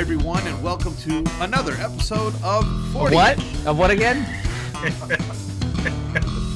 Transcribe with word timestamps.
Hi, 0.00 0.02
everyone, 0.02 0.46
and 0.46 0.62
welcome 0.62 0.96
to 0.96 1.22
another 1.42 1.74
episode 1.74 2.32
of 2.42 2.64
40. 2.94 3.14
What? 3.14 3.38
Of 3.66 3.76
what 3.76 3.90
again? 3.90 4.24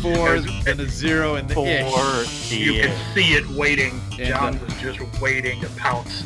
Four 0.00 0.36
and 0.67 0.80
a 0.80 0.89
zero 0.89 1.35
and 1.35 1.46
the 1.46 1.61
ish. 1.62 1.93
Four. 1.93 2.57
You 2.57 2.72
Yeah. 2.72 2.86
could 2.86 3.14
see 3.14 3.35
it 3.35 3.46
waiting. 3.50 4.00
And, 4.12 4.29
John 4.29 4.57
uh, 4.57 4.64
was 4.64 4.72
just 4.80 5.21
waiting 5.21 5.61
to 5.61 5.68
pounce. 5.77 6.22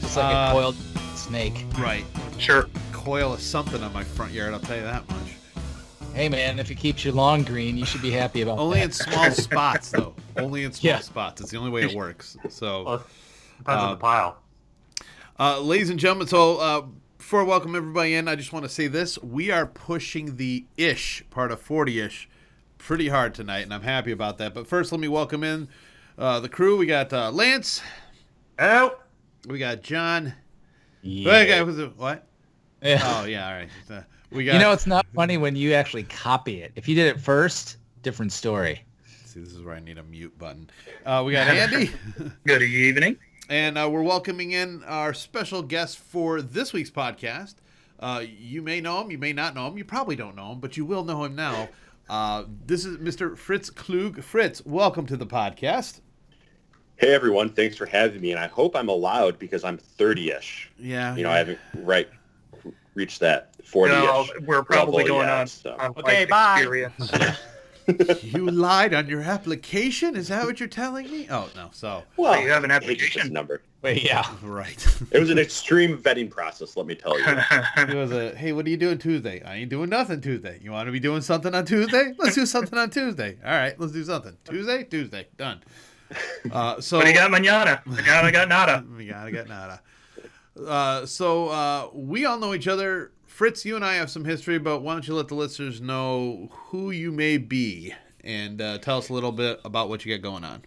Just 0.00 0.16
like 0.16 0.32
Uh, 0.32 0.48
a 0.48 0.52
coiled 0.52 0.76
snake. 1.16 1.66
Right. 1.76 2.04
Sure. 2.38 2.66
Coil 2.92 3.32
of 3.32 3.40
something 3.40 3.82
on 3.82 3.92
my 3.92 4.04
front 4.04 4.30
yard, 4.30 4.54
I'll 4.54 4.60
tell 4.60 4.76
you 4.76 4.84
that 4.84 5.08
much. 5.08 5.18
Hey 6.14 6.28
man, 6.28 6.60
if 6.60 6.70
it 6.70 6.76
keeps 6.76 7.04
your 7.04 7.14
lawn 7.14 7.42
green, 7.42 7.76
you 7.76 7.84
should 7.84 8.00
be 8.02 8.12
happy 8.12 8.42
about 8.42 8.58
it. 8.58 8.60
Only 8.60 8.78
that. 8.78 8.84
in 8.84 8.92
small 8.92 9.30
spots, 9.32 9.90
though. 9.90 10.14
Only 10.36 10.62
in 10.62 10.72
small 10.72 10.92
Yeah. 10.92 11.00
spots. 11.00 11.40
It's 11.40 11.50
the 11.50 11.58
only 11.58 11.70
way 11.72 11.82
it 11.82 11.96
works. 11.96 12.36
So, 12.48 12.84
Well, 12.84 13.02
depends 13.58 13.82
Uh, 13.82 13.86
on 13.86 13.90
the 13.90 13.96
pile. 13.96 14.36
Uh, 15.38 15.60
ladies 15.60 15.90
and 15.90 15.98
gentlemen, 15.98 16.26
so 16.26 16.56
uh, 16.58 16.82
before 17.18 17.40
I 17.40 17.44
welcome 17.44 17.74
everybody 17.76 18.14
in, 18.14 18.28
I 18.28 18.36
just 18.36 18.52
want 18.52 18.64
to 18.64 18.68
say 18.68 18.86
this. 18.86 19.18
We 19.22 19.50
are 19.50 19.66
pushing 19.66 20.36
the 20.36 20.64
ish 20.76 21.24
part 21.30 21.50
of 21.52 21.60
40 21.60 22.00
ish 22.00 22.28
pretty 22.78 23.08
hard 23.08 23.34
tonight, 23.34 23.60
and 23.62 23.74
I'm 23.74 23.82
happy 23.82 24.12
about 24.12 24.38
that. 24.38 24.54
But 24.54 24.66
first, 24.66 24.92
let 24.92 25.00
me 25.00 25.08
welcome 25.08 25.42
in 25.44 25.68
uh, 26.18 26.40
the 26.40 26.48
crew. 26.48 26.76
We 26.76 26.86
got 26.86 27.12
uh, 27.12 27.30
Lance, 27.30 27.82
Oh, 28.58 28.96
we 29.46 29.58
got 29.58 29.82
John. 29.82 30.32
Yeah. 31.02 31.30
Wait, 31.30 31.42
okay, 31.50 31.64
who's 31.64 31.76
the- 31.76 31.92
what? 31.96 32.26
Yeah. 32.82 33.00
Oh, 33.02 33.24
yeah, 33.26 33.46
all 33.48 33.54
right. 33.54 33.68
Uh, 33.90 34.00
we 34.30 34.44
got. 34.44 34.54
you 34.54 34.58
know, 34.60 34.72
it's 34.72 34.86
not 34.86 35.06
funny 35.14 35.36
when 35.36 35.56
you 35.56 35.72
actually 35.74 36.04
copy 36.04 36.62
it. 36.62 36.72
If 36.76 36.88
you 36.88 36.94
did 36.94 37.06
it 37.06 37.20
first, 37.20 37.76
different 38.02 38.32
story. 38.32 38.82
See, 39.24 39.40
this 39.40 39.52
is 39.52 39.62
where 39.62 39.74
I 39.74 39.80
need 39.80 39.98
a 39.98 40.02
mute 40.02 40.36
button. 40.38 40.68
Uh, 41.04 41.22
we 41.26 41.32
got 41.32 41.46
Andy, 41.48 41.90
Good 42.46 42.62
evening. 42.62 43.16
And 43.48 43.78
uh, 43.78 43.88
we're 43.90 44.02
welcoming 44.02 44.52
in 44.52 44.82
our 44.84 45.14
special 45.14 45.62
guest 45.62 45.98
for 45.98 46.42
this 46.42 46.72
week's 46.72 46.90
podcast. 46.90 47.54
Uh, 47.98 48.22
you 48.38 48.62
may 48.62 48.80
know 48.80 49.00
him, 49.00 49.10
you 49.10 49.18
may 49.18 49.32
not 49.32 49.54
know 49.54 49.68
him, 49.68 49.78
you 49.78 49.84
probably 49.84 50.16
don't 50.16 50.36
know 50.36 50.52
him, 50.52 50.60
but 50.60 50.76
you 50.76 50.84
will 50.84 51.04
know 51.04 51.24
him 51.24 51.34
now. 51.34 51.68
Uh, 52.08 52.44
this 52.66 52.84
is 52.84 52.98
Mr. 52.98 53.36
Fritz 53.36 53.70
Klug. 53.70 54.22
Fritz, 54.22 54.64
welcome 54.64 55.06
to 55.06 55.16
the 55.16 55.26
podcast. 55.26 56.00
Hey 56.96 57.14
everyone, 57.14 57.50
thanks 57.50 57.76
for 57.76 57.86
having 57.86 58.20
me, 58.20 58.30
and 58.30 58.40
I 58.40 58.46
hope 58.46 58.74
I'm 58.74 58.88
allowed 58.88 59.38
because 59.38 59.64
I'm 59.64 59.78
30ish. 59.78 60.66
Yeah, 60.78 61.14
You 61.14 61.24
know, 61.24 61.30
I 61.30 61.38
haven't 61.38 61.58
right 61.74 62.08
reached 62.94 63.20
that 63.20 63.56
40ish. 63.62 63.88
No, 63.88 64.26
we're 64.46 64.62
probably 64.62 65.04
going 65.04 65.28
yet, 65.28 65.38
on, 65.38 65.46
so. 65.46 65.76
on 65.78 65.90
Okay, 65.98 66.26
life 66.26 66.92
bye. 66.98 67.36
experience. 67.88 68.24
you 68.24 68.50
lied 68.50 68.94
on 68.94 69.08
your 69.08 69.22
application. 69.22 70.16
Is 70.16 70.28
that 70.28 70.44
what 70.46 70.60
you're 70.60 70.68
telling 70.68 71.10
me? 71.10 71.26
Oh 71.30 71.48
no, 71.54 71.68
so 71.72 72.02
Well, 72.16 72.40
you 72.40 72.48
have 72.50 72.64
an 72.64 72.70
I 72.70 72.74
hate 72.74 72.98
to 72.98 73.04
application. 73.04 73.32
number. 73.32 73.62
Wait, 73.82 74.02
yeah. 74.02 74.26
right. 74.42 75.00
It 75.12 75.20
was 75.20 75.30
an 75.30 75.38
extreme 75.38 75.98
vetting 75.98 76.28
process, 76.30 76.76
let 76.76 76.86
me 76.86 76.94
tell 76.96 77.18
you. 77.18 77.24
It 77.76 77.94
was 77.94 78.10
a 78.12 78.34
hey, 78.34 78.52
what 78.52 78.66
are 78.66 78.70
you 78.70 78.76
doing 78.76 78.98
Tuesday? 78.98 79.42
I 79.44 79.56
ain't 79.56 79.70
doing 79.70 79.90
nothing 79.90 80.20
Tuesday. 80.20 80.58
You 80.62 80.72
want 80.72 80.86
to 80.86 80.92
be 80.92 81.00
doing 81.00 81.20
something 81.20 81.54
on 81.54 81.64
Tuesday? 81.64 82.12
Let's 82.18 82.34
do 82.34 82.46
something 82.46 82.78
on 82.78 82.90
Tuesday. 82.90 83.36
All 83.44 83.50
right, 83.52 83.78
let's 83.78 83.92
do 83.92 84.02
something. 84.04 84.36
Tuesday, 84.44 84.82
Tuesday, 84.84 85.28
done. 85.36 85.60
Uh, 86.52 86.80
so 86.80 86.98
what 86.98 87.04
do 87.04 87.10
you 87.10 87.16
got, 87.16 87.30
manana? 87.30 87.82
Manana 87.84 88.32
got 88.32 88.48
nada. 88.48 88.84
we 88.96 89.06
gotta 89.06 89.30
get 89.30 89.48
nada. 89.48 89.80
Uh, 90.66 91.04
so 91.04 91.48
uh, 91.48 91.88
we 91.92 92.24
all 92.24 92.38
know 92.38 92.54
each 92.54 92.68
other. 92.68 93.12
Fritz, 93.36 93.66
you 93.66 93.76
and 93.76 93.84
I 93.84 93.96
have 93.96 94.08
some 94.08 94.24
history, 94.24 94.58
but 94.58 94.80
why 94.80 94.94
don't 94.94 95.06
you 95.06 95.14
let 95.14 95.28
the 95.28 95.34
listeners 95.34 95.78
know 95.78 96.48
who 96.50 96.90
you 96.90 97.12
may 97.12 97.36
be 97.36 97.92
and 98.24 98.62
uh, 98.62 98.78
tell 98.78 98.96
us 98.96 99.10
a 99.10 99.12
little 99.12 99.30
bit 99.30 99.60
about 99.62 99.90
what 99.90 100.06
you 100.06 100.16
got 100.16 100.22
going 100.22 100.42
on. 100.42 100.62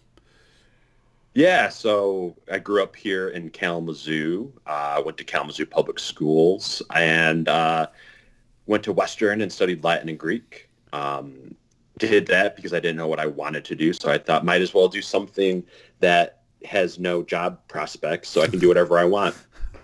Yeah, 1.34 1.70
so 1.70 2.36
I 2.52 2.60
grew 2.60 2.84
up 2.84 2.96
here 2.96 3.30
in 3.30 3.50
Kalamazoo. 3.50 4.54
I 4.68 4.98
uh, 4.98 5.02
went 5.02 5.18
to 5.18 5.24
Kalamazoo 5.24 5.66
Public 5.66 5.98
Schools 5.98 6.84
and 6.94 7.50
uh, 7.50 7.88
went 8.68 8.84
to 8.84 8.94
Western 8.94 9.42
and 9.42 9.52
studied 9.52 9.84
Latin 9.84 10.08
and 10.08 10.20
Greek. 10.20 10.70
Um, 10.94 11.56
did 11.98 12.28
that 12.28 12.56
because 12.56 12.72
I 12.72 12.80
didn't 12.80 12.98
know 12.98 13.08
what 13.08 13.20
I 13.20 13.26
wanted 13.26 13.66
to 13.66 13.76
do, 13.76 13.94
so 13.94 14.12
I 14.12 14.20
thought 14.20 14.46
might 14.46 14.62
as 14.62 14.76
well 14.76 14.88
do 14.88 15.02
something 15.02 15.64
that 16.02 16.42
has 16.66 17.00
no 17.00 17.24
job 17.24 17.68
prospects, 17.68 18.30
so 18.30 18.44
I 18.44 18.48
can 18.48 18.60
do 18.60 18.68
whatever 18.68 19.00
I 19.00 19.06
want. 19.06 19.36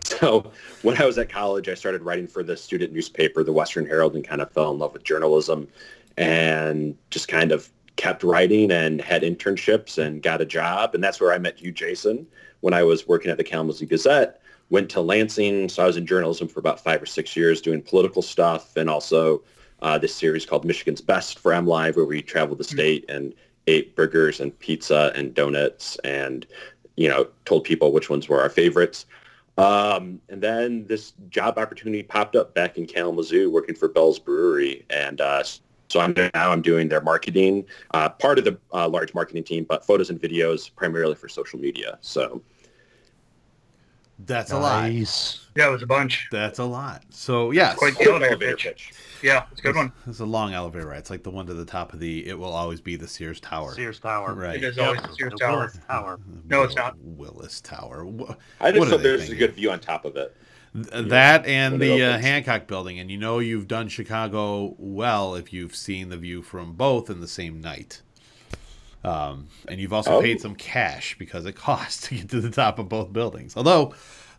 So 0.06 0.52
when 0.84 1.02
I 1.02 1.06
was 1.06 1.18
at 1.18 1.30
college, 1.30 1.68
I 1.68 1.74
started 1.74 2.04
writing 2.04 2.28
for 2.28 2.44
the 2.44 2.56
student 2.56 2.94
newspaper, 2.94 3.44
the 3.44 3.52
Western 3.52 3.88
Herald, 3.88 4.16
and 4.16 4.26
kind 4.26 4.40
of 4.40 4.52
fell 4.52 4.72
in 4.72 4.78
love 4.78 4.94
with 4.94 5.04
journalism, 5.04 5.68
and 6.16 6.96
just 7.10 7.28
kind 7.28 7.52
of 7.52 7.70
kept 7.96 8.24
writing 8.24 8.72
and 8.72 9.02
had 9.02 9.24
internships 9.24 9.98
and 9.98 10.22
got 10.22 10.42
a 10.42 10.46
job. 10.46 10.94
And 10.94 11.04
that's 11.04 11.20
where 11.20 11.34
I 11.34 11.40
met 11.40 11.60
you, 11.60 11.72
Jason, 11.72 12.28
when 12.62 12.74
I 12.74 12.84
was 12.84 13.08
working 13.08 13.32
at 13.32 13.38
the 13.38 13.44
Kalamazoo 13.44 13.88
Gazette. 13.88 14.42
Went 14.70 14.90
to 14.92 15.02
Lansing, 15.02 15.70
so 15.70 15.84
I 15.84 15.88
was 15.88 15.98
in 15.98 16.06
journalism 16.06 16.48
for 16.48 16.60
about 16.60 16.80
five 16.80 17.02
or 17.02 17.06
six 17.06 17.36
years 17.36 17.62
doing 17.62 17.82
political 17.82 18.22
stuff 18.22 18.76
and 18.78 18.90
also 18.90 19.42
uh, 19.82 19.98
this 19.98 20.14
series 20.14 20.46
called 20.46 20.66
Michigan's 20.66 21.02
Best 21.02 21.40
for 21.40 21.52
MLive, 21.52 21.96
where 21.96 22.06
we 22.06 22.22
traveled 22.22 22.60
the 22.60 22.64
state 22.64 23.06
and 23.10 23.34
ate 23.68 23.96
burgers 23.96 24.40
and 24.40 24.58
pizza 24.60 25.12
and 25.16 25.34
donuts 25.34 25.98
and, 26.04 26.46
you 26.96 27.10
know, 27.10 27.28
told 27.46 27.64
people 27.64 27.92
which 27.92 28.10
ones 28.10 28.30
were 28.30 28.42
our 28.42 28.50
favorites. 28.50 29.06
Um, 29.58 30.20
and 30.30 30.42
then 30.42 30.86
this 30.88 31.14
job 31.30 31.58
opportunity 31.58 32.04
popped 32.04 32.36
up 32.36 32.54
back 32.54 32.78
in 32.78 32.86
Kalamazoo 32.86 33.50
working 33.50 33.76
for 33.76 33.88
Bell's 33.88 34.20
Brewery. 34.20 34.86
And 34.90 35.22
uh, 35.22 35.44
so 35.88 36.00
I'm 36.00 36.14
now 36.14 36.52
I'm 36.52 36.62
doing 36.62 36.90
their 36.90 37.02
marketing, 37.02 37.66
uh, 37.94 38.10
part 38.10 38.38
of 38.38 38.44
the 38.46 38.58
uh, 38.74 38.88
large 38.90 39.14
marketing 39.14 39.44
team, 39.44 39.64
but 39.64 39.86
photos 39.86 40.10
and 40.10 40.20
videos 40.22 40.74
primarily 40.76 41.16
for 41.16 41.30
social 41.30 41.60
media. 41.60 41.98
So 42.02 42.42
That's 44.26 44.52
a 44.52 44.60
lot. 44.60 44.92
Yeah, 44.92 45.68
it 45.68 45.72
was 45.72 45.84
a 45.84 45.88
bunch. 45.88 46.28
That's 46.32 46.60
a 46.60 46.66
lot. 46.66 47.04
So 47.10 47.52
yes, 47.52 47.76
Quite 47.78 47.96
quick 47.96 48.08
the 48.08 48.12
elevator 48.12 48.32
elevator 48.32 48.56
pitch. 48.58 48.64
pitch. 48.66 48.94
Yeah, 49.26 49.46
it's 49.52 49.60
a 49.60 49.64
good 49.64 49.76
one. 49.76 49.92
It's 50.06 50.20
a 50.20 50.26
long 50.26 50.54
elevator 50.54 50.88
ride. 50.88 51.00
It's 51.00 51.10
like 51.10 51.24
the 51.24 51.32
one 51.32 51.48
to 51.48 51.54
the 51.56 51.66
top 51.66 51.94
of 51.94 52.00
the. 52.00 52.28
It 52.28 52.38
will 52.38 52.54
always 52.54 52.80
be 52.80 52.96
the 52.96 53.08
Sears 53.08 53.40
Tower. 53.40 53.74
Sears 53.74 54.00
Tower. 54.00 54.36
Right. 54.36 54.58
It 54.58 54.64
is 54.64 54.78
always 54.78 55.02
the 55.02 55.14
Sears 55.16 55.32
the 55.32 55.38
Tower. 55.40 55.58
Willis 55.58 55.80
Tower. 55.88 56.20
No, 56.48 56.62
it's 56.64 56.76
not. 56.76 56.96
Willis 57.00 57.60
Tower. 57.62 58.06
Wha- 58.06 58.36
I 58.62 58.72
just 58.72 58.88
thought 58.90 58.98
they 58.98 59.04
there's 59.04 59.30
a 59.30 59.36
good 59.36 59.54
view 59.54 59.72
on 59.72 59.80
top 59.80 60.06
of 60.06 60.16
it. 60.16 60.36
Th- 60.76 61.08
That 61.08 61.46
and 61.48 61.82
the 61.82 62.04
uh. 62.04 62.18
Hancock 62.20 62.68
Building, 62.68 63.00
and 63.00 63.10
you 63.10 63.18
know 63.18 63.40
you've 63.40 63.68
done 63.68 63.88
Chicago 63.88 64.76
well 64.78 65.34
if 65.34 65.52
you've 65.52 65.76
seen 65.76 66.10
the 66.10 66.18
view 66.18 66.44
from 66.44 66.74
both 66.74 67.10
in 67.10 67.20
the 67.20 67.28
same 67.28 67.62
night. 67.62 68.04
Um, 69.04 69.48
and 69.68 69.80
you've 69.80 69.94
also 69.94 70.16
Oh. 70.18 70.22
paid 70.22 70.42
some 70.42 70.56
cash 70.56 71.16
because 71.18 71.46
it 71.46 71.54
costs 71.56 72.08
to 72.10 72.16
get 72.16 72.30
to 72.30 72.42
the 72.42 72.50
top 72.52 72.78
of 72.80 72.90
both 72.90 73.12
buildings. 73.14 73.56
Although 73.58 73.94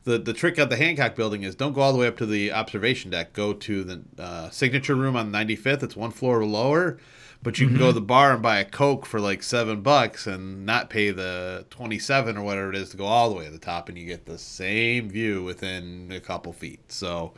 the 0.06 0.18
the 0.18 0.32
trick 0.32 0.56
of 0.56 0.70
the 0.70 0.76
Hancock 0.76 1.16
Building 1.16 1.42
is 1.42 1.54
don't 1.56 1.72
go 1.72 1.80
all 1.80 1.92
the 1.92 1.98
way 1.98 2.06
up 2.06 2.16
to 2.18 2.26
the 2.26 2.52
observation 2.52 3.10
deck. 3.10 3.32
Go 3.32 3.52
to 3.52 3.84
the 3.84 4.02
uh, 4.18 4.48
signature 4.50 4.94
room 4.94 5.16
on 5.16 5.32
95th. 5.32 5.82
It's 5.82 5.96
one 5.96 6.12
floor 6.12 6.44
lower, 6.44 6.98
but 7.42 7.58
you 7.58 7.66
can 7.66 7.76
go 7.76 7.88
to 7.88 7.92
the 7.92 8.00
bar 8.00 8.32
and 8.32 8.40
buy 8.40 8.58
a 8.58 8.64
Coke 8.64 9.04
for 9.04 9.18
like 9.18 9.42
seven 9.42 9.82
bucks 9.82 10.28
and 10.28 10.64
not 10.64 10.90
pay 10.90 11.10
the 11.10 11.66
27 11.70 12.36
or 12.36 12.42
whatever 12.44 12.70
it 12.70 12.76
is 12.76 12.90
to 12.90 12.96
go 12.96 13.04
all 13.04 13.28
the 13.28 13.34
way 13.34 13.46
to 13.46 13.50
the 13.50 13.58
top, 13.58 13.88
and 13.88 13.98
you 13.98 14.06
get 14.06 14.26
the 14.26 14.38
same 14.38 15.10
view 15.10 15.42
within 15.42 16.10
a 16.12 16.20
couple 16.20 16.52
feet. 16.52 16.90
So. 16.90 17.34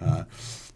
Uh, 0.00 0.22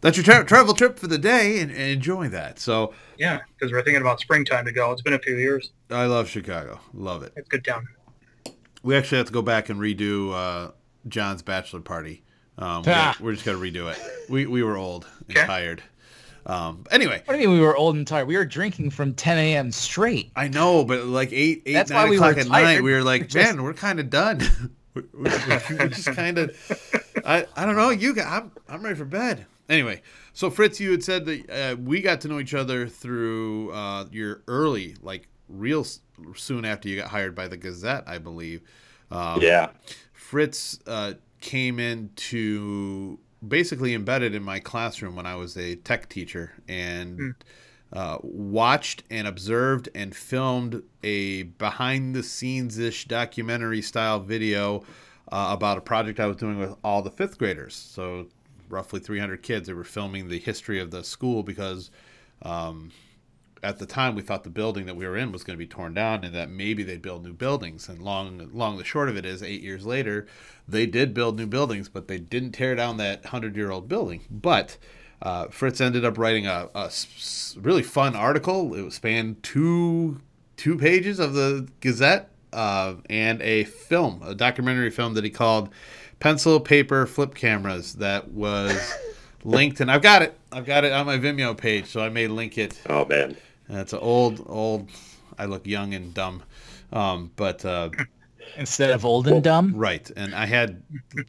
that's 0.00 0.16
your 0.16 0.24
tra- 0.24 0.44
travel 0.44 0.74
trip 0.74 0.98
for 0.98 1.06
the 1.06 1.16
day, 1.16 1.60
and, 1.60 1.70
and 1.70 1.80
enjoy 1.80 2.28
that. 2.30 2.58
So, 2.58 2.92
Yeah, 3.18 3.38
because 3.54 3.70
we're 3.70 3.84
thinking 3.84 4.00
about 4.00 4.18
springtime 4.18 4.64
to 4.64 4.72
go. 4.72 4.90
It's 4.90 5.00
been 5.00 5.12
a 5.12 5.18
few 5.20 5.36
years. 5.36 5.70
I 5.90 6.06
love 6.06 6.28
Chicago, 6.28 6.80
love 6.92 7.22
it. 7.22 7.32
It's 7.36 7.46
a 7.46 7.48
good 7.48 7.64
town. 7.64 7.86
We 8.82 8.96
actually 8.96 9.18
have 9.18 9.28
to 9.28 9.32
go 9.32 9.42
back 9.42 9.68
and 9.68 9.78
redo 9.78 10.32
uh, 10.34 10.72
John's 11.08 11.42
bachelor 11.42 11.80
party. 11.80 12.22
Um, 12.58 12.82
we're, 12.84 12.92
Ah. 12.94 13.16
we're 13.20 13.32
just 13.32 13.44
gonna 13.44 13.58
redo 13.58 13.90
it. 13.90 13.98
We 14.28 14.46
we 14.46 14.62
were 14.62 14.76
old 14.76 15.06
and 15.28 15.36
Okay. 15.36 15.46
tired. 15.46 15.82
Um, 16.44 16.84
anyway, 16.90 17.22
What 17.24 17.34
do 17.36 17.40
you 17.40 17.48
mean 17.48 17.58
we 17.60 17.64
were 17.64 17.76
old 17.76 17.94
and 17.94 18.06
tired? 18.06 18.26
We 18.26 18.36
were 18.36 18.44
drinking 18.44 18.90
from 18.90 19.14
10 19.14 19.38
a.m. 19.38 19.70
straight. 19.70 20.32
I 20.34 20.48
know, 20.48 20.84
but 20.84 21.04
like 21.06 21.32
eight, 21.32 21.62
eight, 21.66 21.72
That's 21.74 21.90
nine 21.90 22.10
we 22.10 22.16
o'clock 22.16 22.34
were 22.34 22.40
at 22.40 22.46
tired. 22.48 22.64
night, 22.64 22.82
we 22.82 22.92
were 22.92 23.02
like, 23.02 23.22
We're 23.22 23.26
just- 23.28 23.54
man, 23.54 23.62
we're 23.62 23.74
kind 23.74 24.00
of 24.00 24.10
done. 24.10 24.40
we're, 24.94 25.04
we're, 25.14 25.62
we're 25.70 25.88
just 25.88 26.08
kind 26.08 26.38
of. 26.38 26.56
I, 27.24 27.46
I 27.56 27.64
don't 27.64 27.76
know. 27.76 27.90
You 27.90 28.12
got. 28.14 28.26
I'm 28.42 28.50
I'm 28.68 28.82
ready 28.82 28.96
for 28.96 29.04
bed. 29.04 29.46
Anyway, 29.68 30.02
so 30.32 30.50
Fritz, 30.50 30.80
you 30.80 30.90
had 30.90 31.04
said 31.04 31.24
that 31.26 31.48
uh, 31.50 31.76
we 31.76 32.02
got 32.02 32.20
to 32.22 32.28
know 32.28 32.40
each 32.40 32.54
other 32.54 32.88
through 32.88 33.70
uh, 33.72 34.06
your 34.10 34.42
early, 34.48 34.96
like 35.00 35.28
real 35.48 35.80
s- 35.82 36.00
soon 36.34 36.64
after 36.64 36.88
you 36.88 36.96
got 36.96 37.08
hired 37.08 37.34
by 37.36 37.46
the 37.46 37.56
Gazette, 37.56 38.02
I 38.08 38.18
believe. 38.18 38.62
Um, 39.12 39.40
Yeah. 39.40 39.70
Fritz 40.32 40.78
uh, 40.86 41.12
came 41.42 41.78
into 41.78 43.18
basically 43.46 43.92
embedded 43.92 44.34
in 44.34 44.42
my 44.42 44.60
classroom 44.60 45.14
when 45.14 45.26
I 45.26 45.34
was 45.34 45.58
a 45.58 45.74
tech 45.74 46.08
teacher 46.08 46.54
and 46.66 47.34
uh, 47.92 48.16
watched 48.22 49.02
and 49.10 49.28
observed 49.28 49.90
and 49.94 50.16
filmed 50.16 50.84
a 51.02 51.42
behind 51.42 52.16
the 52.16 52.22
scenes 52.22 52.78
ish 52.78 53.04
documentary 53.04 53.82
style 53.82 54.20
video 54.20 54.84
uh, 55.30 55.48
about 55.50 55.76
a 55.76 55.82
project 55.82 56.18
I 56.18 56.28
was 56.28 56.38
doing 56.38 56.58
with 56.58 56.76
all 56.82 57.02
the 57.02 57.10
fifth 57.10 57.36
graders. 57.36 57.74
So, 57.74 58.28
roughly 58.70 59.00
300 59.00 59.42
kids. 59.42 59.66
They 59.66 59.74
were 59.74 59.84
filming 59.84 60.30
the 60.30 60.38
history 60.38 60.80
of 60.80 60.92
the 60.92 61.04
school 61.04 61.42
because 61.42 61.90
um, 62.40 62.90
at 63.62 63.78
the 63.78 63.86
time 63.86 64.14
we 64.14 64.22
thought 64.22 64.42
the 64.42 64.50
building 64.50 64.86
that 64.86 64.96
we 64.96 65.06
were 65.06 65.16
in 65.16 65.30
was 65.30 65.44
going 65.44 65.56
to 65.56 65.64
be 65.64 65.68
torn 65.68 65.94
down 65.94 66.24
and 66.24 66.34
that 66.34 66.50
maybe 66.50 66.82
they'd 66.82 67.02
build 67.02 67.24
new 67.24 67.32
buildings. 67.32 67.88
And 67.88 68.02
long, 68.02 68.50
long 68.52 68.76
the 68.76 68.84
short 68.84 69.08
of 69.08 69.16
it 69.16 69.24
is, 69.24 69.42
eight 69.42 69.62
years 69.62 69.86
later, 69.86 70.26
they 70.66 70.86
did 70.86 71.14
build 71.14 71.36
new 71.36 71.46
buildings, 71.46 71.88
but 71.88 72.08
they 72.08 72.18
didn't 72.18 72.52
tear 72.52 72.74
down 72.74 72.96
that 72.96 73.26
hundred 73.26 73.56
year 73.56 73.70
old 73.70 73.88
building. 73.88 74.22
But 74.30 74.78
uh, 75.20 75.46
Fritz 75.48 75.80
ended 75.80 76.04
up 76.04 76.18
writing 76.18 76.46
a 76.46 76.68
really 77.56 77.82
fun 77.82 78.16
article. 78.16 78.74
It 78.74 78.92
spanned 78.92 79.42
two 79.42 80.20
two 80.56 80.76
pages 80.76 81.18
of 81.20 81.34
the 81.34 81.68
Gazette 81.80 82.30
uh, 82.52 82.94
and 83.08 83.40
a 83.42 83.64
film, 83.64 84.22
a 84.24 84.34
documentary 84.34 84.90
film 84.90 85.14
that 85.14 85.22
he 85.22 85.30
called 85.30 85.68
"Pencil 86.18 86.58
Paper 86.58 87.06
Flip 87.06 87.34
Cameras." 87.34 87.94
That 87.94 88.32
was 88.32 88.92
linked, 89.44 89.80
and 89.80 89.90
I've 89.90 90.02
got 90.02 90.22
it. 90.22 90.36
I've 90.50 90.66
got 90.66 90.84
it 90.84 90.92
on 90.92 91.06
my 91.06 91.18
Vimeo 91.18 91.56
page, 91.56 91.86
so 91.86 92.00
I 92.00 92.08
may 92.08 92.26
link 92.26 92.58
it. 92.58 92.80
Oh 92.88 93.04
man. 93.04 93.36
And 93.68 93.78
it's 93.78 93.92
an 93.92 94.00
old, 94.00 94.44
old. 94.48 94.88
I 95.38 95.46
look 95.46 95.66
young 95.66 95.94
and 95.94 96.12
dumb, 96.12 96.42
um, 96.92 97.30
but 97.36 97.64
uh, 97.64 97.90
Instead 98.56 98.90
of 98.90 99.04
old 99.04 99.26
and 99.28 99.42
dumb. 99.42 99.72
right. 99.74 100.10
And 100.14 100.34
I 100.34 100.44
had 100.46 100.82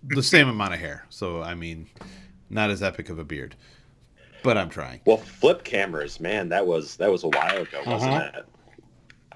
the 0.03 0.21
same 0.23 0.49
amount 0.49 0.73
of 0.73 0.79
hair, 0.79 1.05
so 1.09 1.41
I 1.41 1.55
mean, 1.55 1.87
not 2.49 2.69
as 2.69 2.83
epic 2.83 3.09
of 3.09 3.17
a 3.17 3.23
beard, 3.23 3.55
but 4.43 4.57
I'm 4.57 4.69
trying. 4.69 4.99
Well, 5.05 5.17
flip 5.17 5.63
cameras, 5.63 6.19
man, 6.19 6.49
that 6.49 6.67
was 6.67 6.97
that 6.97 7.09
was 7.11 7.23
a 7.23 7.29
while 7.29 7.57
ago, 7.61 7.81
wasn't 7.85 8.13
Uh-huh. 8.13 8.31
it? 8.39 8.45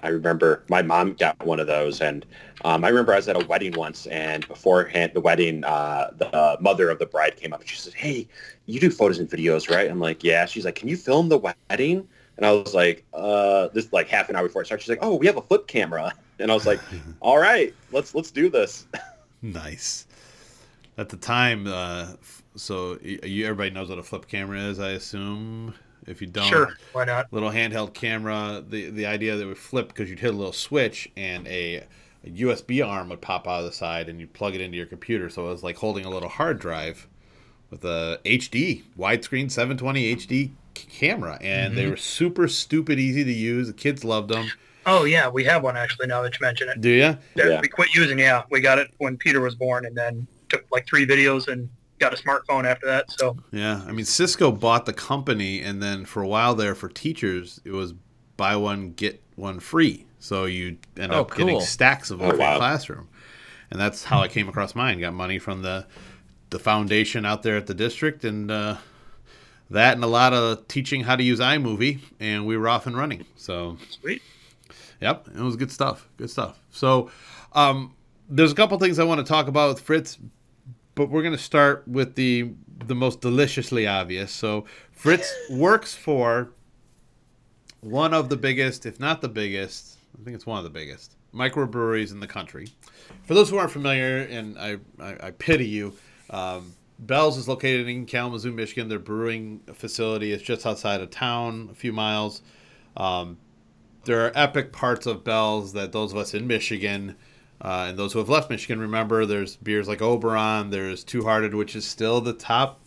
I 0.00 0.08
remember 0.10 0.62
my 0.68 0.80
mom 0.82 1.14
got 1.14 1.44
one 1.44 1.58
of 1.58 1.66
those, 1.66 2.00
and 2.00 2.24
um, 2.64 2.84
I 2.84 2.88
remember 2.88 3.12
I 3.12 3.16
was 3.16 3.26
at 3.28 3.42
a 3.42 3.44
wedding 3.46 3.72
once, 3.72 4.06
and 4.06 4.46
beforehand 4.46 5.12
the 5.12 5.20
wedding, 5.20 5.64
uh, 5.64 6.10
the 6.16 6.56
mother 6.60 6.88
of 6.90 7.00
the 7.00 7.06
bride 7.06 7.36
came 7.36 7.52
up 7.52 7.60
and 7.60 7.68
she 7.68 7.76
said, 7.78 7.94
"Hey, 7.94 8.28
you 8.66 8.78
do 8.78 8.90
photos 8.90 9.18
and 9.18 9.28
videos, 9.28 9.68
right?" 9.74 9.90
I'm 9.90 9.98
like, 9.98 10.22
"Yeah." 10.22 10.46
She's 10.46 10.64
like, 10.64 10.76
"Can 10.76 10.88
you 10.88 10.96
film 10.96 11.28
the 11.30 11.38
wedding?" 11.70 12.06
And 12.38 12.46
I 12.46 12.52
was 12.52 12.72
like, 12.72 13.04
"Uh, 13.12 13.68
this 13.74 13.92
like 13.92 14.08
half 14.08 14.30
an 14.30 14.36
hour 14.36 14.44
before 14.44 14.62
it 14.62 14.66
starts." 14.66 14.84
She's 14.84 14.90
like, 14.90 15.00
"Oh, 15.02 15.16
we 15.16 15.26
have 15.26 15.36
a 15.36 15.42
flip 15.42 15.66
camera," 15.66 16.12
and 16.38 16.50
I 16.50 16.54
was 16.54 16.66
like, 16.66 16.80
"All 17.20 17.38
right, 17.38 17.74
let's 17.92 18.14
let's 18.14 18.30
do 18.30 18.48
this." 18.48 18.86
Nice. 19.42 20.06
At 20.96 21.10
the 21.10 21.16
time, 21.16 21.66
uh, 21.68 22.14
so 22.56 22.98
you 23.02 23.44
everybody 23.44 23.70
knows 23.70 23.88
what 23.88 24.00
a 24.00 24.02
flip 24.02 24.26
camera 24.26 24.58
is, 24.58 24.80
I 24.80 24.90
assume. 24.90 25.74
If 26.06 26.20
you 26.20 26.26
don't, 26.26 26.48
Sure, 26.48 26.70
why 26.92 27.04
not? 27.04 27.32
little 27.32 27.50
handheld 27.50 27.94
camera. 27.94 28.64
The 28.66 28.90
the 28.90 29.06
idea 29.06 29.36
that 29.36 29.42
it 29.42 29.46
would 29.46 29.58
flip 29.58 29.88
because 29.88 30.10
you'd 30.10 30.18
hit 30.20 30.34
a 30.34 30.36
little 30.36 30.52
switch 30.52 31.08
and 31.16 31.46
a, 31.46 31.84
a 32.24 32.30
USB 32.30 32.84
arm 32.84 33.10
would 33.10 33.20
pop 33.20 33.46
out 33.46 33.60
of 33.60 33.66
the 33.66 33.72
side 33.72 34.08
and 34.08 34.18
you'd 34.18 34.32
plug 34.32 34.54
it 34.54 34.60
into 34.60 34.76
your 34.76 34.86
computer. 34.86 35.28
So 35.28 35.46
it 35.46 35.50
was 35.50 35.62
like 35.62 35.76
holding 35.76 36.04
a 36.04 36.10
little 36.10 36.28
hard 36.30 36.58
drive 36.58 37.06
with 37.70 37.84
a 37.84 38.20
HD 38.24 38.82
widescreen 38.98 39.50
720 39.50 40.16
HD 40.16 40.28
c- 40.28 40.52
camera, 40.86 41.38
and 41.40 41.76
they 41.76 41.86
were 41.86 41.96
super 41.96 42.48
stupid 42.48 42.98
easy 42.98 43.24
to 43.24 43.32
use. 43.32 43.66
The 43.68 43.72
kids 43.72 44.04
loved 44.04 44.28
them. 44.30 44.46
Oh 44.86 45.04
yeah, 45.04 45.28
we 45.28 45.44
have 45.44 45.62
one 45.62 45.76
actually. 45.76 46.06
Now 46.06 46.22
that 46.22 46.32
you 46.34 46.38
mention 46.44 46.68
it, 46.68 46.80
Do 46.80 46.88
you? 46.90 47.16
Yeah. 47.34 47.60
we 47.60 47.68
quit 47.68 47.94
using. 47.94 48.18
Yeah, 48.18 48.44
we 48.50 48.60
got 48.60 48.78
it 48.78 48.90
when 48.98 49.16
Peter 49.16 49.40
was 49.40 49.54
born, 49.54 49.84
and 49.84 49.96
then 49.96 50.26
took 50.48 50.64
like 50.72 50.86
three 50.86 51.06
videos 51.06 51.48
and 51.48 51.68
got 51.98 52.14
a 52.14 52.16
smartphone 52.16 52.64
after 52.64 52.86
that. 52.86 53.10
So 53.10 53.36
Yeah, 53.50 53.82
I 53.86 53.92
mean 53.92 54.04
Cisco 54.06 54.50
bought 54.52 54.86
the 54.86 54.92
company, 54.92 55.60
and 55.60 55.82
then 55.82 56.04
for 56.04 56.22
a 56.22 56.28
while 56.28 56.54
there, 56.54 56.74
for 56.74 56.88
teachers, 56.88 57.60
it 57.64 57.72
was 57.72 57.92
buy 58.36 58.56
one 58.56 58.92
get 58.92 59.22
one 59.36 59.60
free. 59.60 60.06
So 60.20 60.46
you 60.46 60.78
end 60.96 61.12
Oh, 61.12 61.20
up 61.22 61.34
getting 61.36 61.60
stacks 61.60 62.10
of 62.10 62.18
them 62.20 62.28
Oh, 62.28 62.30
for 62.30 62.36
your 62.36 62.46
wow. 62.46 62.58
classroom, 62.58 63.08
and 63.70 63.78
that's 63.78 64.04
how 64.04 64.20
I 64.22 64.28
came 64.28 64.48
across 64.48 64.74
mine. 64.74 65.00
Got 65.00 65.12
money 65.14 65.38
from 65.38 65.62
the 65.62 65.86
the 66.50 66.58
foundation 66.58 67.26
out 67.26 67.42
there 67.42 67.56
at 67.58 67.66
the 67.66 67.74
district, 67.74 68.24
and 68.24 68.50
uh, 68.50 68.78
that, 69.70 69.94
and 69.94 70.04
a 70.04 70.08
lot 70.08 70.32
of 70.32 70.66
teaching 70.68 71.02
how 71.02 71.16
to 71.16 71.22
use 71.22 71.40
iMovie, 71.40 72.00
and 72.20 72.46
we 72.46 72.56
were 72.56 72.68
off 72.68 72.86
and 72.86 72.96
running. 72.96 73.24
So 73.36 73.76
sweet. 73.90 74.22
Yep, 75.00 75.28
it 75.36 75.40
was 75.40 75.56
good 75.56 75.70
stuff. 75.70 76.08
Good 76.16 76.30
stuff. 76.30 76.58
So, 76.70 77.10
um, 77.52 77.94
there's 78.28 78.52
a 78.52 78.54
couple 78.54 78.78
things 78.78 78.98
I 78.98 79.04
want 79.04 79.20
to 79.20 79.24
talk 79.24 79.48
about 79.48 79.68
with 79.68 79.80
Fritz, 79.80 80.18
but 80.94 81.08
we're 81.08 81.22
going 81.22 81.36
to 81.36 81.42
start 81.42 81.86
with 81.86 82.14
the 82.14 82.52
the 82.86 82.94
most 82.94 83.20
deliciously 83.20 83.86
obvious. 83.86 84.32
So, 84.32 84.64
Fritz 84.92 85.32
works 85.50 85.94
for 85.94 86.50
one 87.80 88.12
of 88.12 88.28
the 88.28 88.36
biggest, 88.36 88.86
if 88.86 88.98
not 88.98 89.20
the 89.20 89.28
biggest, 89.28 89.98
I 90.20 90.24
think 90.24 90.34
it's 90.34 90.46
one 90.46 90.58
of 90.58 90.64
the 90.64 90.70
biggest 90.70 91.14
microbreweries 91.34 92.10
in 92.10 92.20
the 92.20 92.26
country. 92.26 92.68
For 93.24 93.34
those 93.34 93.50
who 93.50 93.58
aren't 93.58 93.70
familiar, 93.70 94.18
and 94.18 94.58
I 94.58 94.78
I, 94.98 95.28
I 95.28 95.30
pity 95.30 95.66
you. 95.66 95.94
Um, 96.30 96.74
Bell's 96.98 97.38
is 97.38 97.48
located 97.48 97.86
in 97.86 98.06
Kalamazoo, 98.06 98.52
Michigan. 98.52 98.88
Their 98.88 98.98
brewing 98.98 99.60
facility 99.72 100.32
is 100.32 100.42
just 100.42 100.66
outside 100.66 101.00
of 101.00 101.10
town, 101.10 101.68
a 101.70 101.74
few 101.74 101.92
miles. 101.92 102.42
Um, 102.96 103.38
there 104.04 104.24
are 104.26 104.32
epic 104.34 104.72
parts 104.72 105.06
of 105.06 105.22
Bell's 105.22 105.72
that 105.74 105.92
those 105.92 106.12
of 106.12 106.18
us 106.18 106.34
in 106.34 106.46
Michigan 106.46 107.16
uh, 107.60 107.86
and 107.88 107.98
those 107.98 108.12
who 108.12 108.18
have 108.18 108.28
left 108.28 108.50
Michigan 108.50 108.80
remember. 108.80 109.26
There's 109.26 109.56
beers 109.56 109.88
like 109.88 110.02
Oberon. 110.02 110.70
There's 110.70 111.04
Two 111.04 111.22
Hearted, 111.24 111.54
which 111.54 111.76
is 111.76 111.84
still 111.84 112.20
the 112.20 112.32
top 112.32 112.80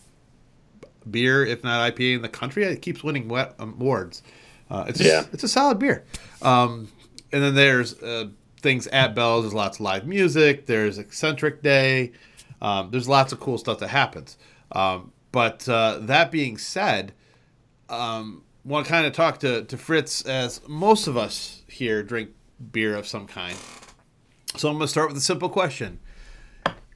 beer, 1.10 1.46
if 1.46 1.64
not 1.64 1.96
IPA, 1.96 2.16
in 2.16 2.22
the 2.22 2.30
country. 2.30 2.64
It 2.64 2.82
keeps 2.82 3.04
winning 3.04 3.28
wet, 3.28 3.56
um, 3.60 3.76
awards. 3.80 4.24
Uh, 4.70 4.86
it's 4.88 5.02
a, 5.02 5.04
it's 5.34 5.44
a 5.44 5.48
solid 5.48 5.80
beer. 5.80 6.06
Um, 6.42 6.88
and 7.32 7.44
then 7.44 7.56
there's 7.56 8.02
uh, 8.02 8.28
things 8.62 8.88
at 8.88 9.16
Bell's. 9.16 9.44
There's 9.44 9.54
lots 9.54 9.78
of 9.78 9.82
live 9.82 10.08
music. 10.08 10.66
There's 10.66 10.98
Eccentric 10.98 11.62
Day. 11.62 12.12
Um, 12.62 12.92
there's 12.92 13.08
lots 13.08 13.34
of 13.34 13.40
cool 13.40 13.58
stuff 13.58 13.80
that 13.80 13.90
happens. 13.90 14.38
Um, 14.72 15.12
but 15.32 15.68
uh, 15.68 16.00
that 16.02 16.32
being 16.32 16.58
said, 16.58 17.14
um, 17.90 18.44
want 18.64 18.86
to 18.86 18.92
kind 18.92 19.06
of 19.06 19.14
talk 19.14 19.40
to, 19.40 19.64
to 19.64 19.78
Fritz 19.78 20.22
as 20.26 20.62
most 20.68 21.08
of 21.08 21.18
us 21.18 21.64
here 21.68 22.04
drink 22.04 22.30
beer 22.72 22.96
of 22.96 23.08
some 23.08 23.28
kind. 23.28 23.58
So 24.56 24.70
I'm 24.70 24.76
going 24.76 24.86
to 24.86 24.88
start 24.88 25.10
with 25.10 25.18
a 25.18 25.22
simple 25.22 25.50
question. 25.50 26.00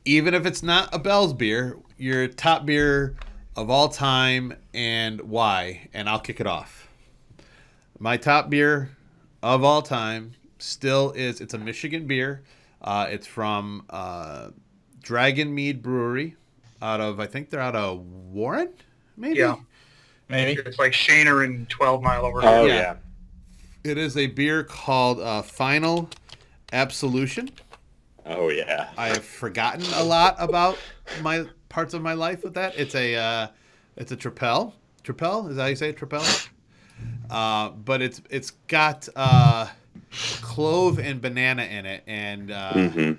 Even 0.03 0.33
if 0.33 0.45
it's 0.45 0.61
not 0.61 0.93
a 0.93 0.99
Bell's 0.99 1.33
beer, 1.33 1.77
your 1.97 2.27
top 2.27 2.65
beer 2.65 3.15
of 3.55 3.69
all 3.69 3.89
time 3.89 4.53
and 4.73 5.21
why? 5.21 5.89
And 5.93 6.09
I'll 6.09 6.19
kick 6.19 6.39
it 6.39 6.47
off. 6.47 6.87
My 7.97 8.17
top 8.17 8.49
beer 8.49 8.91
of 9.41 9.63
all 9.63 9.81
time 9.81 10.33
still 10.59 11.11
is 11.11 11.41
it's 11.41 11.53
a 11.53 11.57
Michigan 11.57 12.05
beer. 12.05 12.43
Uh, 12.81 13.07
it's 13.09 13.25
from 13.25 13.85
uh, 13.89 14.49
Dragon 15.05 15.53
Mead 15.53 15.81
Brewery 15.83 16.35
out 16.81 16.99
of 16.99 17.19
I 17.19 17.27
think 17.27 17.51
they're 17.51 17.61
out 17.61 17.75
of 17.75 17.99
Warren, 18.01 18.69
maybe. 19.15 19.39
Yeah. 19.39 19.55
Maybe. 20.27 20.59
It's 20.65 20.79
like 20.79 20.91
Schoenherr 20.91 21.45
and 21.45 21.69
12 21.69 22.01
Mile 22.01 22.25
over. 22.25 22.39
Oh 22.43 22.65
Yeah. 22.65 22.73
yeah. 22.73 22.95
It 23.83 23.99
is 23.99 24.17
a 24.17 24.25
beer 24.25 24.63
called 24.63 25.19
uh, 25.19 25.43
Final 25.43 26.09
Absolution. 26.73 27.51
Oh 28.25 28.49
yeah. 28.49 28.89
I 28.97 29.09
have 29.09 29.23
forgotten 29.23 29.85
a 29.93 30.03
lot 30.03 30.35
about 30.39 30.79
my 31.21 31.45
parts 31.69 31.93
of 31.93 32.01
my 32.01 32.13
life 32.13 32.43
with 32.43 32.55
that. 32.55 32.73
It's 32.75 32.95
a 32.95 33.15
uh, 33.15 33.47
it's 33.97 34.11
a 34.11 34.17
Tripel. 34.17 34.73
Tripel 35.03 35.51
is 35.51 35.57
that 35.57 35.61
how 35.61 35.67
you 35.67 35.75
say 35.75 35.89
it? 35.89 35.97
Tripel. 35.97 36.49
Uh, 37.29 37.69
but 37.69 38.01
it's 38.01 38.21
it's 38.31 38.51
got 38.67 39.07
uh, 39.15 39.67
clove 40.41 40.97
and 40.97 41.21
banana 41.21 41.63
in 41.63 41.85
it, 41.85 42.03
and 42.07 42.49
uh, 42.49 42.73
hmm 42.73 43.11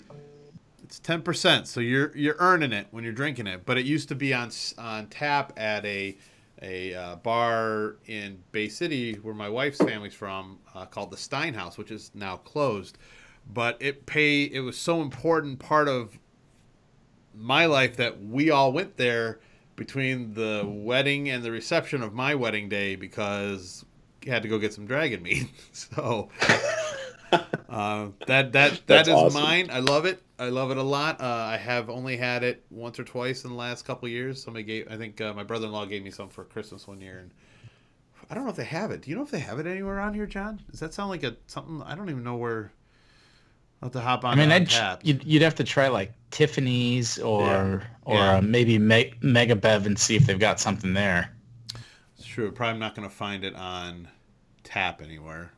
it's 0.96 1.06
ten 1.06 1.20
percent. 1.20 1.68
So 1.68 1.80
you're 1.80 2.16
you're 2.16 2.36
earning 2.38 2.72
it 2.72 2.86
when 2.90 3.04
you're 3.04 3.12
drinking 3.12 3.46
it. 3.46 3.66
But 3.66 3.76
it 3.76 3.84
used 3.84 4.08
to 4.08 4.14
be 4.14 4.32
on 4.32 4.50
on 4.78 5.08
tap 5.08 5.52
at 5.58 5.84
a 5.84 6.16
a 6.62 6.94
uh, 6.94 7.16
bar 7.16 7.96
in 8.06 8.42
Bay 8.50 8.68
City 8.68 9.14
where 9.14 9.34
my 9.34 9.48
wife's 9.48 9.76
family's 9.76 10.14
from, 10.14 10.58
uh, 10.74 10.86
called 10.86 11.10
the 11.10 11.16
Steinhaus, 11.18 11.76
which 11.76 11.90
is 11.90 12.10
now 12.14 12.38
closed. 12.38 12.96
But 13.52 13.76
it 13.78 14.06
pay 14.06 14.44
it 14.44 14.60
was 14.60 14.78
so 14.78 15.02
important 15.02 15.58
part 15.58 15.86
of 15.86 16.18
my 17.34 17.66
life 17.66 17.96
that 17.96 18.24
we 18.24 18.50
all 18.50 18.72
went 18.72 18.96
there 18.96 19.40
between 19.76 20.32
the 20.32 20.62
wedding 20.66 21.28
and 21.28 21.44
the 21.44 21.50
reception 21.50 22.02
of 22.02 22.14
my 22.14 22.34
wedding 22.34 22.70
day 22.70 22.96
because 22.96 23.84
we 24.24 24.30
had 24.30 24.42
to 24.42 24.48
go 24.48 24.58
get 24.58 24.72
some 24.72 24.86
dragon 24.86 25.22
meat. 25.22 25.50
So 25.72 26.30
uh, 27.76 28.08
that 28.26 28.52
that 28.52 28.70
that 28.72 28.86
That's 28.86 29.08
awesome. 29.08 29.42
mine. 29.42 29.68
I 29.70 29.80
love 29.80 30.04
it. 30.06 30.22
I 30.38 30.48
love 30.50 30.70
it 30.70 30.76
a 30.76 30.82
lot. 30.82 31.20
Uh, 31.20 31.24
I 31.24 31.56
have 31.56 31.88
only 31.88 32.16
had 32.16 32.42
it 32.42 32.64
once 32.70 32.98
or 32.98 33.04
twice 33.04 33.44
in 33.44 33.50
the 33.50 33.56
last 33.56 33.84
couple 33.86 34.06
of 34.06 34.12
years. 34.12 34.42
Somebody 34.42 34.64
gave, 34.64 34.88
I 34.90 34.96
think 34.96 35.18
uh, 35.20 35.32
my 35.32 35.44
brother-in-law 35.44 35.86
gave 35.86 36.02
me 36.02 36.10
some 36.10 36.28
for 36.28 36.44
Christmas 36.44 36.86
one 36.86 37.00
year, 37.00 37.18
and 37.20 37.30
I 38.30 38.34
don't 38.34 38.44
know 38.44 38.50
if 38.50 38.56
they 38.56 38.64
have 38.64 38.90
it. 38.90 39.02
Do 39.02 39.10
you 39.10 39.16
know 39.16 39.22
if 39.22 39.30
they 39.30 39.38
have 39.38 39.58
it 39.58 39.66
anywhere 39.66 39.96
around 39.96 40.14
here, 40.14 40.26
John? 40.26 40.60
Does 40.70 40.80
that 40.80 40.92
sound 40.92 41.10
like 41.10 41.22
a 41.22 41.36
something? 41.46 41.82
I 41.82 41.94
don't 41.94 42.10
even 42.10 42.24
know 42.24 42.36
where. 42.36 42.72
I'll 43.82 43.88
have 43.88 43.92
to 43.92 44.00
hop 44.00 44.24
on. 44.24 44.32
I 44.32 44.36
mean, 44.36 44.52
on 44.52 44.62
I'd, 44.62 44.70
tap. 44.70 45.00
you'd, 45.04 45.22
you'd 45.24 45.42
have 45.42 45.54
to 45.56 45.64
try 45.64 45.88
like 45.88 46.12
Tiffany's 46.30 47.18
or 47.18 47.46
Yeah. 47.46 47.80
or 48.04 48.14
Yeah. 48.16 48.36
Uh, 48.36 48.40
maybe 48.42 48.78
Me- 48.78 49.12
Mega 49.20 49.54
Bev 49.54 49.84
and 49.86 49.98
see 49.98 50.16
if 50.16 50.24
they've 50.26 50.38
got 50.38 50.58
something 50.60 50.94
there. 50.94 51.30
It's 52.18 52.26
true. 52.26 52.50
Probably 52.52 52.80
not 52.80 52.94
going 52.94 53.06
to 53.08 53.14
find 53.14 53.44
it 53.44 53.54
on 53.54 54.08
tap 54.64 55.02
anywhere. 55.02 55.52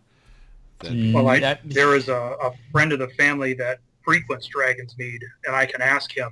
That- 0.81 0.93
Mm, 0.93 1.13
Well, 1.13 1.29
I, 1.29 1.41
that- 1.41 1.61
there 1.65 1.95
is 1.97 2.09
a, 2.09 2.15
a 2.41 2.53
friend 2.73 2.93
of 2.93 2.99
the 2.99 3.09
family 3.09 3.55
that 3.55 3.81
frequents 4.03 4.47
Dragon's 4.47 4.97
Mead, 4.99 5.23
and 5.47 5.55
I 5.55 5.67
can 5.67 5.83
ask 5.83 6.17
him 6.17 6.31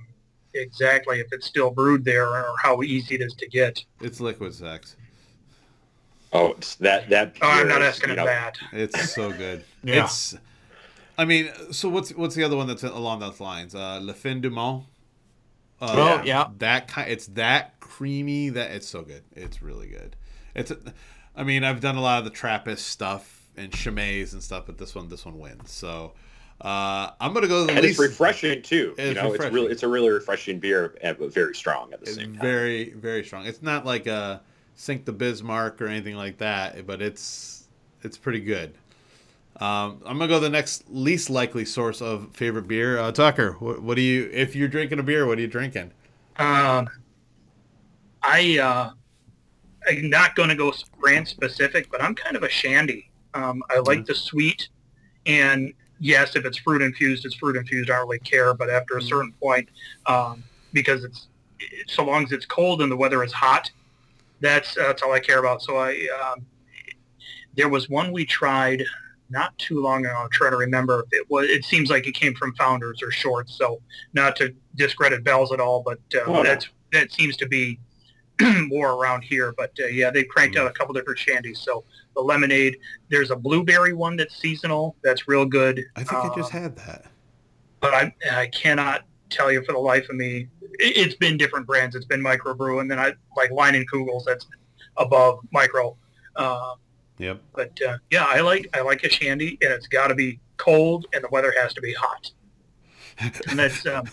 exactly 0.55 1.21
if 1.21 1.26
it's 1.33 1.47
still 1.47 1.71
brewed 1.71 2.05
there 2.05 2.26
or 2.29 2.55
how 2.62 2.83
easy 2.83 3.17
it 3.17 3.21
is 3.21 3.35
to 3.35 3.47
get. 3.49 3.85
It's 4.00 4.21
liquid 4.21 4.55
sex. 4.55 4.97
Oh, 6.33 6.53
it's 6.53 6.75
that 6.76 7.09
that. 7.11 7.37
Oh, 7.43 7.49
I'm 7.49 7.69
not 7.69 7.83
asking 7.83 8.11
you 8.11 8.15
him 8.15 8.19
know, 8.19 8.26
that. 8.26 8.59
It's 8.73 9.15
so 9.15 9.33
good. 9.33 9.65
Yeah. 9.85 10.05
It's. 10.05 10.37
I 11.19 11.25
mean, 11.25 11.50
so 11.71 11.88
what's 11.88 12.11
what's 12.11 12.35
the 12.35 12.43
other 12.45 12.57
one 12.57 12.67
that's 12.67 12.83
along 12.83 13.21
those 13.21 13.38
lines? 13.41 13.75
Uh, 13.75 14.00
Le 14.03 14.12
Fin 14.15 14.41
du 14.41 14.50
Monde. 14.50 14.85
Uh, 15.81 15.95
Oh, 16.21 16.23
yeah. 16.25 16.49
That 16.59 16.88
kind. 16.88 17.11
It's 17.11 17.26
that 17.29 17.79
creamy. 17.81 18.49
That 18.50 18.71
it's 18.73 18.88
so 18.88 19.03
good. 19.03 19.23
It's 19.35 19.62
really 19.62 19.87
good. 19.88 20.17
It's. 20.55 20.73
I 21.37 21.45
mean, 21.45 21.62
I've 21.65 21.81
done 21.81 21.97
a 21.97 22.00
lot 22.00 22.19
of 22.19 22.25
the 22.25 22.31
Trappist 22.31 22.87
stuff 22.88 23.36
and 23.57 23.71
Chimay 23.73 24.33
and 24.33 24.43
stuff, 24.43 24.65
but 24.67 24.79
this 24.79 24.95
one, 24.95 25.09
this 25.09 25.25
one 25.25 25.39
wins. 25.39 25.71
So, 25.71 26.13
uh, 26.61 27.11
I'm 27.21 27.33
gonna 27.35 27.49
go 27.49 27.61
to 27.61 27.67
the 27.67 27.73
And 27.79 27.83
least. 27.87 28.01
it's 28.01 28.09
refreshing 28.11 28.63
too. 28.63 28.95
It's 28.99 29.09
you 29.09 29.15
know, 29.15 29.31
refreshing. 29.33 29.47
it's 29.47 29.55
really 29.55 29.73
it's 29.73 29.83
a 29.83 29.89
really 29.89 30.11
refreshing 30.11 30.59
beer, 30.59 30.97
and 31.03 31.19
but 31.19 31.33
very 31.33 31.55
strong 31.55 31.93
at 31.93 32.01
the 32.01 32.07
It's 32.07 32.17
same 32.17 32.33
time. 32.33 32.43
very 32.43 32.91
very 32.95 33.25
strong. 33.25 33.47
It's 33.47 33.63
not 33.63 33.85
like 33.85 34.07
a 34.07 34.41
Sink 34.75 35.05
the 35.05 35.13
Bismarck 35.13 35.81
or 35.81 35.87
anything 35.87 36.17
like 36.17 36.39
that, 36.39 36.87
but 36.87 37.01
it's 37.03 37.65
it's 38.03 38.17
pretty 38.19 38.41
good. 38.41 38.75
Um, 39.59 40.03
I'm 40.05 40.19
gonna 40.19 40.29
go 40.29 40.39
the 40.39 40.51
next 40.51 40.85
least 40.91 41.31
likely 41.31 41.65
source 41.65 42.03
of 42.03 42.35
favorite 42.35 42.69
beer. 42.69 42.99
Uh, 42.99 43.11
Tucker, 43.11 43.53
what, 43.59 43.83
what 43.83 43.95
do 43.97 44.03
you 44.03 44.29
if 44.33 44.55
you're 44.55 44.69
drinking 44.69 44.99
a 44.99 45.03
beer? 45.03 45.27
What 45.27 45.39
are 45.39 45.41
you 45.41 45.47
drinking? 45.47 45.93
Um, 46.39 46.89
I 48.23 48.59
uh, 48.59 48.91
I'm 49.89 50.11
not 50.11 50.35
going 50.35 50.49
to 50.49 50.55
go 50.55 50.75
brand 51.01 51.27
specific, 51.29 51.91
but 51.91 52.03
I'm 52.03 52.15
kind 52.15 52.37
of 52.37 52.43
a 52.43 52.49
shandy. 52.49 53.09
Um, 53.37 53.62
I 53.71 53.78
like 53.81 54.07
the 54.07 54.14
sweet, 54.14 54.69
and 55.26 55.73
yes, 56.00 56.37
if 56.37 56.45
it's 56.45 56.59
fruit 56.59 56.83
infused, 56.83 57.25
it's 57.26 57.35
fruit 57.35 57.57
infused. 57.57 57.90
I 57.90 57.97
don't 57.97 58.07
really 58.09 58.19
care, 58.21 58.55
but 58.55 58.71
after 58.71 58.97
a 58.97 59.02
certain 59.02 59.33
point, 59.40 59.69
um, 60.07 60.43
because 60.73 61.05
it's 61.05 61.28
it, 61.61 61.90
so 61.90 62.05
long 62.05 62.25
as 62.25 62.33
it's 62.33 62.47
cold 62.47 62.83
and 62.83 62.90
the 62.90 62.97
weather 62.97 63.23
is 63.23 63.33
hot, 63.33 63.71
that's 64.40 64.75
that's 64.75 65.02
all 65.02 65.12
I 65.12 65.21
care 65.21 65.38
about. 65.38 65.62
So 65.62 65.76
I 65.76 66.09
um, 66.23 66.47
there 67.57 67.69
was 67.69 67.88
one 67.88 68.12
we 68.12 68.25
tried 68.25 68.83
not 69.28 69.57
too 69.59 69.83
long 69.83 70.07
ago. 70.07 70.14
I'm 70.16 70.31
trying 70.31 70.52
to 70.52 70.57
remember 70.57 71.05
if 71.11 71.21
it 71.21 71.31
was. 71.31 71.49
It 71.49 71.64
seems 71.64 71.90
like 71.90 72.07
it 72.07 72.12
came 72.12 72.35
from 72.35 72.55
Founders 72.55 73.02
or 73.02 73.11
Shorts. 73.11 73.57
So 73.57 73.81
not 74.12 74.37
to 74.37 74.55
discredit 74.76 75.25
Bells 75.25 75.52
at 75.52 75.61
all, 75.61 75.83
but 75.83 75.99
uh, 76.14 76.21
Oh, 76.26 76.43
that's 76.43 76.69
that 76.93 77.12
seems 77.12 77.37
to 77.38 77.47
be 77.47 77.78
more 78.69 78.93
around 78.93 79.23
here. 79.23 79.55
But 79.57 79.73
uh, 79.81 79.87
yeah, 79.87 80.11
they've 80.11 80.28
cranked 80.28 80.57
out 80.57 80.66
a 80.66 80.71
couple 80.71 80.95
different 80.95 81.19
shandies. 81.19 81.59
So 81.59 81.85
the 82.14 82.21
lemonade. 82.23 82.78
There's 83.11 83.31
a 83.31 83.37
blueberry 83.37 83.93
one 83.93 84.16
that's 84.16 84.37
seasonal. 84.37 84.97
That's 85.02 85.28
real 85.28 85.45
good. 85.45 85.85
I 85.97 86.02
think 86.05 86.25
I 86.25 86.35
just 86.37 86.55
Um, 86.55 86.62
had 86.62 86.76
that. 86.76 87.07
but 87.81 87.95
I 87.95 88.14
I 88.33 88.47
cannot 88.49 89.02
tell 89.31 89.50
you 89.52 89.62
for 89.64 89.73
the 89.73 89.78
life 89.78 90.09
of 90.09 90.16
me. 90.16 90.49
It, 90.78 90.97
it's 90.97 91.14
been 91.14 91.37
different 91.37 91.66
brands. 91.66 91.95
It's 91.97 92.07
been 92.07 92.23
microbrew, 92.23 92.81
and 92.81 92.90
then 92.90 92.99
I 92.99 93.12
like 93.37 93.50
Leinenkugels. 93.50 94.25
That's 94.26 94.47
above 94.97 95.40
micro. 95.52 95.97
Uh, 96.35 96.75
Yep. 97.19 97.40
but 97.55 97.81
uh, 97.83 97.97
yeah, 98.11 98.26
I 98.28 98.40
like 98.40 98.69
I 98.75 98.83
like 98.83 99.02
a 99.05 99.09
shandy, 99.09 99.57
and 99.62 99.73
it's 99.73 99.87
got 99.87 100.09
to 100.09 100.14
be 100.14 100.38
cold, 100.59 101.07
and 101.14 101.25
the 101.25 101.28
weather 101.33 101.52
has 101.61 101.73
to 101.75 101.81
be 101.81 101.95
hot. 101.95 102.31
And 103.18 103.58
that's 103.58 103.87
um, 103.87 104.06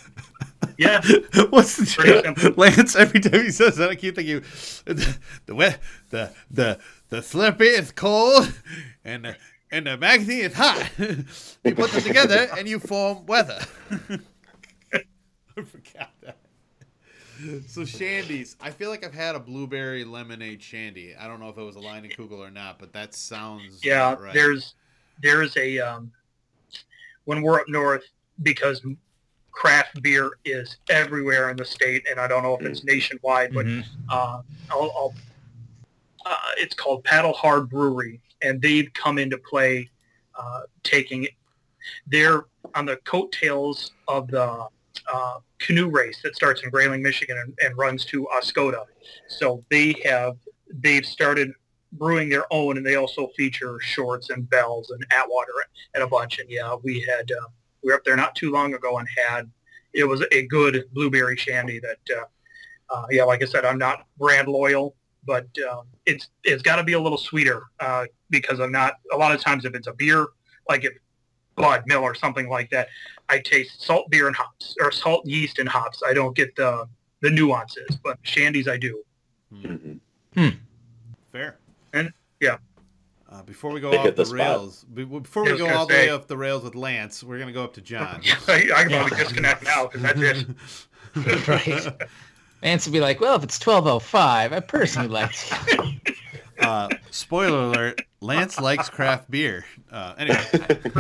yeah, 0.78 1.02
What's 1.50 1.78
the 1.78 1.86
joke? 1.86 2.58
Lance? 2.58 2.96
Every 2.96 3.20
time 3.20 3.44
he 3.44 3.52
says 3.52 3.78
that, 3.78 3.90
I 3.90 3.96
keep 3.96 4.16
thinking 4.16 4.44
the 4.86 5.18
the 5.46 5.78
the 6.10 6.32
the, 6.52 6.80
the 7.10 7.18
Slurpee 7.18 7.80
is 7.80 7.92
cold 7.92 8.52
and 9.04 9.26
the, 9.26 9.38
and 9.72 9.88
the 9.88 9.98
magazine 9.98 10.42
is 10.42 10.54
hot. 10.54 10.90
you 10.98 11.76
put 11.76 11.92
them 11.92 12.02
together 12.02 12.48
and 12.58 12.68
you 12.68 12.80
form 12.80 13.26
weather. 13.26 13.60
I 14.94 15.62
forgot 15.62 16.12
that. 16.22 16.38
So 17.68 17.82
shandies, 17.82 18.56
I 18.62 18.70
feel 18.70 18.90
like 18.90 19.06
I've 19.06 19.14
had 19.14 19.36
a 19.36 19.40
blueberry 19.40 20.06
lemonade 20.06 20.62
shandy. 20.62 21.14
I 21.20 21.28
don't 21.28 21.40
know 21.40 21.50
if 21.50 21.58
it 21.58 21.64
was 21.64 21.76
a 21.76 21.80
Leinenkugel 21.80 22.38
or 22.38 22.50
not, 22.52 22.80
but 22.80 22.94
that 22.94 23.14
sounds 23.14 23.84
yeah. 23.84 24.14
right. 24.14 24.34
There's 24.34 24.76
there's 25.22 25.56
a 25.58 25.80
um, 25.80 26.12
when 27.26 27.42
we're 27.42 27.60
up 27.60 27.68
north 27.68 28.06
because 28.42 28.82
craft 29.52 30.02
beer 30.02 30.32
is 30.46 30.78
everywhere 30.90 31.50
in 31.52 31.58
the 31.58 31.66
state, 31.66 32.06
and 32.10 32.20
I 32.20 32.28
don't 32.28 32.44
know 32.44 32.56
if 32.60 32.66
it's 32.66 32.84
nationwide, 32.84 33.54
but 33.54 33.66
Mhm. 33.66 33.86
uh, 34.10 34.42
I'll, 34.72 34.92
I'll, 34.98 35.14
uh, 36.26 36.38
it's 36.58 36.74
called 36.74 37.04
Paddle 37.04 37.34
Hard 37.34 37.70
Brewery, 37.70 38.20
and 38.42 38.62
they've 38.62 38.92
come 38.94 39.18
into 39.20 39.38
play, 39.38 39.90
uh, 40.36 40.62
taking 40.84 41.28
they're 42.08 42.46
on 42.76 42.86
the 42.86 42.96
coattails 42.98 43.92
of 44.08 44.30
the 44.30 44.68
uh, 45.12 45.40
canoe 45.60 45.90
race 45.90 46.22
that 46.24 46.34
starts 46.34 46.64
in 46.64 46.70
Grayling, 46.70 47.04
Michigan, 47.04 47.38
and, 47.38 47.54
and 47.62 47.78
runs 47.78 48.06
to 48.06 48.26
Oscoda. 48.34 48.86
So 49.28 49.64
they 49.70 49.94
have 50.06 50.38
they've 50.72 51.06
started 51.06 51.52
brewing 51.92 52.30
their 52.30 52.46
own, 52.52 52.78
and 52.78 52.86
they 52.86 52.96
also 52.96 53.28
feature 53.36 53.80
shorts 53.82 54.30
and 54.30 54.50
bells 54.50 54.92
and 54.92 55.06
Atwater 55.12 55.52
and 55.94 56.04
a 56.04 56.08
bunch. 56.08 56.40
And 56.40 56.50
yeah, 56.50 56.74
we 56.84 57.02
had 57.02 57.30
uh, 57.32 57.48
we 57.84 57.90
were 57.92 57.96
up 57.96 58.04
there 58.04 58.16
not 58.16 58.36
too 58.36 58.52
long 58.52 58.74
ago 58.74 58.98
and 58.98 59.08
had 59.28 59.50
it 59.94 60.06
was 60.06 60.24
a 60.32 60.46
good 60.48 60.86
blueberry 60.94 61.38
shandy 61.38 61.80
that. 61.80 62.00
Uh, 62.18 62.26
uh, 62.90 63.06
yeah, 63.10 63.24
like 63.24 63.42
I 63.42 63.46
said, 63.46 63.66
I'm 63.66 63.78
not 63.78 64.06
brand 64.18 64.48
loyal, 64.48 64.96
but 65.26 65.48
um, 65.72 65.88
it's 66.06 66.28
it's 66.44 66.62
got 66.62 66.76
to 66.76 66.84
be 66.84 66.94
a 66.94 67.00
little 67.00 67.18
sweeter 67.18 67.64
uh, 67.80 68.06
because 68.30 68.60
I'm 68.60 68.72
not. 68.72 68.96
A 69.12 69.18
lot 69.18 69.34
of 69.34 69.42
times, 69.42 69.66
if 69.66 69.74
it's 69.74 69.88
a 69.88 69.94
beer, 69.94 70.28
like 70.70 70.84
if 70.84 70.94
Bud 71.56 71.84
Mill 71.88 72.02
or 72.02 72.14
something 72.14 72.50
like 72.50 72.70
that, 72.72 72.90
I 73.30 73.40
taste 73.40 73.82
salt 73.82 74.10
beer 74.12 74.28
and 74.28 74.36
hops 74.36 74.76
or 74.80 74.92
salt 74.92 75.26
yeast 75.26 75.60
and 75.60 75.68
hops. 75.68 76.04
I 76.06 76.14
don't 76.14 76.36
get 76.36 76.56
the 76.56 76.88
the 77.22 77.30
nuances, 77.30 77.98
but 78.04 78.22
shandies 78.24 78.68
I 78.68 78.78
do. 78.78 79.04
Mhm. 79.54 80.58
Fair. 81.32 81.58
And- 81.94 82.12
yeah. 82.40 82.58
Uh, 83.34 83.42
before 83.42 83.72
we 83.72 83.80
go 83.80 83.92
off 83.92 84.06
the, 84.06 84.12
the 84.12 84.26
spot. 84.26 84.38
rails, 84.38 84.84
before 84.94 85.44
we 85.44 85.50
go 85.52 85.58
gonna 85.66 85.74
all 85.74 85.88
the 85.88 85.94
way 85.96 86.06
say- 86.06 86.10
off 86.12 86.28
the 86.28 86.38
rails 86.38 86.64
with 86.64 86.76
Lance, 86.76 87.24
we're 87.24 87.40
gonna 87.40 87.52
go 87.52 87.64
up 87.64 87.74
to 87.74 87.82
John. 87.82 88.22
I, 88.48 88.70
I 88.76 88.84
can 88.84 88.90
probably 88.92 89.18
disconnect 89.18 89.64
now 89.64 89.88
because 89.88 90.02
that's 90.04 90.22
it. 90.22 90.48
right. 91.48 92.10
Vance 92.62 92.86
would 92.86 92.94
be 92.94 93.00
like, 93.00 93.20
well, 93.20 93.36
if 93.36 93.44
it's 93.44 93.60
1205, 93.66 94.54
I 94.54 94.60
personally 94.60 95.08
like 95.08 95.32
to. 95.32 95.94
uh, 96.60 96.90
spoiler 97.10 97.64
alert: 97.64 98.02
Lance 98.22 98.60
likes 98.62 98.88
craft 98.88 99.32
beer. 99.32 99.66
Uh, 99.92 100.14
anyway, 100.20 100.46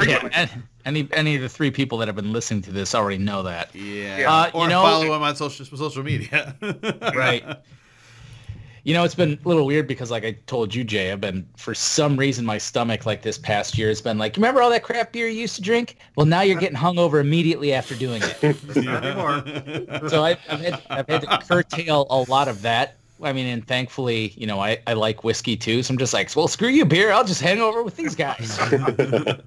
yeah, 0.07 0.47
any 0.85 1.07
any 1.11 1.35
of 1.35 1.43
the 1.43 1.49
three 1.49 1.69
people 1.69 1.99
that 1.99 2.07
have 2.07 2.15
been 2.15 2.33
listening 2.33 2.63
to 2.63 2.71
this 2.71 2.95
already 2.95 3.19
know 3.19 3.43
that. 3.43 3.75
yeah. 3.75 4.25
Uh, 4.27 4.51
or 4.55 4.63
you 4.63 4.69
know- 4.69 4.81
follow 4.81 5.13
him 5.15 5.21
on 5.21 5.35
social 5.35 5.65
social 5.65 6.03
media. 6.03 6.55
Right. 7.15 7.45
You 8.85 8.93
know, 8.93 9.05
it's 9.05 9.15
been 9.15 9.39
a 9.43 9.47
little 9.47 9.65
weird 9.65 9.87
because, 9.87 10.11
like 10.11 10.25
I 10.25 10.33
told 10.45 10.75
you, 10.75 10.83
Jay, 10.83 11.11
I've 11.11 11.21
been, 11.21 11.47
for 11.55 11.73
some 11.73 12.17
reason, 12.17 12.45
my 12.45 12.57
stomach, 12.57 13.05
like 13.05 13.21
this 13.21 13.37
past 13.37 13.77
year, 13.77 13.87
has 13.87 14.01
been 14.01 14.17
like, 14.17 14.35
remember 14.35 14.61
all 14.61 14.69
that 14.71 14.83
craft 14.83 15.13
beer 15.13 15.27
you 15.27 15.39
used 15.41 15.55
to 15.55 15.61
drink? 15.61 15.97
Well, 16.17 16.25
now 16.25 16.41
you're 16.41 16.59
getting 16.59 16.77
hungover 16.77 17.21
immediately 17.21 17.73
after 17.73 17.95
doing 17.95 18.21
it. 18.23 18.33
So 20.09 20.23
I, 20.23 20.31
I've, 20.49 20.59
had, 20.59 20.81
I've 20.89 21.07
had 21.07 21.21
to 21.21 21.37
curtail 21.47 22.07
a 22.09 22.29
lot 22.29 22.47
of 22.47 22.61
that. 22.63 22.97
I 23.23 23.33
mean, 23.33 23.47
and 23.47 23.65
thankfully, 23.67 24.33
you 24.37 24.45
know, 24.47 24.59
I, 24.59 24.79
I 24.87 24.93
like 24.93 25.23
whiskey 25.23 25.55
too. 25.57 25.81
So 25.83 25.91
I'm 25.93 25.97
just 25.97 26.13
like, 26.13 26.35
well, 26.35 26.47
screw 26.47 26.67
you, 26.69 26.85
beer. 26.85 27.11
I'll 27.11 27.23
just 27.23 27.41
hang 27.41 27.61
over 27.61 27.81
with 27.83 27.95
these 27.95 28.15
guys. 28.15 28.57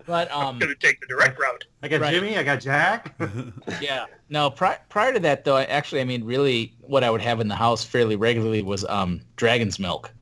But 0.07 0.31
um, 0.33 0.55
I'm 0.55 0.59
going 0.59 0.73
to 0.73 0.87
take 0.87 1.01
the 1.01 1.07
direct 1.07 1.39
route. 1.39 1.65
I 1.83 1.89
got 1.89 2.01
Right. 2.01 2.13
Jimmy. 2.15 2.37
I 2.39 2.43
got 2.43 2.61
Jack. 2.61 3.15
yeah, 3.81 4.07
no. 4.29 4.51
Pri- 4.51 4.79
prior 4.89 5.13
to 5.13 5.19
that, 5.21 5.45
though, 5.45 5.57
I 5.57 5.65
actually, 5.65 6.01
I 6.01 6.05
mean, 6.05 6.25
really, 6.25 6.75
what 6.81 7.03
I 7.05 7.11
would 7.11 7.21
have 7.23 7.41
in 7.41 7.49
the 7.49 7.55
house 7.57 7.83
fairly 7.85 8.15
regularly 8.17 8.63
was 8.63 8.85
um, 8.87 9.21
Dragon's 9.37 9.79
Milk 9.79 10.13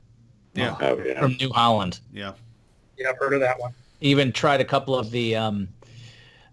yeah, 0.55 0.75
Oh 0.81 0.97
yeah. 0.99 1.19
from 1.19 1.33
New 1.37 1.49
Holland. 1.51 1.99
yeah. 2.11 2.33
Yeah, 2.97 3.09
I've 3.09 3.17
heard 3.17 3.33
of 3.33 3.41
that 3.41 3.59
one. 3.59 3.73
Even 4.01 4.31
tried 4.31 4.61
a 4.61 4.65
couple 4.65 4.95
of 4.97 5.11
the 5.11 5.35
um, 5.35 5.67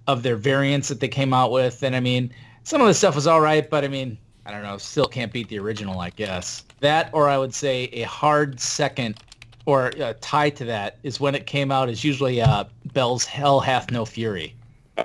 of 0.09 0.23
their 0.25 0.37
variants 0.37 0.89
that 0.89 0.99
they 1.01 1.09
came 1.09 1.33
out 1.33 1.53
with, 1.53 1.83
and 1.85 1.95
I 1.95 2.01
mean, 2.01 2.35
some 2.65 2.81
of 2.81 2.87
the 2.89 2.95
stuff 2.95 3.15
was 3.15 3.27
all 3.29 3.41
right, 3.41 3.69
but 3.71 3.85
I 3.85 3.89
mean, 3.89 4.19
I 4.45 4.51
don't 4.51 4.63
know, 4.63 4.77
still 4.79 5.07
can't 5.07 5.33
beat 5.33 5.49
the 5.49 5.59
original, 5.59 6.01
I 6.01 6.11
guess. 6.11 6.65
That, 6.81 7.11
or 7.13 7.29
I 7.29 7.39
would 7.39 7.55
say 7.55 7.85
a 7.93 8.03
hard 8.03 8.59
second 8.61 9.21
or 9.67 9.93
uh, 10.03 10.15
tie 10.21 10.51
to 10.51 10.65
that 10.65 10.99
is 11.05 11.21
when 11.21 11.35
it 11.35 11.47
came 11.47 11.71
out 11.71 11.89
is 11.89 12.03
usually 12.03 12.41
uh, 12.41 12.65
Bell's 12.93 13.25
Hell 13.25 13.61
Hath 13.61 13.91
No 13.93 14.05
Fury. 14.05 14.55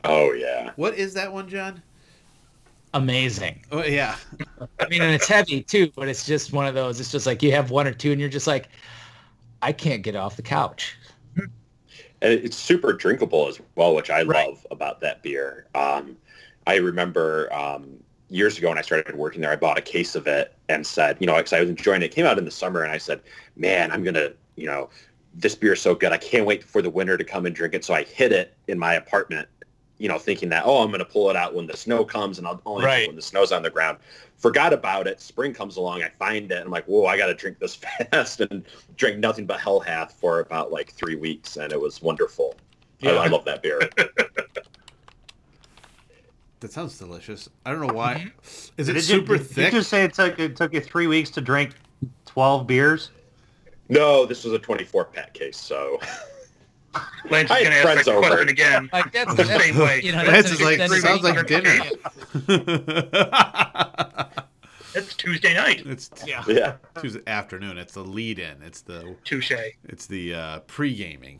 Oh 0.04 0.32
yeah. 0.34 0.72
What 0.76 0.96
is 0.96 1.14
that 1.14 1.32
one, 1.32 1.48
John? 1.48 1.82
Amazing. 2.94 3.62
Oh 3.72 3.84
yeah, 3.84 4.16
I 4.80 4.88
mean, 4.90 5.02
and 5.02 5.14
it's 5.14 5.28
heavy 5.28 5.62
too, 5.62 5.92
but 5.96 6.08
it's 6.08 6.26
just 6.26 6.52
one 6.54 6.66
of 6.66 6.74
those. 6.74 7.00
It's 7.00 7.12
just 7.12 7.28
like 7.28 7.44
you 7.44 7.52
have 7.52 7.70
one 7.70 7.86
or 7.86 7.94
two, 7.94 8.12
and 8.12 8.20
you're 8.20 8.30
just 8.30 8.48
like, 8.48 8.70
I 9.62 9.72
can't 9.72 10.02
get 10.02 10.16
off 10.16 10.36
the 10.36 10.42
couch. 10.42 10.96
and 11.38 12.34
it's 12.34 12.56
super 12.56 12.94
drinkable 12.94 13.48
as 13.48 13.60
well, 13.76 13.94
which 13.94 14.10
I 14.10 14.24
Right. 14.24 14.48
love 14.48 14.66
about 14.72 15.00
that 15.02 15.22
beer. 15.22 15.68
Um, 15.76 16.18
I 16.66 16.78
remember 16.78 17.54
um, 17.54 18.02
years 18.30 18.58
ago 18.58 18.70
when 18.70 18.78
I 18.78 18.82
started 18.82 19.16
working 19.16 19.42
there, 19.42 19.52
I 19.52 19.56
bought 19.56 19.78
a 19.78 19.82
case 19.82 20.16
of 20.16 20.28
it 20.28 20.54
and 20.70 20.86
said, 20.86 21.18
you 21.20 21.28
know, 21.28 21.36
because 21.36 21.54
I 21.54 21.62
was 21.62 21.70
enjoying 21.70 22.02
it. 22.02 22.06
It 22.06 22.12
came 22.12 22.26
out 22.26 22.38
in 22.38 22.46
the 22.46 22.52
summer, 22.52 22.84
and 22.84 22.92
I 22.92 22.98
said, 22.98 23.22
man, 23.56 23.92
I'm 23.92 24.04
gonna, 24.04 24.32
you 24.56 24.66
know, 24.66 24.90
this 25.34 25.56
beer 25.56 25.74
is 25.74 25.82
so 25.82 25.96
good. 25.96 26.12
I 26.12 26.18
can't 26.18 26.46
wait 26.46 26.64
for 26.64 26.82
the 26.82 26.90
winter 26.90 27.18
to 27.18 27.24
come 27.24 27.46
and 27.46 27.56
drink 27.56 27.74
it. 27.74 27.86
So 27.86 27.94
I 27.94 28.04
hid 28.04 28.32
it 28.32 28.56
in 28.68 28.80
my 28.80 28.96
apartment 28.96 29.48
you 30.00 30.08
know, 30.08 30.18
thinking 30.18 30.50
that 30.50 30.64
oh, 30.66 30.82
I'm 30.82 30.90
going 30.90 31.00
to 31.00 31.06
pull 31.06 31.30
it 31.30 31.36
out 31.36 31.56
when 31.56 31.68
the 31.68 31.76
snow 31.76 32.06
comes, 32.06 32.38
and 32.38 32.48
I'll 32.48 32.62
only 32.66 32.86
Right. 32.86 33.08
when 33.08 33.16
the 33.16 33.22
snow's 33.22 33.52
on 33.52 33.64
the 33.64 33.70
ground. 33.70 33.98
Forgot 34.38 34.74
about 34.74 35.08
it. 35.08 35.20
Spring 35.20 35.54
comes 35.54 35.78
along, 35.78 36.04
I 36.04 36.10
find 36.10 36.52
it, 36.52 36.56
and 36.58 36.66
I'm 36.66 36.72
like, 36.72 36.86
whoa, 36.86 37.06
I 37.06 37.18
got 37.18 37.28
to 37.28 37.34
drink 37.34 37.60
this 37.60 37.76
fast, 38.12 38.42
and 38.42 38.64
drank 38.96 39.18
nothing 39.18 39.46
but 39.46 39.60
Hellhath 39.60 40.12
for 40.12 40.40
about 40.40 40.72
like 40.72 40.92
three 40.92 41.16
weeks, 41.16 41.58
and 41.58 41.72
it 41.74 41.80
was 41.80 42.02
wonderful. 42.02 42.56
I, 43.04 43.10
I 43.10 43.28
love 43.28 43.46
that 43.46 43.62
beer. 43.62 43.80
That 46.60 46.72
sounds 46.72 46.98
delicious. 46.98 47.48
I 47.66 47.72
don't 47.72 47.86
know 47.86 47.94
why. 47.94 48.32
Is 48.78 48.90
it 48.90 48.94
Did 48.94 49.04
super 49.04 49.34
you, 49.34 49.38
did 49.40 49.48
thick? 49.48 49.66
you 49.74 49.80
just 49.80 49.90
say 49.90 50.04
it 50.04 50.14
took 50.14 50.40
it 50.40 50.56
took 50.56 50.74
you 50.74 50.82
three 50.82 51.06
weeks 51.08 51.30
to 51.32 51.42
drink 51.42 51.74
twelve 52.26 52.66
beers? 52.68 53.12
no, 53.90 54.26
this 54.26 54.44
was 54.44 54.52
a 54.54 54.60
24 54.60 55.06
pack 55.06 55.34
case, 55.34 55.56
so 55.58 55.98
Lance 57.30 57.50
is 57.50 57.58
going 57.58 57.66
to 57.66 57.74
ask 57.76 57.82
friends 57.84 58.06
that 58.06 58.12
over. 58.12 58.28
question 58.28 58.50
again. 58.50 58.90
Like 58.92 59.14
that's 59.14 59.34
The 59.36 59.44
that's- 59.44 59.64
same 59.64 59.78
way. 59.78 60.02
You 60.04 60.12
know, 60.12 60.18
Lance 60.24 60.50
that's 60.50 60.52
is 60.52 60.62
like, 60.62 60.80
sounds 61.02 61.24
like 61.24 61.38
week. 61.38 61.48
dinner. 61.48 61.80
It's 64.96 65.14
Tuesday 65.16 65.54
night. 65.54 65.84
it's 65.86 66.10
Yeah. 66.26 66.44
yeah. 66.48 66.74
Tuesday 67.00 67.22
afternoon. 67.28 67.78
It's 67.78 67.94
the 67.94 68.04
lead-in. 68.04 68.64
It's 68.64 68.82
the 68.82 69.16
Touche. 69.24 69.52
it's 69.84 70.08
the 70.08 70.34
uh, 70.34 70.60
pre-gaming. 70.62 71.40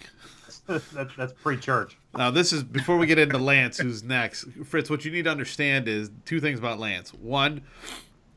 that's, 0.94 1.16
that's 1.16 1.34
pre-church. 1.34 1.98
Now 2.16 2.32
this 2.32 2.52
is 2.54 2.64
before 2.64 2.98
we 2.98 3.08
get 3.08 3.20
into 3.20 3.38
Lance, 3.38 3.78
who's 3.78 4.04
next. 4.04 4.46
Fritz, 4.66 4.90
what 4.90 5.06
you 5.06 5.12
need 5.12 5.24
to 5.26 5.32
understand 5.32 5.88
is 5.88 6.12
two 6.26 6.40
things 6.40 6.60
about 6.60 6.80
Lance. 6.80 7.14
One, 7.14 7.62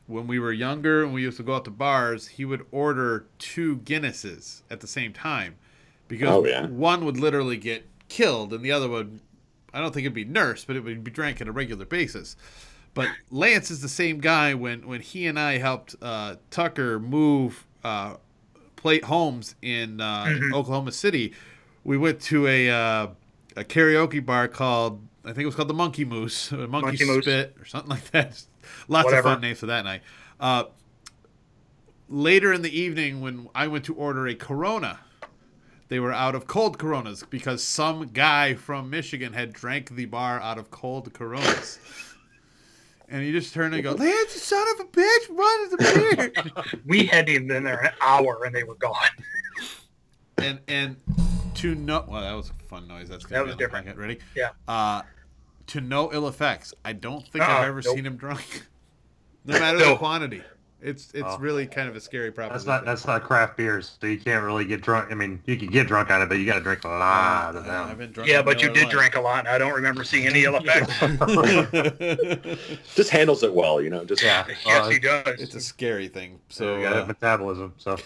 when 0.07 0.27
we 0.27 0.39
were 0.39 0.51
younger 0.51 1.03
and 1.03 1.13
we 1.13 1.21
used 1.21 1.37
to 1.37 1.43
go 1.43 1.55
out 1.55 1.65
to 1.65 1.71
bars, 1.71 2.27
he 2.27 2.45
would 2.45 2.65
order 2.71 3.25
two 3.39 3.77
Guinnesses 3.77 4.61
at 4.69 4.79
the 4.81 4.87
same 4.87 5.13
time 5.13 5.55
because 6.07 6.29
Oh, 6.29 6.45
yeah. 6.45 6.65
one 6.67 7.05
would 7.05 7.17
literally 7.17 7.57
get 7.57 7.85
killed 8.09 8.53
and 8.53 8.63
the 8.63 8.71
other 8.71 8.89
would 8.89 9.19
I 9.73 9.79
don't 9.79 9.93
think 9.93 10.03
it'd 10.03 10.13
be 10.13 10.25
nursed, 10.25 10.67
but 10.67 10.75
it 10.75 10.83
would 10.83 11.01
be 11.03 11.11
drank 11.11 11.39
on 11.41 11.47
a 11.47 11.51
regular 11.53 11.85
basis. 11.85 12.35
But 12.93 13.07
Lance 13.29 13.71
is 13.71 13.81
the 13.81 13.87
same 13.87 14.19
guy 14.19 14.53
when 14.53 14.85
when 14.85 14.99
he 15.01 15.27
and 15.27 15.39
I 15.39 15.57
helped 15.59 15.95
uh, 16.01 16.35
Tucker 16.49 16.99
move 16.99 17.65
uh, 17.83 18.15
plate 18.75 19.05
homes 19.05 19.55
in 19.61 20.01
uh, 20.01 20.25
Mhm. 20.25 20.53
Oklahoma 20.53 20.91
City. 20.91 21.33
We 21.83 21.97
went 21.97 22.21
to 22.21 22.47
a 22.47 22.69
uh, 22.69 23.07
a 23.55 23.63
karaoke 23.63 24.25
bar 24.25 24.47
called 24.47 25.01
I 25.23 25.29
think 25.29 25.39
it 25.39 25.45
was 25.45 25.55
called 25.55 25.67
the 25.67 25.75
Monkey 25.75 26.05
Moose, 26.05 26.51
or 26.51 26.67
Monkey, 26.67 26.87
Monkey 26.87 27.05
Moose. 27.05 27.25
Spit, 27.25 27.55
or 27.59 27.65
something 27.65 27.89
like 27.89 28.09
that. 28.11 28.43
Lots 28.87 29.05
Whatever. 29.05 29.27
of 29.27 29.33
fun 29.35 29.41
names 29.41 29.59
for 29.59 29.67
that 29.67 29.85
night. 29.85 30.01
Uh, 30.39 30.65
later 32.09 32.51
in 32.51 32.61
the 32.61 32.79
evening, 32.79 33.21
when 33.21 33.47
I 33.53 33.67
went 33.67 33.85
to 33.85 33.93
order 33.93 34.27
a 34.27 34.33
Corona, 34.33 34.99
they 35.89 35.99
were 35.99 36.11
out 36.13 36.33
of 36.33 36.47
cold 36.47 36.79
Coronas 36.79 37.23
because 37.23 37.63
some 37.63 38.07
guy 38.07 38.55
from 38.55 38.89
Michigan 38.89 39.33
had 39.33 39.53
drank 39.53 39.89
the 39.95 40.05
bar 40.05 40.39
out 40.39 40.57
of 40.57 40.71
cold 40.71 41.13
Coronas. 41.13 41.79
And 43.09 43.25
you 43.25 43.33
just 43.33 43.53
turn 43.53 43.73
and 43.73 43.83
go, 43.83 43.91
Lance, 43.91 44.31
son 44.41 44.65
of 44.73 44.79
a 44.79 44.83
bitch, 44.85 45.29
run 45.29 45.69
to 45.69 45.75
the 45.75 46.31
beer. 46.33 46.79
We 46.85 47.05
hadn't 47.05 47.29
even 47.29 47.47
been 47.47 47.65
there 47.65 47.81
an 47.81 47.91
hour 47.99 48.45
and 48.45 48.55
they 48.55 48.63
were 48.63 48.75
gone. 48.75 48.95
And 50.37 50.59
and 50.67 50.95
to 51.55 51.75
no 51.75 52.05
well 52.07 52.21
that 52.21 52.33
was 52.33 52.49
a 52.49 52.53
fun 52.67 52.87
noise 52.87 53.09
that's 53.09 53.25
gonna 53.25 53.39
That 53.43 53.47
was 53.47 53.55
different. 53.55 53.87
podcast. 53.87 53.97
ready 53.97 54.19
Yeah. 54.35 54.49
uh 54.67 55.01
to 55.67 55.81
no 55.81 56.11
ill 56.13 56.27
effects 56.27 56.73
i 56.83 56.93
don't 56.93 57.25
think 57.27 57.43
i've 57.43 57.49
Uh-uh, 57.63 57.67
ever 57.67 57.81
nope. 57.83 57.95
seen 57.95 58.05
him 58.05 58.15
drunk 58.17 58.63
no 59.45 59.59
matter 59.59 59.77
the 59.77 59.95
quantity 59.95 60.41
it's 60.83 61.11
it's 61.13 61.23
Oh. 61.27 61.37
really 61.37 61.67
kind 61.67 61.87
of 61.89 61.95
a 61.95 62.01
scary 62.01 62.31
problem. 62.31 62.55
That's 62.55 62.65
not 62.65 62.83
that's 62.85 63.05
not 63.05 63.21
craft 63.21 63.55
beers, 63.55 63.99
so 64.01 64.07
you 64.07 64.17
can't 64.17 64.43
really 64.43 64.65
get 64.65 64.81
drunk. 64.81 65.11
I 65.11 65.13
mean, 65.13 65.39
you 65.45 65.55
can 65.55 65.67
get 65.67 65.85
drunk 65.85 66.09
on 66.09 66.23
it, 66.23 66.25
but 66.27 66.39
you 66.39 66.45
got 66.47 66.55
to 66.55 66.61
drink 66.61 66.83
a 66.85 66.87
lot 66.87 67.55
of 67.55 67.67
Uh, 67.67 67.69
I've 67.69 67.89
them. 67.89 67.97
been 67.99 68.11
drunk 68.11 68.27
Yeah, 68.27 68.41
but 68.41 68.63
you 68.63 68.69
did 68.73 68.85
life. 68.85 68.91
drink 68.91 69.15
a 69.15 69.21
lot, 69.21 69.41
and 69.45 69.47
I 69.49 69.59
don't 69.59 69.73
remember 69.75 70.03
seeing 70.03 70.25
any 70.25 70.43
ill 70.43 70.55
effects. 70.59 70.97
Just 72.95 73.11
handles 73.11 73.43
it 73.43 73.53
well, 73.53 73.79
you 73.79 73.91
know. 73.91 74.03
Just 74.05 74.23
Yeah, 74.23 74.47
yes, 74.65 74.85
uh, 74.85 74.89
he 74.89 74.97
does. 74.97 75.39
it's 75.39 75.53
a 75.53 75.59
scary 75.61 76.07
thing 76.07 76.39
so 76.49 76.63
so 76.65 76.77
you 76.77 76.83
got 76.83 76.93
uh, 76.97 77.05
metabolism. 77.05 77.73
So 77.77 77.97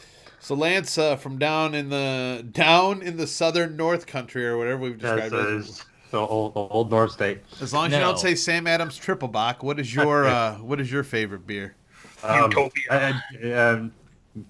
so 0.45 0.53
lance 0.55 0.97
uh, 0.97 1.15
from 1.15 1.37
down 1.39 1.73
in 1.73 1.89
the 1.89 2.45
down 2.51 3.01
in 3.01 3.17
the 3.17 3.25
southern 3.25 3.75
north 3.75 4.05
country 4.05 4.45
or 4.45 4.57
whatever 4.57 4.77
we've 4.81 4.99
that's 4.99 5.29
described 5.31 5.47
it 5.49 5.53
uh, 5.55 5.57
as. 5.59 5.83
so 6.11 6.27
old 6.27 6.53
old 6.55 6.91
North 6.91 7.11
State. 7.11 7.39
as 7.61 7.73
long 7.73 7.87
as 7.87 7.93
you 7.93 7.99
don't 7.99 8.19
say 8.19 8.35
sam 8.35 8.67
adams 8.67 8.95
triple 8.97 9.27
bock 9.27 9.63
what 9.63 9.79
is 9.79 9.93
your 9.93 10.25
uh 10.27 10.55
what 10.57 10.79
is 10.79 10.91
your 10.91 11.03
favorite 11.03 11.47
beer 11.47 11.75
Um, 12.23 12.49
Utopia. 12.51 12.83
I, 12.91 13.21
I, 13.43 13.51
um, 13.53 13.91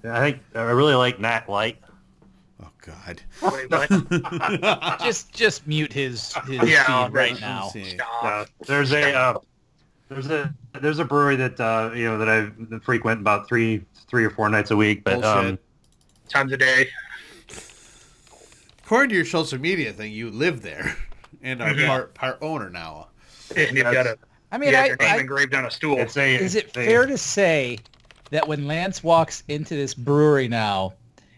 I 0.03 0.19
think 0.19 0.39
I 0.53 0.61
really 0.61 0.95
like 0.95 1.19
Nat 1.19 1.47
Light. 1.49 1.77
oh 2.63 2.69
god 2.81 3.21
Wait. 3.41 3.69
Just 5.01 5.33
just 5.33 5.65
mute 5.67 5.93
his 5.93 6.33
his 6.47 6.69
Yeah, 6.69 7.05
feed 7.05 7.13
right 7.13 7.31
Let's 7.41 7.41
now. 7.41 7.71
Uh, 8.21 8.45
there's 8.67 8.91
a 8.91 9.13
uh, 9.13 9.37
there's 10.09 10.29
a 10.29 10.53
there's 10.81 10.99
a 10.99 11.05
brewery 11.05 11.35
that 11.37 11.59
uh, 11.59 11.91
you 11.95 12.05
know 12.05 12.17
that 12.17 12.29
I 12.29 12.79
frequent 12.79 13.21
about 13.21 13.47
three 13.47 13.83
three 14.07 14.25
or 14.25 14.29
four 14.29 14.49
nights 14.49 14.71
a 14.71 14.75
week. 14.75 15.03
But 15.03 15.23
um, 15.23 15.41
Bullshit. 15.45 15.64
Times 16.29 16.51
a 16.51 16.57
day. 16.57 16.89
According 18.83 19.09
to 19.09 19.15
your 19.15 19.25
social 19.25 19.59
media 19.59 19.91
thing, 19.93 20.11
you 20.11 20.29
live 20.29 20.61
there 20.61 20.95
and 21.41 21.61
are 21.61 21.73
Mhm. 21.73 21.87
part 21.87 22.13
part 22.13 22.37
owner 22.41 22.69
now. 22.69 23.07
And 23.55 23.75
you've 23.77 23.91
got 23.91 24.05
a 24.07 24.17
I 24.51 24.57
mean, 24.57 24.73
have 24.73 24.83
I, 24.83 24.87
your 24.87 24.97
name 24.97 25.09
I 25.15 25.19
engraved 25.19 25.53
on 25.55 25.65
a 25.65 25.71
stool. 25.71 25.97
it's 25.99 26.17
a 26.17 26.35
is 26.35 26.55
it 26.55 26.65
it's 26.65 26.77
a- 26.77 26.85
fair 26.85 27.05
to 27.05 27.17
say 27.17 27.77
that 28.31 28.47
when 28.47 28.67
Lance 28.67 29.03
walks 29.03 29.43
into 29.47 29.75
this 29.75 29.93
brewery 29.93 30.47
now, 30.47 30.93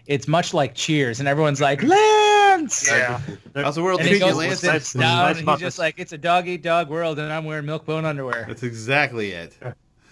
it's 0.07 0.27
much 0.27 0.53
like 0.53 0.73
Cheers, 0.75 1.19
and 1.19 1.27
everyone's 1.27 1.61
like 1.61 1.81
Lance. 1.83 2.87
Yeah. 2.89 3.19
How's 3.55 3.75
the 3.75 3.83
world 3.83 3.99
And 3.99 4.07
he 4.09 4.13
treating 4.19 4.27
you, 4.27 4.33
goes 4.33 4.63
Lance? 4.63 4.63
and 4.63 4.73
Nice- 4.73 4.93
down, 4.93 5.01
nice 5.33 5.39
and 5.39 5.49
he's 5.49 5.59
just 5.59 5.79
like, 5.79 5.95
"It's 5.97 6.11
a 6.13 6.17
dog 6.17 6.47
eat 6.47 6.63
dog 6.63 6.89
world," 6.89 7.19
and 7.19 7.31
I'm 7.31 7.45
wearing 7.45 7.65
milk 7.65 7.85
bone 7.85 8.05
underwear. 8.05 8.45
That's 8.47 8.63
exactly 8.63 9.31
it. 9.31 9.55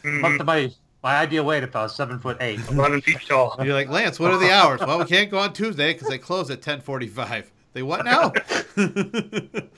Mhm. 0.04 0.24
up 0.24 0.38
to 0.38 0.44
my 0.44 0.72
my 1.06 1.18
ideal 1.18 1.44
weight 1.44 1.62
if 1.62 1.76
I 1.76 1.84
was 1.84 1.96
seven 1.96 2.18
foot 2.18 2.38
eight. 2.42 2.60
11 2.68 3.02
feet 3.02 3.20
tall. 3.28 3.56
You're 3.64 3.76
like, 3.76 3.90
Lance, 3.90 4.20
what 4.20 4.32
are 4.32 4.40
the 4.40 4.52
hours? 4.52 4.82
Well, 4.82 4.98
we 4.98 5.06
can't 5.06 5.30
go 5.30 5.38
on 5.38 5.54
Tuesday 5.54 5.94
because 5.94 6.10
they 6.10 6.18
close 6.18 6.50
at 6.50 6.62
10:45. 6.62 7.46
They 7.74 7.84
what 7.84 8.06
now? 8.06 8.30
Don't 8.76 9.70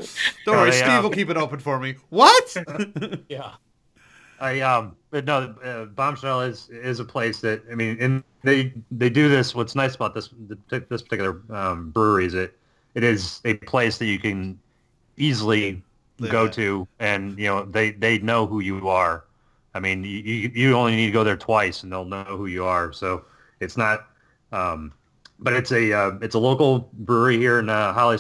worry, 0.47 0.71
Steve 0.71 0.87
uh, 0.87 0.99
will 1.03 1.09
keep 1.09 1.29
it 1.29 1.35
open 1.35 1.59
for 1.59 1.79
me. 1.79 1.95
What? 2.09 2.55
Yeah. 3.29 3.51
I 4.39 4.61
um, 4.61 4.95
but 5.09 5.25
no, 5.25 5.55
uh, 5.63 5.85
Bombshell 5.85 6.41
is 6.41 6.69
is 6.69 6.99
a 6.99 7.05
place 7.05 7.41
that 7.41 7.63
I 7.71 7.75
mean, 7.75 7.97
and 7.99 8.23
they 8.43 8.71
they 8.91 9.09
do 9.09 9.27
this. 9.27 9.55
What's 9.55 9.75
nice 9.75 9.95
about 9.95 10.13
this 10.13 10.29
this 10.69 11.01
particular 11.01 11.41
um, 11.49 11.89
brewery 11.89 12.27
is 12.27 12.35
it 12.35 12.57
it 12.93 13.03
is 13.03 13.41
a 13.45 13.55
place 13.55 13.97
that 13.97 14.05
you 14.05 14.19
can 14.19 14.59
easily 15.17 15.81
Live 16.19 16.31
go 16.31 16.47
to, 16.47 16.87
and 16.99 17.37
you 17.39 17.45
know 17.45 17.65
they 17.65 17.91
they 17.91 18.19
know 18.19 18.45
who 18.45 18.59
you 18.59 18.87
are. 18.87 19.25
I 19.77 19.79
mean, 19.79 20.03
you 20.03 20.51
you 20.53 20.75
only 20.75 20.95
need 20.95 21.05
to 21.05 21.11
go 21.11 21.23
there 21.23 21.37
twice, 21.37 21.83
and 21.83 21.91
they'll 21.91 22.05
know 22.05 22.23
who 22.23 22.47
you 22.47 22.65
are. 22.65 22.91
So 22.91 23.25
it's 23.59 23.77
not, 23.77 24.07
um, 24.51 24.91
but 25.39 25.53
it's 25.53 25.71
a 25.71 25.93
uh, 25.93 26.11
it's 26.21 26.35
a 26.35 26.39
local 26.39 26.89
brewery 26.93 27.37
here 27.37 27.59
in 27.59 27.69
uh, 27.69 27.93
Holly 27.93 28.17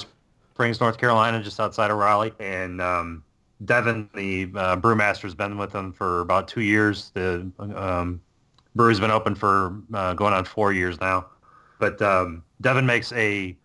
Springs, 0.53 0.79
North 0.79 0.97
Carolina, 0.97 1.43
just 1.43 1.59
outside 1.59 1.91
of 1.91 1.97
Raleigh, 1.97 2.33
and 2.39 2.79
um, 2.79 3.23
Devin, 3.65 4.07
the 4.13 4.51
uh, 4.55 4.77
brewmaster, 4.77 5.23
has 5.23 5.33
been 5.33 5.57
with 5.57 5.71
them 5.71 5.91
for 5.91 6.21
about 6.21 6.47
two 6.47 6.61
years. 6.61 7.11
The 7.15 7.51
um, 7.59 8.21
brewery's 8.75 8.99
been 8.99 9.11
open 9.11 9.33
for 9.33 9.81
uh, 9.93 10.13
going 10.13 10.33
on 10.33 10.45
four 10.45 10.71
years 10.71 11.01
now. 11.01 11.25
But 11.79 12.01
um, 12.01 12.43
Devin 12.61 12.85
makes 12.85 13.11
a, 13.13 13.57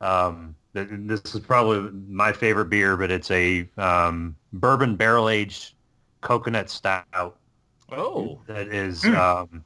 um, 0.00 0.54
this 0.72 1.34
is 1.34 1.40
probably 1.40 1.90
my 2.08 2.32
favorite 2.32 2.66
beer, 2.66 2.96
but 2.96 3.10
it's 3.10 3.30
a 3.30 3.68
um, 3.76 4.36
bourbon 4.52 4.96
barrel-aged 4.96 5.74
coconut 6.26 6.68
stout 6.68 7.38
Oh. 7.92 8.40
that 8.48 8.66
is, 8.68 9.04
Hmm. 9.04 9.14
um, 9.14 9.64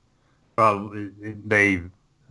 well, 0.59 0.90
they, 1.46 1.81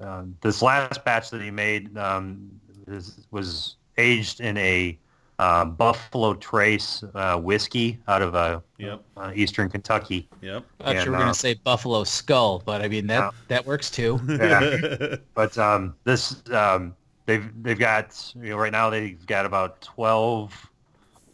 uh, 0.01 0.23
this 0.41 0.61
last 0.61 1.03
batch 1.03 1.31
that 1.31 1.41
he 1.41 1.49
made 1.49 1.97
um, 1.97 2.47
is, 2.87 3.25
was 3.31 3.75
aged 3.97 4.39
in 4.39 4.55
a 4.57 4.97
uh, 5.39 5.65
Buffalo 5.65 6.35
Trace 6.35 7.03
uh, 7.15 7.39
whiskey 7.39 7.97
out 8.07 8.21
of 8.21 8.35
uh, 8.35 8.59
Yep. 8.77 9.01
uh, 9.17 9.31
Eastern 9.33 9.67
Kentucky. 9.69 10.29
Yep. 10.41 10.63
I 10.81 10.93
thought 10.93 11.05
you 11.05 11.11
were 11.11 11.17
uh, 11.17 11.19
gonna 11.21 11.33
say 11.33 11.53
Buffalo 11.55 12.03
Skull, 12.03 12.61
but 12.65 12.81
I 12.81 12.87
mean 12.87 13.07
that 13.07 13.19
No. 13.19 13.31
that 13.47 13.65
works 13.65 13.89
too. 13.89 14.19
Yeah. 14.27 15.15
But 15.33 15.57
um, 15.57 15.95
this 16.03 16.43
um, 16.51 16.93
they've 17.25 17.49
they've 17.63 17.79
got 17.79 18.31
you 18.35 18.49
know 18.51 18.57
right 18.57 18.71
now 18.71 18.89
they've 18.89 19.25
got 19.25 19.45
about 19.45 19.81
12, 19.81 20.69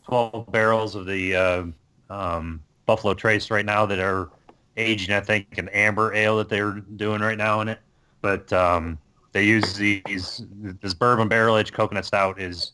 12 0.05 0.51
barrels 0.51 0.93
of 0.95 1.07
the 1.07 1.35
uh, 1.35 1.63
um, 2.11 2.61
Buffalo 2.85 3.13
Trace 3.13 3.49
right 3.51 3.65
now 3.65 3.85
that 3.85 3.99
are 3.99 4.29
aging. 4.77 5.15
I 5.15 5.21
think 5.21 5.57
an 5.57 5.69
amber 5.69 6.13
ale 6.13 6.37
that 6.37 6.49
they're 6.49 6.71
doing 6.95 7.21
right 7.21 7.37
now 7.37 7.61
in 7.61 7.67
it. 7.67 7.79
But 8.21 8.51
um, 8.53 8.97
they 9.33 9.43
use 9.45 9.75
these 9.75 10.43
this 10.81 10.93
bourbon 10.93 11.27
barrel 11.27 11.57
aged 11.57 11.73
coconut 11.73 12.05
stout 12.05 12.39
is 12.39 12.71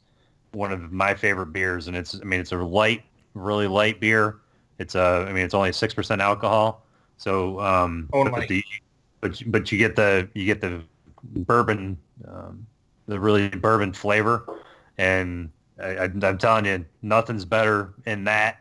one 0.54 0.72
of 0.72 0.92
my 0.92 1.14
favorite 1.14 1.54
beers, 1.54 1.88
and 1.88 1.96
it's 1.96 2.16
I 2.16 2.24
mean 2.24 2.40
it's 2.40 2.52
a 2.52 2.58
light, 2.58 3.04
really 3.34 3.68
light 3.68 4.00
beer. 4.00 4.38
It's 4.80 4.96
a 4.96 5.26
I 5.28 5.34
mean 5.34 5.44
it's 5.44 5.54
only 5.54 5.72
six 5.74 5.94
percent 5.94 6.22
alcohol. 6.22 6.86
So 7.18 7.60
um, 7.60 8.10
Only. 8.14 8.32
but 8.32 8.48
the 8.48 8.64
but 9.22 9.40
you- 9.42 9.52
but 9.52 9.72
you 9.72 9.78
get 9.78 9.96
the 9.96 10.28
you 10.34 10.46
get 10.46 10.62
the 10.62 10.82
bourbon 11.24 11.98
um, 12.28 12.66
the 13.08 13.20
really 13.20 13.50
bourbon 13.50 13.94
flavor 13.94 14.48
and 14.98 15.52
I, 15.82 15.88
I, 15.90 16.04
I'm 16.04 16.38
telling 16.38 16.66
you, 16.66 16.86
nothing's 17.02 17.46
better 17.46 17.94
in 18.06 18.24
that. 18.26 18.58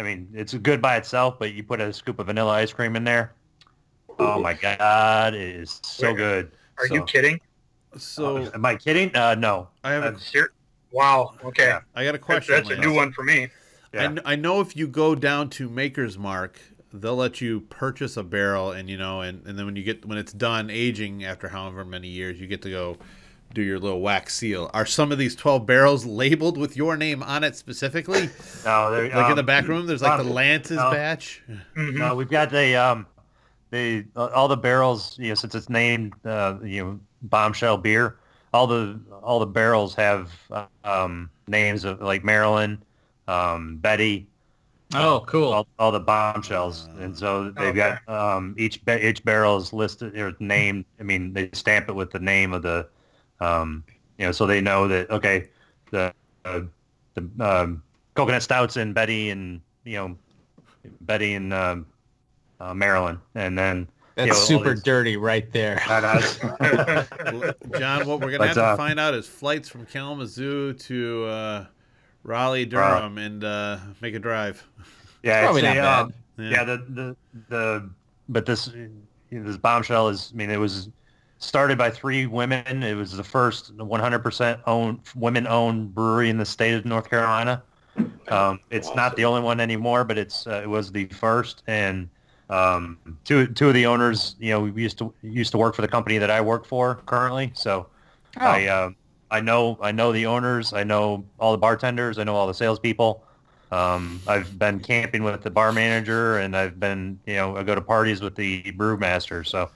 I 0.00 0.02
mean, 0.02 0.28
it's 0.32 0.54
good 0.54 0.80
by 0.80 0.96
itself, 0.96 1.38
but 1.38 1.52
you 1.52 1.62
put 1.62 1.78
a 1.78 1.92
scoop 1.92 2.18
of 2.18 2.26
vanilla 2.26 2.52
ice 2.52 2.72
cream 2.72 2.96
in 2.96 3.04
there. 3.04 3.34
Oh 4.18 4.40
my 4.40 4.54
god, 4.54 5.34
it 5.34 5.40
is 5.56 5.78
so 5.84 6.08
Wait, 6.08 6.16
good. 6.16 6.52
Are 6.78 6.86
So- 6.88 6.94
you 6.94 7.04
kidding? 7.04 7.40
So 7.98 8.38
Uh, 8.38 8.50
am 8.54 8.64
I 8.64 8.76
kidding? 8.76 9.14
Uh, 9.14 9.34
no. 9.34 9.68
I 9.84 9.90
have 9.92 10.04
a, 10.04 10.08
uh, 10.08 10.18
Ser- 10.18 10.52
wow. 10.92 11.34
Okay. 11.44 11.66
Yeah. 11.66 11.80
I 11.94 12.04
got 12.04 12.14
a 12.14 12.18
question. 12.18 12.54
that's 12.54 12.70
a 12.70 12.76
new 12.76 12.94
one 12.94 13.12
for 13.12 13.24
me. 13.24 13.44
I, 13.44 13.48
Yeah. 13.92 14.00
kn- 14.08 14.20
I 14.24 14.36
know 14.36 14.60
if 14.60 14.74
you 14.76 14.86
go 14.86 15.14
down 15.14 15.50
to 15.50 15.68
Maker's 15.68 16.16
Mark, 16.16 16.60
they'll 16.94 17.16
let 17.16 17.40
you 17.40 17.60
purchase 17.62 18.16
a 18.16 18.22
barrel, 18.22 18.70
and 18.72 18.88
you 18.88 18.96
know, 18.96 19.20
and, 19.20 19.44
and 19.46 19.58
then 19.58 19.66
when 19.66 19.76
you 19.76 19.82
get 19.82 20.06
when 20.06 20.16
it's 20.18 20.32
done 20.32 20.70
aging 20.70 21.24
after 21.24 21.48
however 21.48 21.84
many 21.84 22.08
years, 22.08 22.40
you 22.40 22.46
get 22.46 22.62
to 22.62 22.70
go 22.70 22.96
do 23.52 23.62
your 23.62 23.78
little 23.78 24.00
wax 24.00 24.34
seal. 24.34 24.70
Are 24.74 24.86
some 24.86 25.12
of 25.12 25.18
these 25.18 25.34
twelve 25.36 25.66
barrels 25.66 26.04
labeled 26.06 26.56
with 26.58 26.76
your 26.76 26.96
name 26.96 27.22
on 27.22 27.44
it 27.44 27.56
specifically? 27.56 28.28
No, 28.64 28.90
there- 28.90 29.08
Like 29.14 29.30
in 29.30 29.36
the 29.36 29.40
um, 29.40 29.46
back 29.46 29.66
room, 29.68 29.86
there's 29.86 30.02
like 30.02 30.18
the 30.18 30.24
um, 30.28 30.34
Lance's 30.34 30.76
no. 30.76 30.90
batch. 30.90 31.42
Mhm. 31.76 31.94
No, 31.94 32.14
we've 32.14 32.28
got 32.30 32.50
the 32.50 32.76
um, 32.76 33.06
the 33.70 34.04
uh, 34.16 34.26
all 34.34 34.48
the 34.48 34.56
barrels. 34.56 35.18
You 35.18 35.30
know, 35.30 35.34
since 35.34 35.54
it's 35.54 35.68
named 35.70 36.12
uh, 36.24 36.56
you 36.62 36.84
know 36.84 37.00
bombshell 37.22 37.78
beer, 37.78 38.18
all 38.52 38.66
the 38.66 39.00
all 39.22 39.38
the 39.40 39.46
barrels 39.46 39.94
have 39.94 40.30
uh, 40.50 40.66
um, 40.84 41.30
names 41.48 41.84
of 41.84 42.00
like 42.00 42.22
Marilyn, 42.24 42.82
um, 43.28 43.76
Betty, 43.78 44.26
Oh, 44.94 45.24
cool. 45.26 45.52
all, 45.52 45.66
all 45.78 45.92
the 45.92 46.00
bombshells, 46.00 46.88
and 46.98 47.16
so 47.16 47.50
they've 47.50 47.74
got 47.74 48.06
um, 48.08 48.54
each 48.58 48.80
each 49.00 49.24
barrel 49.24 49.56
is 49.56 49.72
listed 49.72 50.18
or 50.18 50.34
named. 50.40 50.84
I 50.98 51.02
mean, 51.04 51.32
they 51.32 51.48
stamp 51.52 51.88
it 51.88 51.94
with 51.94 52.10
the 52.10 52.18
name 52.18 52.52
of 52.52 52.62
the, 52.62 52.88
um, 53.40 53.84
you 54.18 54.26
know, 54.26 54.32
so 54.32 54.46
they 54.46 54.60
know 54.60 54.86
that 54.88 55.10
okay, 55.10 55.48
the 55.90 56.12
uh, 56.44 56.60
the 57.14 57.28
um, 57.40 57.82
coconut 58.14 58.42
stouts 58.42 58.76
in 58.76 58.92
Betty 58.92 59.30
and 59.30 59.60
you 59.84 59.94
know 59.96 60.16
Betty 61.02 61.34
and 61.34 61.52
um, 61.52 61.86
uh, 62.60 62.74
Maryland, 62.74 63.18
and 63.34 63.58
then 63.58 63.88
That's 64.14 64.26
you 64.26 64.32
know, 64.32 64.38
super 64.62 64.74
these- 64.74 64.82
dirty 64.82 65.16
right 65.16 65.50
there. 65.52 65.82
That 65.88 66.22
is- 66.22 66.40
Well, 67.32 67.54
John, 67.78 68.06
what 68.06 68.20
we're 68.20 68.30
gonna 68.30 68.38
But, 68.38 68.46
have 68.48 68.56
to 68.56 68.64
uh, 68.64 68.76
find 68.76 69.00
out 69.00 69.14
is 69.14 69.26
flights 69.26 69.68
from 69.68 69.86
Kalamazoo 69.86 70.74
to 70.74 71.24
uh, 71.24 71.66
Raleigh, 72.22 72.66
Durham, 72.66 73.18
and 73.18 73.42
uh, 73.44 73.78
make 74.00 74.14
a 74.14 74.18
drive. 74.18 74.62
yeah, 75.22 75.42
Probably 75.44 75.62
it's 75.62 75.74
not 75.74 75.76
a, 75.76 75.80
bad. 75.80 76.00
um, 76.00 76.12
yeah, 76.52 76.64
the, 76.64 76.76
the 76.88 77.16
the 77.48 77.90
but 78.28 78.46
this 78.46 78.70
this 79.30 79.56
bombshell 79.56 80.08
is. 80.08 80.30
I 80.32 80.36
mean, 80.36 80.50
it 80.50 80.56
was 80.58 80.88
started 81.40 81.76
by 81.76 81.90
three 81.90 82.26
women. 82.26 82.82
It 82.82 82.94
was 82.94 83.16
the 83.16 83.24
first 83.24 83.76
100% 83.76 84.60
owned 84.66 85.00
women-owned 85.16 85.94
brewery 85.94 86.30
in 86.30 86.38
the 86.38 86.46
state 86.46 86.74
of 86.74 86.84
North 86.84 87.10
Carolina. 87.10 87.62
Um, 88.28 88.60
it's 88.70 88.94
not 88.94 89.16
the 89.16 89.24
only 89.24 89.42
one 89.42 89.58
anymore, 89.60 90.04
but 90.04 90.16
it's 90.16 90.46
uh, 90.46 90.60
it 90.62 90.68
was 90.68 90.92
the 90.92 91.06
first. 91.06 91.64
And 91.66 92.08
um, 92.48 92.98
two 93.24 93.48
two 93.48 93.68
of 93.68 93.74
the 93.74 93.86
owners, 93.86 94.36
you 94.38 94.50
know, 94.50 94.60
we 94.60 94.82
used 94.82 94.98
to 94.98 95.12
used 95.22 95.50
to 95.52 95.58
work 95.58 95.74
for 95.74 95.82
the 95.82 95.88
company 95.88 96.18
that 96.18 96.30
I 96.30 96.40
work 96.40 96.64
for 96.64 96.96
currently. 97.06 97.50
So 97.54 97.88
Oh. 98.36 98.46
I 98.46 98.66
uh, 98.66 98.90
I 99.30 99.40
know 99.40 99.78
I 99.80 99.92
know 99.92 100.12
the 100.12 100.26
owners. 100.26 100.72
I 100.72 100.84
know 100.84 101.24
all 101.38 101.52
the 101.52 101.58
bartenders. 101.58 102.18
I 102.18 102.24
know 102.24 102.34
all 102.36 102.46
the 102.46 102.54
salespeople. 102.54 103.24
Um, 103.72 104.20
I've 104.26 104.58
been 104.58 104.80
camping 104.80 105.22
with 105.22 105.42
the 105.42 105.50
bar 105.50 105.72
manager, 105.72 106.38
and 106.38 106.56
I've 106.56 106.78
been 106.80 107.18
you 107.26 107.34
know 107.34 107.56
I 107.56 107.62
go 107.62 107.74
to 107.74 107.80
parties 107.80 108.20
with 108.20 108.34
the 108.34 108.62
brewmaster. 108.72 109.46
So 109.46 109.70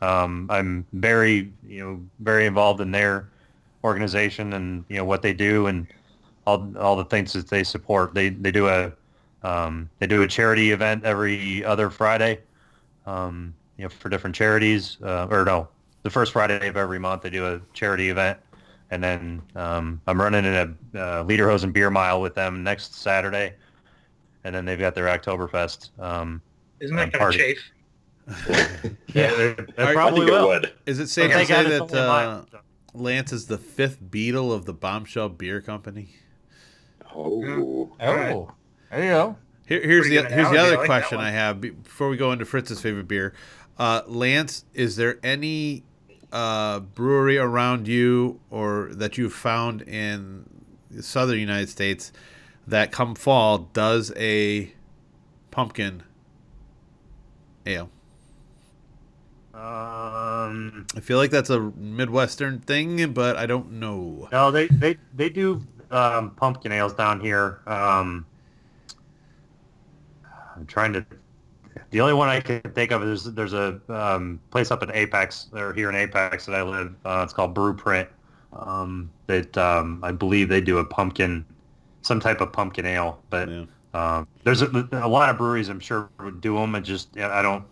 um, 0.00 0.46
I'm 0.50 0.86
very 0.92 1.52
you 1.66 1.84
know 1.84 2.00
very 2.20 2.46
involved 2.46 2.80
in 2.80 2.90
their 2.90 3.28
organization 3.84 4.52
and 4.54 4.84
you 4.88 4.96
know 4.96 5.04
what 5.04 5.22
they 5.22 5.32
do 5.32 5.66
and 5.66 5.86
all 6.46 6.72
all 6.78 6.96
the 6.96 7.04
things 7.04 7.32
that 7.32 7.48
they 7.48 7.64
support. 7.64 8.14
They 8.14 8.30
they 8.30 8.50
do 8.50 8.68
a 8.68 8.92
um, 9.42 9.88
they 9.98 10.06
do 10.06 10.22
a 10.22 10.28
charity 10.28 10.70
event 10.70 11.04
every 11.04 11.64
other 11.64 11.90
Friday. 11.90 12.40
Um, 13.06 13.54
you 13.76 13.84
know 13.84 13.88
for 13.88 14.08
different 14.08 14.36
charities 14.36 14.98
uh, 15.02 15.26
or 15.30 15.44
no 15.44 15.68
the 16.02 16.10
first 16.10 16.32
Friday 16.32 16.68
of 16.68 16.76
every 16.76 16.98
month 16.98 17.22
they 17.22 17.30
do 17.30 17.46
a 17.46 17.60
charity 17.72 18.10
event. 18.10 18.38
And 18.90 19.02
then 19.02 19.42
um, 19.54 20.00
I'm 20.06 20.20
running 20.20 20.44
in 20.44 20.54
a 20.54 20.98
uh, 20.98 21.24
Lederhosen 21.24 21.72
beer 21.72 21.90
mile 21.90 22.20
with 22.20 22.34
them 22.34 22.64
next 22.64 22.94
Saturday. 22.94 23.54
And 24.42 24.54
then 24.54 24.64
they've 24.64 24.78
got 24.78 24.94
their 24.94 25.06
Oktoberfest. 25.06 25.90
Um, 26.00 26.42
Isn't 26.80 26.96
that 26.96 27.12
kind 27.12 27.24
of 27.24 27.38
chafe? 27.38 27.62
Yeah. 28.28 29.34
they, 29.34 29.54
they 29.54 29.82
Are- 29.82 29.88
I 29.88 29.92
probably 29.92 30.20
think 30.20 30.30
it 30.30 30.32
will. 30.32 30.48
would. 30.48 30.72
Is 30.86 30.98
it 31.00 31.08
safe 31.08 31.32
But 31.32 31.38
to 31.40 31.46
say 31.46 31.78
got 31.78 31.88
that 31.90 31.98
uh. 31.98 32.44
Lance 32.92 33.32
is 33.32 33.46
the 33.46 33.58
fifth 33.58 33.98
beetle 34.10 34.52
of 34.52 34.64
the 34.64 34.72
Bombshell 34.72 35.28
Beer 35.30 35.60
Company? 35.60 36.10
Oh. 37.14 37.90
Oh, 38.00 38.52
there 38.90 39.04
you 39.04 39.10
go. 39.10 39.36
Here, 39.66 39.80
here's 39.80 40.06
Pretty 40.08 40.16
the 40.16 40.34
here's 40.34 40.48
the 40.50 40.54
analogy. 40.54 40.58
I 40.58 40.62
other 40.66 40.76
like 40.78 40.86
question. 40.86 41.18
I 41.18 41.30
have 41.30 41.60
before 41.60 42.08
we 42.08 42.16
go 42.16 42.32
into 42.32 42.44
Fritz's 42.44 42.80
favorite 42.80 43.06
beer. 43.08 43.32
Uh, 43.78 44.02
Lance, 44.06 44.64
is 44.74 44.96
there 44.96 45.18
any 45.22 45.84
uh, 46.32 46.80
brewery 46.80 47.38
around 47.38 47.86
you 47.88 48.40
or 48.50 48.90
that 48.92 49.16
you've 49.16 49.32
found 49.32 49.82
in 49.82 50.44
the 50.90 51.02
southern 51.02 51.38
United 51.38 51.68
States 51.68 52.12
that 52.66 52.90
come 52.92 53.14
fall 53.14 53.58
does 53.72 54.12
a 54.16 54.72
pumpkin 55.52 56.02
ale? 57.64 57.90
Um, 59.54 60.86
I 60.96 61.00
feel 61.00 61.18
like 61.18 61.30
that's 61.30 61.50
a 61.50 61.60
Midwestern 61.60 62.60
thing, 62.60 63.12
but 63.12 63.36
I 63.36 63.46
don't 63.46 63.72
know. 63.72 64.28
no, 64.30 64.50
they, 64.50 64.68
they, 64.68 64.96
they 65.14 65.28
do 65.28 65.60
um, 65.90 66.30
pumpkin 66.32 66.70
ales 66.72 66.94
down 66.94 67.20
here. 67.20 67.60
Um, 67.66 68.24
I'm 70.56 70.66
trying 70.66 70.92
to. 70.92 71.04
The 71.90 72.00
only 72.00 72.14
one 72.14 72.28
I 72.28 72.40
can 72.40 72.60
think 72.74 72.92
of 72.92 73.02
is 73.02 73.24
there's 73.24 73.52
a 73.52 73.80
um, 73.88 74.38
place 74.50 74.70
up 74.70 74.82
in 74.82 74.90
Apex, 74.92 75.48
or 75.52 75.72
here 75.74 75.88
in 75.88 75.96
Apex 75.96 76.46
that 76.46 76.54
I 76.54 76.62
live. 76.62 76.94
Uh, 77.04 77.22
it's 77.24 77.32
called 77.32 77.54
Brew 77.54 77.74
Print. 77.74 78.08
Um, 78.52 79.10
that 79.26 79.56
um, 79.58 80.00
I 80.02 80.12
believe 80.12 80.48
they 80.48 80.60
do 80.60 80.78
a 80.78 80.84
pumpkin, 80.84 81.44
some 82.02 82.20
type 82.20 82.40
of 82.40 82.52
pumpkin 82.52 82.86
ale. 82.86 83.20
But 83.30 83.48
Yeah. 83.48 83.64
um, 83.94 84.26
there's 84.44 84.62
a, 84.62 84.88
a 84.92 85.08
lot 85.08 85.28
of 85.30 85.38
breweries 85.38 85.68
I'm 85.68 85.80
sure 85.80 86.08
would 86.20 86.40
do 86.40 86.54
them. 86.56 86.74
And 86.76 86.84
just 86.84 87.16
I 87.18 87.42
don't. 87.42 87.64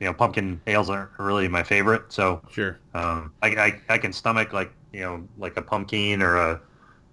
You 0.00 0.06
know, 0.08 0.12
pumpkin 0.14 0.60
ales 0.66 0.90
aren't 0.90 1.10
really 1.18 1.48
my 1.48 1.62
favorite. 1.62 2.12
So 2.12 2.42
Sure. 2.50 2.78
um, 2.94 3.32
I, 3.42 3.48
I, 3.48 3.80
I 3.90 3.98
can 3.98 4.12
stomach 4.12 4.52
like 4.52 4.72
you 4.92 5.00
know 5.00 5.28
like 5.38 5.56
a 5.56 5.62
pumpkin 5.62 6.20
or 6.22 6.36
a 6.36 6.60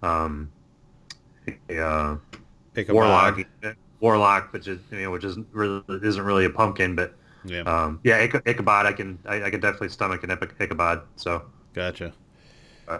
um, 0.02 0.50
a, 1.68 1.78
uh, 1.78 2.16
a 2.76 2.84
warlock 2.92 3.38
warlock, 4.00 4.52
which 4.52 4.66
is 4.68 4.80
you 4.90 5.02
know 5.02 5.10
which 5.10 5.24
is 5.24 5.38
really 5.52 5.82
isn't 5.88 6.24
really 6.24 6.44
a 6.44 6.50
pumpkin, 6.50 6.94
but 6.96 7.14
Yeah. 7.44 7.60
um, 7.62 8.00
yeah, 8.04 8.18
Ich- 8.18 8.34
Ichabod 8.46 8.86
I 8.86 8.92
can 8.92 9.18
I, 9.26 9.44
I 9.44 9.50
can 9.50 9.60
definitely 9.60 9.88
stomach 9.90 10.22
an 10.24 10.30
Icha- 10.30 10.60
Ichabod. 10.60 11.02
So 11.16 11.42
Gotcha. 11.74 12.12
Uh, 12.88 12.98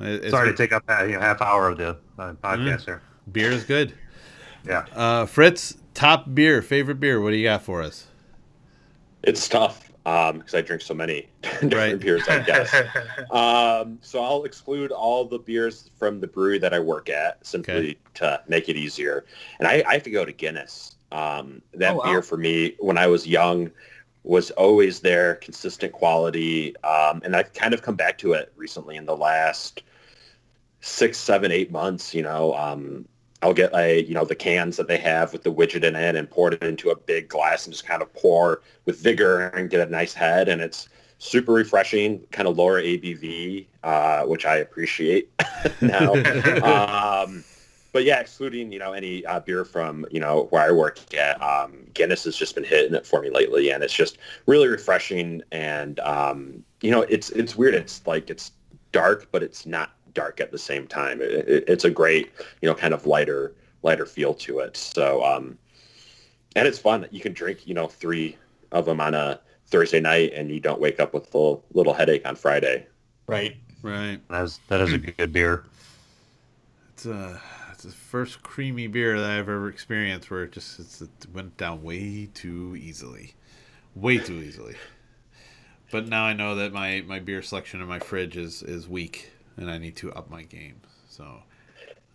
It- 0.00 0.30
sorry 0.30 0.48
good. 0.48 0.56
to 0.56 0.62
take 0.62 0.72
up 0.72 0.82
uh, 0.88 1.04
you 1.04 1.12
know 1.12 1.20
half 1.20 1.40
hour 1.40 1.68
of 1.68 1.78
the 1.78 1.96
uh, 2.18 2.32
podcast 2.34 2.84
here. 2.84 3.02
beer 3.30 3.50
is 3.50 3.64
good. 3.64 3.94
Yeah, 4.66 4.84
Uh, 4.94 5.24
Fritz, 5.24 5.76
top 5.94 6.34
beer, 6.34 6.60
favorite 6.62 6.98
beer. 7.00 7.20
What 7.20 7.30
do 7.30 7.36
you 7.36 7.44
got 7.44 7.62
for 7.62 7.80
us? 7.80 8.06
It's 9.22 9.48
tough 9.48 9.90
because 10.04 10.54
I 10.54 10.62
drink 10.62 10.80
so 10.82 10.94
many 10.94 11.28
different 11.42 11.72
Right. 11.74 12.00
beers, 12.00 12.28
I 12.28 12.38
guess. 12.42 12.74
um, 13.30 13.98
so 14.00 14.22
I'll 14.22 14.44
exclude 14.44 14.90
all 14.90 15.24
the 15.26 15.38
beers 15.38 15.90
from 15.98 16.20
the 16.20 16.26
brewery 16.26 16.58
that 16.58 16.72
I 16.72 16.80
work 16.80 17.10
at 17.10 17.44
simply 17.46 17.74
Okay. 17.90 17.96
to 18.14 18.42
make 18.48 18.68
it 18.68 18.76
easier. 18.76 19.26
And 19.58 19.68
I, 19.68 19.82
I 19.86 19.92
have 19.94 20.02
to 20.04 20.10
go 20.10 20.24
to 20.24 20.32
Guinness. 20.32 20.96
Um, 21.12 21.62
that 21.74 21.94
Oh, 21.94 21.96
wow. 21.98 22.04
beer 22.04 22.22
for 22.22 22.36
me, 22.36 22.74
when 22.78 22.96
I 22.98 23.06
was 23.06 23.26
young, 23.26 23.70
was 24.24 24.50
always 24.52 25.00
there, 25.00 25.36
consistent 25.36 25.92
quality. 25.92 26.76
Um, 26.84 27.20
and 27.24 27.34
I've 27.36 27.52
kind 27.54 27.74
of 27.74 27.82
come 27.82 27.96
back 27.96 28.18
to 28.18 28.32
it 28.32 28.52
recently 28.56 28.96
in 28.96 29.06
the 29.06 29.16
last 29.16 29.82
six, 30.80 31.18
seven, 31.18 31.50
eight 31.52 31.70
months. 31.70 32.14
You 32.14 32.22
know, 32.22 32.54
um, 32.54 33.06
I'll 33.42 33.54
get 33.54 33.74
a 33.74 34.02
you 34.02 34.14
know 34.14 34.24
the 34.24 34.34
cans 34.34 34.76
that 34.76 34.88
they 34.88 34.98
have 34.98 35.32
with 35.32 35.42
the 35.42 35.52
widget 35.52 35.84
in 35.84 35.94
it 35.94 36.16
and 36.16 36.28
pour 36.28 36.52
it 36.52 36.62
into 36.62 36.90
a 36.90 36.96
big 36.96 37.28
glass 37.28 37.66
and 37.66 37.72
just 37.72 37.86
kind 37.86 38.02
of 38.02 38.12
pour 38.14 38.62
with 38.84 38.98
vigor 38.98 39.48
and 39.48 39.70
get 39.70 39.86
a 39.86 39.90
nice 39.90 40.12
head 40.12 40.48
and 40.48 40.60
it's 40.60 40.88
super 41.18 41.52
refreshing, 41.52 42.20
kind 42.30 42.48
of 42.48 42.56
lower 42.56 42.80
ABV, 42.80 43.66
uh, 43.82 44.22
which 44.24 44.46
I 44.46 44.56
appreciate 44.56 45.30
now. 45.80 46.12
um, 47.24 47.44
but 47.92 48.04
yeah, 48.04 48.20
excluding 48.20 48.70
you 48.70 48.78
know 48.78 48.92
any 48.92 49.24
uh, 49.26 49.40
beer 49.40 49.64
from 49.64 50.06
you 50.10 50.20
know 50.20 50.46
where 50.50 50.62
I 50.62 50.70
work 50.70 51.14
at, 51.14 51.40
um, 51.42 51.86
Guinness 51.94 52.24
has 52.24 52.36
just 52.36 52.54
been 52.54 52.64
hitting 52.64 52.94
it 52.94 53.06
for 53.06 53.20
me 53.20 53.30
lately, 53.30 53.70
and 53.70 53.82
it's 53.82 53.94
just 53.94 54.18
really 54.46 54.68
refreshing. 54.68 55.42
And 55.52 55.98
um, 56.00 56.64
you 56.80 56.90
know, 56.90 57.02
it's 57.02 57.30
it's 57.30 57.56
weird. 57.56 57.74
It's 57.74 58.06
like 58.06 58.30
it's 58.30 58.52
dark, 58.92 59.28
but 59.32 59.42
it's 59.42 59.66
not 59.66 59.92
dark 60.18 60.40
at 60.40 60.50
the 60.50 60.58
same 60.58 60.86
time. 60.86 61.20
It, 61.20 61.30
it, 61.48 61.64
it's 61.68 61.84
a 61.84 61.90
great 61.90 62.32
you 62.60 62.68
know 62.68 62.74
kind 62.74 62.92
of 62.92 63.06
lighter 63.06 63.54
lighter 63.82 64.06
feel 64.06 64.34
to 64.34 64.58
it. 64.58 64.76
So 64.76 65.24
um, 65.24 65.56
and 66.56 66.66
it's 66.66 66.78
fun. 66.78 67.06
You 67.10 67.20
can 67.20 67.32
drink 67.32 67.66
you 67.66 67.74
know 67.74 67.86
three 67.86 68.36
of 68.72 68.84
them 68.84 69.00
on 69.00 69.14
a 69.14 69.40
Thursday 69.66 70.00
night, 70.00 70.32
and 70.34 70.50
you 70.50 70.60
don't 70.60 70.80
wake 70.80 70.98
up 70.98 71.14
with 71.14 71.32
a 71.34 71.38
little, 71.38 71.64
little 71.72 71.94
headache 71.94 72.26
on 72.26 72.34
Friday. 72.34 72.86
Right. 73.26 73.56
Right. 73.82 74.20
that 74.28 74.42
is 74.42 74.60
that 74.68 74.80
is 74.80 74.92
a 74.92 74.98
good 75.18 75.32
beer. 75.32 75.64
It's, 76.94 77.06
uh, 77.06 77.38
it's 77.72 77.84
the 77.84 77.90
first 77.90 78.42
creamy 78.42 78.88
beer 78.88 79.20
that 79.20 79.30
I've 79.30 79.48
ever 79.48 79.68
experienced 79.68 80.32
where 80.32 80.42
it 80.42 80.52
just 80.52 80.80
it's, 80.80 81.00
it 81.00 81.10
went 81.32 81.56
down 81.56 81.82
way 81.84 82.28
too 82.34 82.76
easily, 82.76 83.34
way 83.94 84.18
too 84.18 84.40
easily. 84.40 84.74
But 85.90 86.08
now 86.08 86.24
I 86.24 86.32
know 86.32 86.56
that 86.56 86.72
my, 86.72 87.02
my 87.06 87.18
beer 87.18 87.40
selection 87.40 87.80
in 87.80 87.86
my 87.86 87.98
fridge 87.98 88.36
is, 88.36 88.62
is 88.62 88.88
weak, 88.88 89.30
and 89.58 89.70
I 89.70 89.76
need 89.78 89.96
to 89.96 90.12
up 90.12 90.30
my 90.30 90.42
game. 90.44 90.80
So 91.08 91.26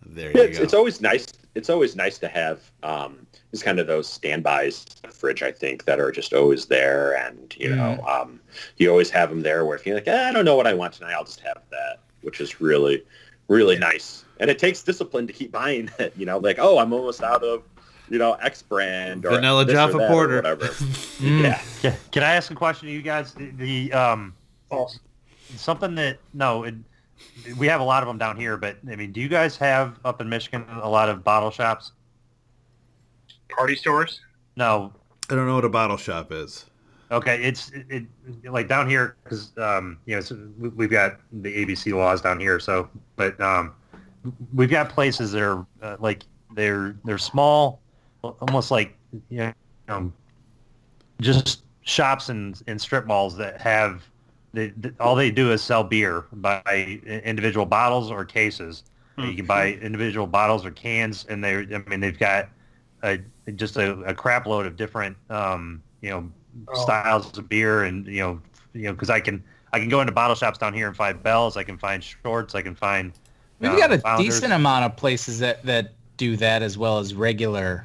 there 0.06 0.30
you 0.32 0.38
Yeah, 0.40 0.44
it's, 0.48 0.58
go. 0.58 0.64
it's 0.64 0.74
always 0.74 1.00
nice. 1.00 1.26
It's 1.54 1.70
always 1.70 1.94
nice 1.94 2.18
to 2.18 2.26
have 2.28 2.60
um, 2.82 3.26
just 3.52 3.64
kind 3.64 3.78
of 3.78 3.86
those 3.86 4.08
standbys 4.08 4.84
in 5.04 5.10
the 5.10 5.14
fridge. 5.14 5.42
I 5.42 5.52
think 5.52 5.84
that 5.84 6.00
are 6.00 6.10
just 6.10 6.32
always 6.32 6.66
there, 6.66 7.16
and 7.16 7.54
you 7.56 7.68
know, 7.74 7.98
Mm-hmm. 8.00 8.06
um, 8.06 8.40
you 8.76 8.90
always 8.90 9.08
have 9.10 9.30
them 9.30 9.42
there. 9.42 9.64
Where 9.64 9.76
if 9.76 9.86
you're 9.86 9.94
like, 9.94 10.08
eh, 10.08 10.28
I 10.28 10.32
don't 10.32 10.44
know 10.44 10.56
what 10.56 10.66
I 10.66 10.74
want 10.74 10.94
tonight, 10.94 11.12
I'll 11.12 11.24
just 11.24 11.40
have 11.40 11.62
that, 11.70 12.00
which 12.22 12.40
is 12.40 12.60
really, 12.60 13.04
really 13.48 13.78
nice. 13.78 14.24
And 14.40 14.50
it 14.50 14.58
takes 14.58 14.82
discipline 14.82 15.28
to 15.28 15.32
keep 15.32 15.52
buying 15.52 15.88
it. 16.00 16.12
You 16.16 16.26
know, 16.26 16.38
like 16.38 16.58
oh, 16.58 16.78
I'm 16.78 16.92
almost 16.92 17.22
out 17.22 17.44
of, 17.44 17.62
you 18.10 18.18
know, 18.18 18.32
X 18.34 18.62
brand 18.62 19.24
or 19.24 19.30
Vanilla 19.30 19.64
this 19.64 19.74
or 19.74 19.76
Jaffa 19.76 19.98
that 19.98 20.10
or 20.10 20.12
Porter. 20.12 20.36
whatever. 20.36 20.66
Mm. 21.14 21.42
Yeah, 21.44 21.62
Can, 21.80 21.96
can 22.10 22.22
I 22.24 22.32
ask 22.34 22.50
a 22.50 22.56
question 22.56 22.88
to 22.88 22.92
you 22.92 23.00
guys? 23.00 23.32
The, 23.34 23.50
the 23.52 23.92
um, 23.92 24.34
False. 24.68 24.98
something 25.54 25.94
that 25.94 26.18
no, 26.34 26.64
it, 26.64 26.74
we 27.56 27.66
have 27.66 27.80
a 27.80 27.84
lot 27.84 28.02
of 28.02 28.06
them 28.06 28.18
down 28.18 28.36
here, 28.36 28.56
but 28.56 28.76
I 28.90 28.96
mean, 28.96 29.12
do 29.12 29.20
you 29.20 29.28
guys 29.28 29.56
have 29.58 29.98
up 30.04 30.20
in 30.20 30.28
Michigan 30.28 30.64
a 30.82 30.88
lot 30.88 31.08
of 31.08 31.22
bottle 31.24 31.50
shops? 31.50 31.92
Party 33.48 33.76
stores. 33.76 34.20
No. 34.56 34.92
I 35.30 35.34
don't 35.34 35.46
know 35.46 35.54
what 35.54 35.64
a 35.64 35.68
bottle 35.70 35.96
shop 35.96 36.32
is. 36.32 36.66
Okay, 37.10 37.42
it's 37.42 37.70
it, 37.70 37.86
it 37.88 38.50
like 38.50 38.66
down 38.68 38.88
here 38.88 39.16
because 39.22 39.52
um, 39.58 39.98
you 40.06 40.14
know 40.16 40.20
so 40.20 40.36
we- 40.58 40.70
we've 40.70 40.90
got 40.90 41.20
the 41.32 41.64
ABC 41.64 41.94
laws 41.96 42.20
down 42.20 42.40
here. 42.40 42.58
So, 42.58 42.88
but 43.16 43.40
um, 43.40 43.74
we've 44.52 44.70
got 44.70 44.88
places 44.88 45.32
that 45.32 45.42
are 45.42 45.66
uh, 45.82 45.96
like 46.00 46.24
they're 46.54 46.96
they're 47.04 47.18
small, 47.18 47.80
almost 48.22 48.70
like 48.70 48.96
you 49.30 49.38
know, 49.38 49.52
um, 49.88 50.12
just 51.20 51.62
shops 51.82 52.30
and, 52.30 52.60
and 52.66 52.80
strip 52.80 53.06
malls 53.06 53.36
that 53.36 53.60
have 53.60 54.02
they, 54.54 54.68
they- 54.68 54.92
all 55.00 55.14
they 55.14 55.30
do 55.30 55.52
is 55.52 55.62
sell 55.62 55.84
beer 55.84 56.24
by 56.32 56.62
individual 57.24 57.66
bottles 57.66 58.10
or 58.10 58.24
cases. 58.24 58.84
You 59.16 59.34
can 59.34 59.46
buy 59.46 59.72
individual 59.74 60.26
bottles 60.26 60.64
or 60.66 60.72
cans, 60.72 61.24
and 61.28 61.44
they 61.44 61.54
I 61.58 61.78
mean 61.88 62.00
they've 62.00 62.18
got 62.18 62.48
a, 63.04 63.18
just 63.54 63.76
a, 63.76 63.92
a 64.00 64.12
crap 64.14 64.46
load 64.46 64.66
of 64.66 64.76
different 64.76 65.16
um, 65.30 65.82
you 66.00 66.10
know 66.10 66.30
Oh. 66.68 66.82
styles 66.84 67.36
of 67.36 67.48
beer, 67.48 67.82
and 67.84 68.06
you 68.06 68.20
know 68.20 68.40
you 68.74 68.84
know 68.84 68.92
because 68.92 69.10
I 69.10 69.18
can 69.20 69.42
I 69.72 69.78
can 69.80 69.88
go 69.88 70.00
into 70.00 70.12
bottle 70.12 70.36
shops 70.36 70.56
down 70.58 70.72
here 70.72 70.86
and 70.88 70.96
find 70.96 71.20
Bells, 71.22 71.56
I 71.56 71.64
can 71.64 71.76
find 71.78 72.02
Shorts, 72.02 72.54
I 72.54 72.62
can 72.62 72.74
find 72.76 73.12
We've 73.60 73.72
uh, 73.72 73.76
got 73.76 73.92
a 73.92 73.98
Founders. 73.98 74.26
decent 74.26 74.52
amount 74.52 74.84
of 74.84 74.96
places 74.96 75.38
that, 75.40 75.64
that 75.64 75.94
do 76.16 76.36
that 76.36 76.62
as 76.62 76.76
well 76.78 76.98
as 76.98 77.12
regular, 77.14 77.84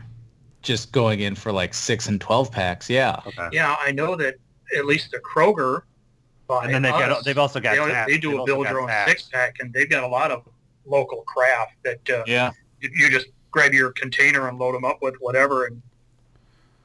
just 0.61 0.91
going 0.91 1.19
in 1.21 1.33
for 1.35 1.51
like 1.51 1.73
six 1.73 2.07
and 2.07 2.19
twelve 2.21 2.51
packs. 2.51 2.89
Yeah. 2.91 3.19
Okay. 3.27 3.49
Yeah, 3.53 3.75
I 3.79 3.91
know 3.91 4.15
that 4.15 4.35
at 4.77 4.85
least 4.85 5.11
the 5.11 5.19
Kroger. 5.19 5.81
By 6.49 6.65
And 6.65 6.73
then 6.73 6.81
they've 6.81 6.91
got 6.91 7.23
they've 7.23 7.37
also 7.37 7.61
got 7.61 7.77
they, 7.77 7.93
taps. 7.93 8.11
they 8.11 8.17
do 8.17 8.31
They've 8.31 8.39
a 8.39 8.43
build 8.45 8.67
your 8.67 8.81
own 8.81 8.87
taps. 8.89 9.11
six 9.11 9.23
pack, 9.31 9.55
and 9.61 9.71
they've 9.71 9.89
got 9.89 10.03
a 10.03 10.07
lot 10.07 10.31
of 10.31 10.43
local 10.85 11.21
craft 11.21 11.73
that 11.85 12.09
uh, 12.09 12.23
Yeah. 12.27 12.51
you, 12.81 12.89
you 12.93 13.09
just 13.09 13.27
grab 13.51 13.71
your 13.73 13.91
container 13.91 14.49
and 14.49 14.57
load 14.57 14.73
them 14.75 14.83
up 14.83 14.97
with 15.01 15.15
whatever, 15.19 15.65
and 15.65 15.81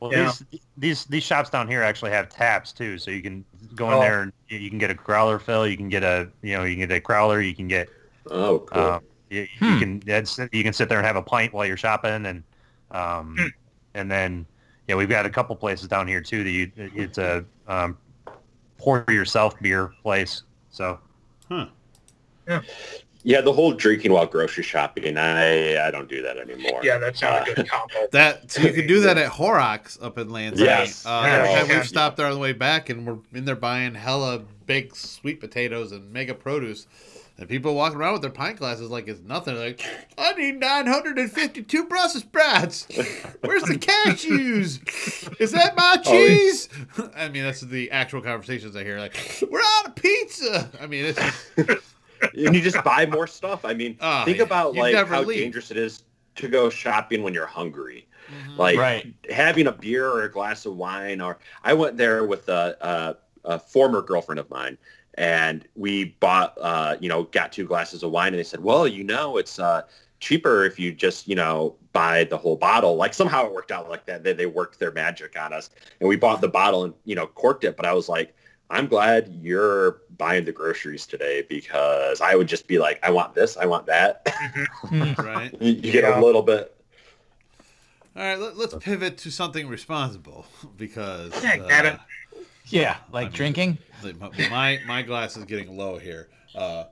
Well, 0.01 0.13
Yeah. 0.13 0.31
these 0.51 0.63
these 0.77 1.05
these 1.07 1.23
shops 1.25 1.51
down 1.51 1.67
here 1.67 1.83
actually 1.83 2.11
have 2.13 2.29
taps 2.29 2.73
too, 2.73 2.99
so 2.99 3.11
you 3.11 3.23
can 3.23 3.45
go 3.75 3.89
in 3.89 3.95
Oh. 3.95 4.01
there 4.01 4.23
and 4.23 4.33
you 4.49 4.59
you 4.59 4.69
can 4.69 4.79
get 4.79 4.91
a 4.91 4.95
growler 4.95 5.39
fill, 5.39 5.67
you 5.67 5.77
can 5.77 5.89
get 5.89 6.03
a 6.05 6.29
you 6.43 6.53
know 6.57 6.65
you 6.65 6.77
can 6.77 6.87
get 6.87 6.97
a 6.97 7.01
crowler, 7.01 7.45
you 7.45 7.55
can 7.57 7.67
get 7.67 7.89
oh 8.31 8.61
cool. 8.61 8.83
um, 8.83 9.01
you, 9.31 9.41
you 9.41 9.49
Hmm. 9.59 9.79
can 9.79 10.49
you 10.53 10.63
can 10.63 10.73
sit 10.75 10.89
there 10.91 10.99
and 10.99 11.07
have 11.07 11.17
a 11.17 11.23
pint 11.23 11.55
while 11.55 11.65
you're 11.65 11.79
shopping, 11.79 12.27
and 12.27 12.43
um, 12.91 13.37
Hmm. 13.39 13.47
and 13.95 14.11
then 14.11 14.47
yeah, 14.89 14.97
we've 14.97 15.09
got 15.09 15.25
a 15.25 15.31
couple 15.31 15.57
places 15.57 15.89
down 15.89 16.07
here 16.07 16.21
too 16.21 16.45
that 16.45 16.51
you 16.51 16.71
it's 16.77 17.17
a 17.17 17.47
um, 17.67 17.97
pour 18.85 19.05
yourself 19.09 19.59
beer 19.61 19.93
place. 20.03 20.43
So 20.71 20.99
Huh. 21.51 21.67
yeah, 23.23 23.41
the 23.41 23.53
whole 23.53 23.73
drinking 23.73 24.13
while 24.13 24.27
grocery 24.27 24.63
shopping. 24.65 25.17
I 25.17 25.79
I 25.87 25.91
don't 25.91 26.09
do 26.09 26.21
that 26.23 26.37
anymore. 26.37 26.81
yeah, 26.85 26.99
that's 26.99 27.23
not 27.23 27.49
a 27.49 27.53
Uh, 27.53 27.55
good 27.55 27.69
combo. 27.75 28.07
That 28.13 28.51
so 28.51 28.61
you 28.63 28.73
can 28.73 28.87
do 28.87 29.01
that 29.01 29.17
at 29.17 29.29
Horrocks 29.29 29.99
up 30.03 30.19
in 30.19 30.29
Lansing. 30.31 30.65
Yes. 30.67 31.07
Uh, 31.07 31.23
Yeah. 31.25 31.33
every 31.35 31.49
time 31.55 31.69
Yeah. 31.69 31.77
we've 31.79 31.89
stopped 31.89 32.17
there 32.19 32.27
on 32.27 32.35
the 32.35 32.39
way 32.39 32.53
back, 32.53 32.91
and 32.91 33.07
we're 33.07 33.19
in 33.33 33.47
there 33.47 33.57
buying 33.57 33.95
hella 33.95 34.43
big 34.67 34.95
sweet 34.95 35.41
potatoes 35.41 35.93
and 35.93 36.13
mega 36.13 36.35
produce, 36.35 36.87
and 37.39 37.49
people 37.49 37.75
walking 37.75 37.99
around 37.99 38.13
with 38.13 38.23
their 38.23 38.31
pint 38.31 38.59
glasses 38.59 38.91
like 38.91 39.09
it's 39.09 39.21
nothing. 39.23 39.57
Like, 39.57 39.83
I 40.17 40.33
need 40.35 40.61
952 40.61 41.85
Brussels 41.87 42.23
sprouts. 42.23 42.87
Where's 43.41 43.63
the 43.65 43.75
cashews? 43.79 45.41
Is 45.41 45.53
that 45.53 45.75
my 45.77 45.97
Oh, 46.07 46.11
cheese? 46.11 46.69
I 47.17 47.29
mean, 47.29 47.43
that's 47.45 47.61
the 47.61 47.91
actual 47.91 48.21
conversations 48.23 48.77
I 48.77 48.85
hear. 48.85 48.99
Like, 48.99 49.17
we're 49.51 49.61
out 49.61 49.87
of 49.89 49.95
pizza. 49.97 50.71
I 50.81 50.87
mean, 50.87 51.05
it's 51.07 51.21
just, 51.57 51.95
and 52.37 52.55
you 52.55 52.61
just 52.61 52.83
buy 52.85 53.07
more 53.07 53.27
stuff. 53.27 53.65
I 53.65 53.75
mean, 53.75 53.97
Oh, 54.01 54.25
think 54.25 54.39
yeah. 54.39 54.45
about 54.45 54.75
You 54.75 54.81
like 54.83 55.07
how 55.09 55.23
leave. 55.23 55.39
dangerous 55.39 55.71
it 55.71 55.77
is 55.77 56.05
to 56.37 56.49
go 56.49 56.71
shopping 56.71 57.23
when 57.23 57.35
you're 57.35 57.47
hungry. 57.47 58.07
Mm-hmm. 58.31 58.57
Like 58.61 58.79
Right. 58.79 59.13
having 59.31 59.67
a 59.67 59.73
beer 59.73 60.09
or 60.09 60.23
a 60.23 60.31
glass 60.31 60.67
of 60.67 60.77
wine, 60.77 61.21
or 61.21 61.39
I 61.63 61.75
went 61.75 61.97
there 61.97 62.25
with 62.25 62.49
a, 62.49 62.77
a, 63.45 63.55
a 63.55 63.59
former 63.59 64.01
girlfriend 64.03 64.39
of 64.39 64.49
mine, 64.51 64.79
and 65.17 65.67
we 65.75 66.17
bought, 66.21 66.57
uh, 66.61 66.97
you 67.01 67.09
know, 67.09 67.25
got 67.25 67.53
two 67.53 67.67
glasses 67.67 68.03
of 68.03 68.11
wine, 68.11 68.29
and 68.29 68.39
they 68.39 68.43
said, 68.45 68.61
well, 68.63 68.87
you 68.89 69.05
know, 69.05 69.37
it's 69.37 69.59
uh, 69.59 69.83
cheaper 70.21 70.65
if 70.65 70.79
you 70.79 70.93
just, 70.93 71.29
you 71.29 71.35
know, 71.35 71.77
buy 71.93 72.25
the 72.25 72.37
whole 72.37 72.57
bottle. 72.57 72.97
Like 72.97 73.15
somehow 73.15 73.47
it 73.47 73.53
worked 73.53 73.71
out 73.71 73.89
like 73.89 74.07
that. 74.07 74.25
They, 74.25 74.33
they 74.33 74.47
worked 74.47 74.79
their 74.79 74.93
magic 74.93 75.39
on 75.41 75.53
us, 75.53 75.71
and 76.01 76.09
we 76.09 76.17
bought 76.17 76.41
the 76.41 76.49
bottle 76.49 76.85
and 76.85 76.95
you 77.05 77.15
know 77.15 77.27
corked 77.27 77.65
it. 77.65 77.77
But 77.77 77.87
I 77.87 77.93
was 77.93 78.09
like. 78.09 78.35
I'm 78.71 78.87
glad 78.87 79.29
you're 79.43 80.01
buying 80.17 80.47
the 80.47 80.51
groceries 80.51 81.07
today 81.07 81.45
because 81.51 82.23
I 82.23 82.35
would 82.35 82.49
just 82.49 82.67
be 82.67 82.79
like, 82.79 82.99
I 83.03 83.11
want 83.11 83.35
this, 83.35 83.59
I 83.59 83.67
want 83.67 83.85
that. 83.87 84.25
Mm. 84.25 85.19
right. 85.23 85.55
you 85.61 85.73
you 85.75 85.93
get 85.93 86.03
Yeah. 86.05 86.19
a 86.19 86.23
little 86.25 86.41
bit. 86.41 86.75
All 88.17 88.23
right, 88.23 88.39
let, 88.39 88.57
let's 88.57 88.75
pivot 88.75 89.19
to 89.19 89.31
something 89.31 89.69
responsible 89.69 90.47
because 90.79 91.33
Yeah, 91.45 91.59
get 91.59 92.01
it. 92.67 92.73
Yeah. 92.73 92.97
I 93.09 93.13
Like 93.13 93.25
mean- 93.27 93.33
drinking. 93.33 93.79
the- 94.03 94.15
my 94.51 94.81
my 94.87 95.03
glass 95.03 95.37
is 95.37 95.45
getting 95.45 95.77
low 95.77 95.99
here. 95.99 96.29
Uh, 96.55 96.85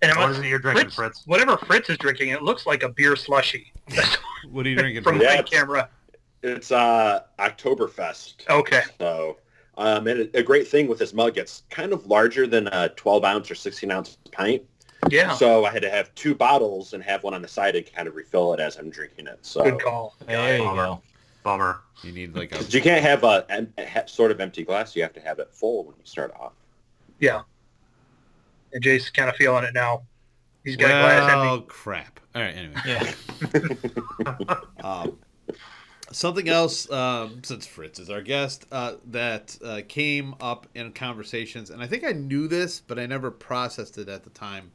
And 0.00 0.10
it 0.10 0.16
what 0.16 0.28
must- 0.28 0.38
is 0.40 0.44
it 0.44 0.48
you're 0.48 0.58
drinking, 0.58 0.84
Fritz, 0.86 0.94
Fritz? 0.96 1.26
whatever 1.26 1.56
Fritz 1.56 1.90
is 1.90 1.98
drinking, 1.98 2.30
it 2.30 2.42
looks 2.42 2.66
like 2.66 2.82
a 2.82 2.88
beer 2.88 3.14
slushy 3.16 3.72
what 4.50 4.66
are 4.66 4.68
you 4.70 4.76
drinking? 4.76 5.02
from 5.02 5.18
Fritz? 5.18 5.30
Yeah. 5.32 5.36
my 5.36 5.42
camera. 5.42 5.88
It's 6.42 6.72
uh 6.72 7.20
Oktoberfest. 7.38 8.48
Okay. 8.50 8.82
So, 8.98 9.38
um, 9.76 10.06
and 10.08 10.28
a 10.34 10.42
great 10.42 10.66
thing 10.68 10.88
with 10.88 10.98
this 10.98 11.12
mug, 11.14 11.38
it's 11.38 11.62
kind 11.70 11.92
of 11.92 12.06
larger 12.06 12.46
than 12.46 12.66
a 12.68 12.88
12 12.90 13.24
ounce 13.24 13.50
or 13.50 13.54
16 13.54 13.90
ounce 13.90 14.18
pint. 14.32 14.62
Yeah. 15.10 15.34
So 15.34 15.64
I 15.64 15.70
had 15.72 15.82
to 15.82 15.90
have 15.90 16.14
two 16.14 16.34
bottles 16.34 16.92
and 16.94 17.02
have 17.02 17.22
one 17.24 17.34
on 17.34 17.42
the 17.42 17.48
side 17.48 17.74
and 17.76 17.92
kind 17.92 18.06
of 18.08 18.14
refill 18.14 18.54
it 18.54 18.60
as 18.60 18.76
I'm 18.76 18.88
drinking 18.90 19.26
it. 19.26 19.38
So 19.42 19.62
Good 19.64 19.80
call. 19.80 20.14
There 20.26 20.58
you 20.58 20.64
go. 20.64 21.02
Bummer. 21.42 21.80
You 22.02 22.12
need 22.12 22.34
like 22.34 22.52
a 22.52 22.56
'Cause 22.56 22.72
you 22.74 22.80
can't 22.80 23.02
have 23.02 23.24
a, 23.24 23.44
em- 23.48 23.72
a 23.78 24.08
sort 24.08 24.30
of 24.30 24.40
empty 24.40 24.64
glass. 24.64 24.94
You 24.96 25.02
have 25.02 25.12
to 25.14 25.20
have 25.20 25.38
it 25.38 25.48
full 25.52 25.84
when 25.84 25.94
you 25.96 26.04
start 26.04 26.32
off. 26.38 26.52
Yeah. 27.18 27.42
And 28.72 28.82
Jay's 28.82 29.10
kind 29.10 29.28
of 29.28 29.36
feeling 29.36 29.64
it 29.64 29.74
now. 29.74 30.02
He's 30.64 30.76
got 30.76 30.86
a 30.90 30.94
glass 30.94 31.30
empty. 31.32 31.46
well, 31.46 31.60
crap. 31.62 32.20
All 32.34 32.42
right, 32.42 32.56
anyway. 32.56 32.80
Yeah. 32.86 34.54
Um, 34.84 35.18
something 36.10 36.48
else, 36.48 36.90
um, 36.90 37.42
since 37.44 37.66
Fritz 37.66 37.98
is 37.98 38.10
our 38.10 38.22
guest, 38.22 38.66
uh, 38.72 38.94
that 39.06 39.56
uh, 39.64 39.80
came 39.88 40.34
up 40.40 40.66
in 40.74 40.92
conversations, 40.92 41.70
and 41.70 41.82
I 41.82 41.86
think 41.86 42.04
I 42.04 42.12
knew 42.12 42.48
this, 42.48 42.80
but 42.80 42.98
I 42.98 43.06
never 43.06 43.30
processed 43.30 43.96
it 43.98 44.08
at 44.08 44.24
the 44.24 44.30
time. 44.30 44.72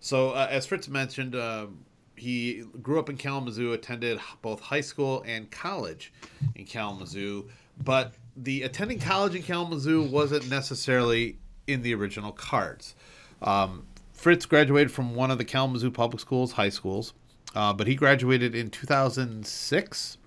So, 0.00 0.30
uh, 0.30 0.46
as 0.50 0.66
Fritz 0.66 0.88
mentioned, 0.88 1.34
um 1.36 1.78
he 2.16 2.64
grew 2.82 2.98
up 2.98 3.08
in 3.08 3.16
Kalamazoo, 3.16 3.72
attended 3.72 4.18
both 4.42 4.60
high 4.60 4.80
school 4.80 5.22
and 5.26 5.50
college 5.50 6.12
in 6.54 6.64
Kalamazoo, 6.64 7.48
but 7.82 8.14
the 8.36 8.62
attending 8.62 8.98
college 8.98 9.34
in 9.34 9.42
Kalamazoo 9.42 10.02
wasn't 10.02 10.48
necessarily 10.48 11.38
in 11.66 11.82
the 11.82 11.94
original 11.94 12.32
cards. 12.32 12.94
Um, 13.42 13.86
Fritz 14.12 14.46
graduated 14.46 14.90
from 14.90 15.14
one 15.14 15.30
of 15.30 15.38
the 15.38 15.44
Kalamazoo 15.44 15.90
public 15.90 16.20
schools, 16.20 16.52
high 16.52 16.70
schools, 16.70 17.12
uh, 17.54 17.72
but 17.72 17.86
he 17.86 17.94
graduated 17.94 18.54
in 18.54 18.70
2006 18.70 20.18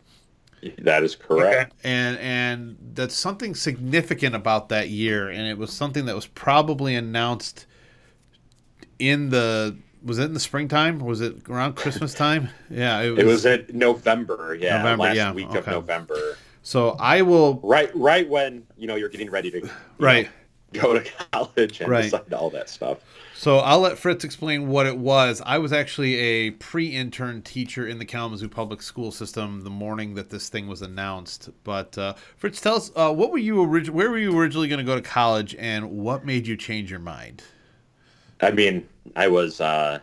That 0.79 1.03
is 1.03 1.15
correct. 1.15 1.73
and 1.83 2.17
and 2.19 2.77
that's 2.93 3.15
something 3.15 3.55
significant 3.55 4.35
about 4.35 4.69
that 4.69 4.89
year 4.89 5.29
and 5.29 5.47
it 5.47 5.57
was 5.57 5.71
something 5.71 6.05
that 6.05 6.15
was 6.15 6.27
probably 6.27 6.95
announced 6.95 7.65
in 8.99 9.29
the 9.29 9.77
was 10.03 10.19
it 10.19 10.25
in 10.25 10.33
the 10.33 10.39
springtime 10.39 10.99
was 10.99 11.21
it 11.21 11.47
around 11.49 11.75
christmas 11.75 12.13
time 12.13 12.49
yeah 12.69 13.01
it 13.01 13.09
was, 13.11 13.19
It 13.19 13.25
was 13.25 13.45
in 13.45 13.65
November. 13.77 14.55
Yeah, 14.59 14.77
November, 14.77 15.03
last 15.03 15.15
yeah, 15.15 15.31
week 15.33 15.53
of. 15.53 15.67
November. 15.67 16.37
so 16.63 16.91
i 16.99 17.21
will 17.21 17.59
Right, 17.63 17.89
right 17.95 18.27
when 18.27 18.63
you 18.77 18.87
know 18.87 18.95
you're 18.95 19.09
getting 19.09 19.29
ready 19.29 19.51
to 19.51 19.69
right 19.97 20.29
know, 20.73 20.81
go 20.81 20.93
to 20.99 21.11
college 21.31 21.81
and 21.81 21.89
Right. 21.89 22.03
decide 22.03 22.31
all 22.33 22.49
that 22.51 22.69
stuff. 22.69 22.99
So 23.33 23.59
I'll 23.59 23.79
let 23.79 23.97
Fritz 23.97 24.23
explain 24.25 24.67
what 24.67 24.85
it 24.85 24.97
was. 24.97 25.41
I 25.45 25.57
was 25.59 25.71
actually 25.71 26.15
a 26.15 26.51
pre-intern 26.51 27.41
teacher 27.41 27.87
in 27.87 27.97
the 27.97 28.05
Kalamazoo 28.05 28.49
public 28.49 28.81
school 28.81 29.11
system 29.11 29.61
the 29.61 29.69
morning 29.69 30.13
that 30.15 30.29
this 30.29 30.49
thing 30.49 30.67
was 30.67 30.81
announced. 30.81 31.49
But 31.63 31.97
uh, 31.97 32.15
Fritz, 32.35 32.59
tell 32.59 32.75
us 32.75 32.91
uh, 32.97 33.13
what 33.13 33.31
were 33.31 33.37
you 33.37 33.61
orig- 33.61 33.87
where 33.89 34.11
were 34.11 34.17
you 34.19 34.37
originally 34.37 34.67
going 34.67 34.79
to 34.79 34.83
go 34.85 34.95
to 34.95 35.01
college, 35.01 35.55
and 35.57 35.89
what 35.89 36.25
made 36.25 36.45
you 36.47 36.57
change 36.57 36.91
your 36.91 36.99
mind? 36.99 37.43
I 38.41 38.51
mean, 38.51 38.87
I 39.15 39.27
was 39.27 39.61
uh, 39.61 39.99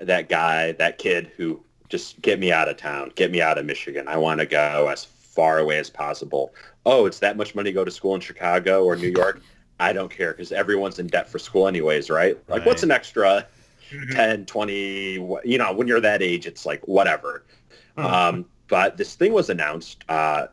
that 0.00 0.28
guy, 0.28 0.72
that 0.72 0.98
kid 0.98 1.30
who 1.36 1.62
just 1.88 2.20
get 2.22 2.38
me 2.40 2.52
out 2.52 2.68
of 2.68 2.76
town, 2.76 3.12
get 3.14 3.30
me 3.30 3.40
out 3.40 3.58
of 3.58 3.64
Michigan. 3.64 4.08
I 4.08 4.16
want 4.16 4.40
to 4.40 4.46
go 4.46 4.88
as 4.88 5.04
far 5.04 5.58
away 5.58 5.78
as 5.78 5.90
possible. 5.90 6.52
Oh, 6.84 7.06
it's 7.06 7.18
that 7.20 7.36
much 7.36 7.54
money 7.54 7.70
to 7.70 7.74
go 7.74 7.84
to 7.84 7.90
school 7.90 8.14
in 8.14 8.20
Chicago 8.20 8.84
or 8.84 8.96
New 8.96 9.08
York. 9.16 9.40
I 9.78 9.92
don't 9.92 10.10
care 10.10 10.32
because 10.32 10.52
everyone's 10.52 10.98
in 10.98 11.06
debt 11.06 11.28
for 11.28 11.38
school 11.38 11.68
anyways, 11.68 12.08
right? 12.10 12.36
Like, 12.48 12.64
what's 12.64 12.82
an 12.82 12.90
extra 12.90 13.46
Mhm. 13.92 14.14
10, 14.16 14.46
20, 14.46 15.16
wh- 15.18 15.44
you 15.46 15.58
know, 15.58 15.72
when 15.72 15.86
you're 15.86 16.00
that 16.00 16.20
age, 16.20 16.44
it's 16.46 16.66
like 16.66 16.80
whatever. 16.88 17.44
Um, 17.96 18.46
but 18.68 18.96
this 18.96 19.14
thing 19.14 19.32
was 19.32 19.48
announced. 19.48 20.02
Uh, 20.08 20.48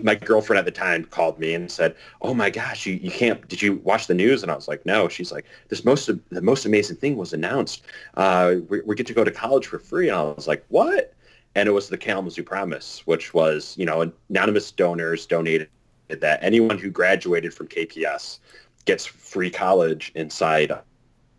my 0.00 0.14
girlfriend 0.14 0.58
at 0.58 0.64
the 0.64 0.70
time 0.70 1.04
called 1.04 1.38
me 1.38 1.54
and 1.54 1.70
said, 1.70 1.94
"Oh 2.22 2.34
my 2.34 2.50
gosh, 2.50 2.86
you, 2.86 2.94
you 2.94 3.10
can't! 3.10 3.46
Did 3.48 3.62
you 3.62 3.76
watch 3.84 4.06
the 4.06 4.14
news?" 4.14 4.42
And 4.42 4.52
I 4.52 4.54
was 4.54 4.68
like, 4.68 4.84
"No." 4.86 5.08
She's 5.08 5.32
like, 5.32 5.46
"This 5.68 5.84
most 5.84 6.06
the 6.06 6.42
most 6.42 6.66
amazing 6.66 6.96
thing 6.96 7.16
was 7.16 7.32
announced. 7.32 7.82
Uh, 8.14 8.56
we, 8.68 8.80
we 8.82 8.94
get 8.94 9.06
to 9.06 9.14
go 9.14 9.24
to 9.24 9.30
college 9.30 9.66
for 9.66 9.78
free." 9.78 10.08
And 10.08 10.16
I 10.16 10.22
was 10.22 10.46
like, 10.46 10.64
"What?" 10.68 11.14
And 11.54 11.68
it 11.68 11.72
was 11.72 11.88
the 11.88 11.98
Kalamazoo 11.98 12.42
Promise, 12.42 13.06
which 13.06 13.32
was 13.34 13.74
you 13.78 13.86
know 13.86 14.10
anonymous 14.30 14.70
donors 14.70 15.26
donated 15.26 15.68
that 16.08 16.38
anyone 16.42 16.78
who 16.78 16.90
graduated 16.90 17.52
from 17.52 17.68
KPS 17.68 18.38
gets 18.84 19.04
free 19.04 19.50
college 19.50 20.12
inside 20.14 20.72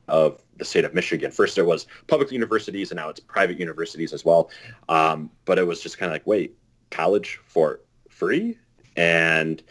of 0.07 0.41
the 0.57 0.65
state 0.65 0.85
of 0.85 0.93
Michigan. 0.93 1.31
First, 1.31 1.57
it 1.57 1.65
was 1.65 1.87
public 2.07 2.31
universities, 2.31 2.91
and 2.91 2.97
now 2.97 3.09
it's 3.09 3.19
private 3.19 3.59
universities 3.59 4.13
as 4.13 4.25
well. 4.25 4.49
Um, 4.89 5.29
but 5.45 5.57
it 5.59 5.67
was 5.67 5.81
just 5.81 5.97
kind 5.97 6.09
of 6.09 6.15
like, 6.15 6.25
wait, 6.25 6.55
college 6.89 7.39
for 7.45 7.81
free, 8.17 8.58
and 8.95 9.62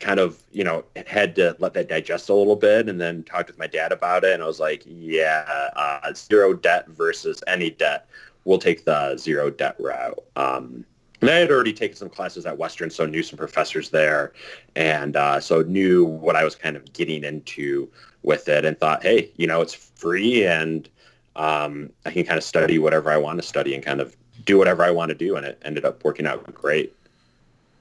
kind 0.00 0.20
of, 0.20 0.42
you 0.52 0.62
know, 0.62 0.84
had 1.06 1.34
to 1.36 1.56
let 1.60 1.72
that 1.72 1.88
digest 1.88 2.28
a 2.28 2.34
little 2.34 2.56
bit, 2.56 2.88
and 2.88 3.00
then 3.00 3.22
talked 3.22 3.48
with 3.48 3.58
my 3.58 3.66
dad 3.66 3.92
about 3.92 4.24
it, 4.24 4.34
and 4.34 4.42
I 4.42 4.46
was 4.46 4.60
like, 4.60 4.82
yeah, 4.86 5.70
uh, 5.74 6.12
zero 6.14 6.52
debt 6.52 6.88
versus 6.88 7.42
any 7.46 7.70
debt. 7.70 8.06
We'll 8.44 8.58
take 8.58 8.84
the 8.84 9.16
zero 9.16 9.50
debt 9.50 9.76
route. 9.78 10.22
Um, 10.36 10.84
and 11.22 11.30
I 11.30 11.36
had 11.36 11.50
already 11.50 11.72
taken 11.72 11.96
some 11.96 12.10
classes 12.10 12.44
at 12.44 12.58
Western, 12.58 12.90
so 12.90 13.06
knew 13.06 13.22
some 13.22 13.38
professors 13.38 13.88
there, 13.88 14.34
and 14.76 15.16
uh, 15.16 15.40
so 15.40 15.62
knew 15.62 16.04
what 16.04 16.36
I 16.36 16.44
was 16.44 16.54
kind 16.54 16.76
of 16.76 16.92
getting 16.92 17.24
into 17.24 17.88
with 18.22 18.48
it, 18.48 18.66
and 18.66 18.78
thought, 18.78 19.02
hey, 19.02 19.30
you 19.36 19.46
know, 19.46 19.62
it's 19.62 19.74
free, 19.74 20.44
and 20.44 20.88
um, 21.36 21.90
I 22.04 22.10
can 22.10 22.24
kind 22.24 22.36
of 22.36 22.44
study 22.44 22.78
whatever 22.78 23.10
I 23.10 23.16
want 23.16 23.40
to 23.40 23.46
study, 23.46 23.74
and 23.74 23.82
kind 23.82 24.02
of 24.02 24.14
do 24.44 24.58
whatever 24.58 24.84
I 24.84 24.90
want 24.90 25.08
to 25.08 25.14
do, 25.14 25.36
and 25.36 25.46
it 25.46 25.62
ended 25.64 25.86
up 25.86 26.04
working 26.04 26.26
out 26.26 26.52
great. 26.52 26.94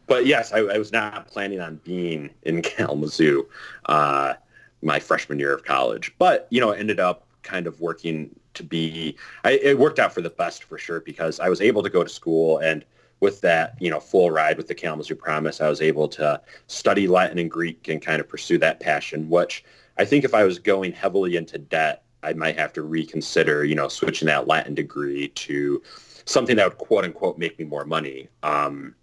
But 0.08 0.26
yes, 0.26 0.52
I, 0.52 0.60
I 0.60 0.78
was 0.78 0.92
not 0.92 1.28
planning 1.28 1.60
on 1.60 1.78
being 1.84 2.30
in 2.44 2.62
Kalamazoo 2.64 3.48
uh, 3.86 4.34
my 4.82 5.00
freshman 5.00 5.40
year 5.40 5.54
of 5.54 5.64
college, 5.64 6.14
but 6.18 6.48
you 6.50 6.60
know, 6.60 6.72
it 6.72 6.80
ended 6.80 7.00
up 7.00 7.26
kind 7.42 7.68
of 7.68 7.80
working 7.82 8.30
to 8.54 8.64
be. 8.64 9.16
I, 9.44 9.52
it 9.52 9.80
worked 9.80 10.00
out 10.00 10.14
for 10.14 10.22
the 10.22 10.30
best 10.30 10.64
for 10.66 10.78
sure 10.78 11.00
because 11.00 11.40
I 11.40 11.50
was 11.50 11.62
able 11.62 11.84
to 11.84 11.90
go 11.90 12.04
to 12.04 12.10
school 12.10 12.60
and 12.60 12.86
with 13.24 13.40
that, 13.40 13.76
you 13.80 13.90
know, 13.90 14.02
full 14.02 14.32
ride 14.32 14.58
with 14.58 14.68
the 14.68 14.76
Kalamazoo 14.76 15.16
Promise, 15.16 15.62
I 15.62 15.70
was 15.70 15.82
able 15.82 16.10
to 16.10 16.42
study 16.68 17.08
Latin 17.08 17.40
and 17.40 17.50
Greek 17.50 17.88
and 17.88 18.02
kind 18.02 18.20
of 18.20 18.28
pursue 18.28 18.58
that 18.58 18.82
passion, 18.82 19.30
which 19.30 19.64
I 19.98 20.04
think 20.04 20.26
if 20.26 20.34
I 20.34 20.44
was 20.44 20.60
going 20.60 20.92
heavily 20.92 21.38
into 21.38 21.58
debt, 21.58 22.04
I 22.22 22.34
might 22.34 22.60
have 22.60 22.74
to 22.74 22.82
reconsider, 22.82 23.64
you 23.64 23.76
know, 23.76 23.88
switching 23.88 24.26
that 24.26 24.48
Latin 24.48 24.76
degree 24.76 25.30
to 25.30 25.82
something 26.26 26.58
that 26.58 26.68
would 26.68 26.78
quote 26.78 27.06
unquote 27.06 27.38
make 27.38 27.58
me 27.58 27.64
more 27.64 27.86
money. 27.86 28.28
Um, 28.44 28.94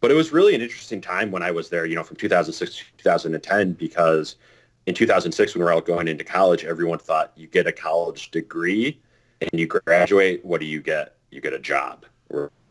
but 0.00 0.10
it 0.10 0.14
was 0.14 0.32
really 0.32 0.54
an 0.54 0.62
interesting 0.62 1.00
time 1.00 1.30
when 1.30 1.42
I 1.42 1.50
was 1.50 1.68
there, 1.68 1.86
you 1.86 1.94
know, 1.94 2.02
from 2.02 2.16
2006 2.16 2.76
to 2.76 2.84
2010, 2.98 3.72
because 3.74 4.36
in 4.86 4.94
2006, 4.94 5.54
when 5.54 5.60
we 5.60 5.64
were 5.64 5.72
all 5.72 5.80
going 5.80 6.08
into 6.08 6.24
college, 6.24 6.64
everyone 6.64 6.98
thought 6.98 7.32
you 7.36 7.46
get 7.46 7.66
a 7.66 7.72
college 7.72 8.30
degree 8.30 9.00
and 9.40 9.50
you 9.52 9.66
graduate. 9.66 10.44
What 10.44 10.60
do 10.60 10.66
you 10.66 10.80
get? 10.80 11.16
You 11.30 11.40
get 11.40 11.52
a 11.52 11.58
job, 11.58 12.06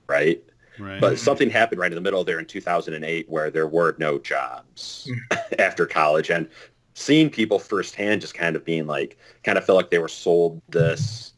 right? 0.08 0.44
Right. 0.80 1.02
But 1.02 1.20
something 1.20 1.50
happened 1.50 1.82
right 1.82 1.92
in 1.92 1.96
the 1.96 2.02
middle 2.02 2.24
there 2.24 2.40
in 2.40 2.46
2008 2.46 3.30
where 3.30 3.52
there 3.52 3.68
were 3.68 3.96
no 4.00 4.18
jobs 4.18 5.10
mm. 5.10 5.56
after 5.60 5.86
college 5.86 6.30
and 6.30 6.48
seeing 6.94 7.30
people 7.30 7.60
firsthand 7.60 8.22
just 8.22 8.34
kind 8.34 8.56
of 8.56 8.66
being 8.66 8.88
like, 8.88 9.18
kind 9.44 9.58
of 9.58 9.66
felt 9.66 9.76
like 9.76 9.90
they 9.90 10.00
were 10.00 10.08
sold 10.08 10.62
this, 10.70 11.34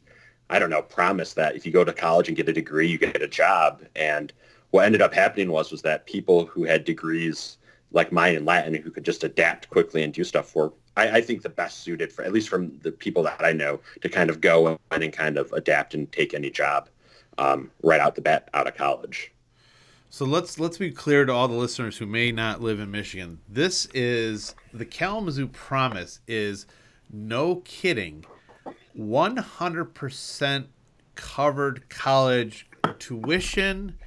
I 0.48 0.58
don't 0.58 0.70
know, 0.70 0.82
promise 0.82 1.34
that 1.34 1.56
if 1.56 1.66
you 1.66 1.72
go 1.72 1.84
to 1.84 1.92
college 1.92 2.28
and 2.28 2.36
get 2.36 2.48
a 2.48 2.52
degree, 2.52 2.86
you 2.86 2.98
get 2.98 3.20
a 3.20 3.28
job. 3.28 3.82
And 3.96 4.32
what 4.72 4.84
ended 4.84 5.00
up 5.00 5.14
happening 5.14 5.52
was, 5.52 5.70
was 5.70 5.82
that 5.82 6.04
people 6.06 6.46
who 6.46 6.64
had 6.64 6.84
degrees 6.84 7.58
like 7.92 8.10
mine 8.10 8.34
in 8.34 8.44
Latin 8.44 8.74
who 8.74 8.90
could 8.90 9.04
just 9.04 9.22
adapt 9.22 9.68
quickly 9.70 10.02
and 10.02 10.12
do 10.14 10.24
stuff 10.24 10.56
were, 10.56 10.72
I, 10.96 11.18
I 11.18 11.20
think, 11.20 11.42
the 11.42 11.50
best 11.50 11.80
suited 11.80 12.10
for, 12.10 12.24
at 12.24 12.32
least 12.32 12.48
from 12.48 12.78
the 12.78 12.90
people 12.90 13.22
that 13.24 13.44
I 13.44 13.52
know, 13.52 13.80
to 14.00 14.08
kind 14.08 14.30
of 14.30 14.40
go 14.40 14.68
in 14.68 14.78
and 14.90 15.12
kind 15.12 15.36
of 15.36 15.52
adapt 15.52 15.94
and 15.94 16.10
take 16.10 16.32
any 16.34 16.50
job 16.50 16.88
um, 17.38 17.70
right 17.82 18.00
out 18.00 18.14
the 18.14 18.22
bat 18.22 18.48
out 18.54 18.66
of 18.66 18.74
college. 18.74 19.30
So 20.08 20.24
let's 20.26 20.58
let's 20.58 20.78
be 20.78 20.90
clear 20.90 21.24
to 21.24 21.32
all 21.32 21.48
the 21.48 21.54
listeners 21.54 21.96
who 21.96 22.06
may 22.06 22.32
not 22.32 22.60
live 22.60 22.80
in 22.80 22.90
Michigan. 22.90 23.40
This 23.48 23.86
is 23.94 24.54
the 24.72 24.84
Kalamazoo 24.84 25.48
Promise 25.48 26.20
is 26.26 26.66
no 27.10 27.56
kidding, 27.64 28.24
one 28.94 29.36
hundred 29.36 29.94
percent 29.94 30.68
covered 31.14 31.88
college 31.88 32.68
tuition. 32.98 33.98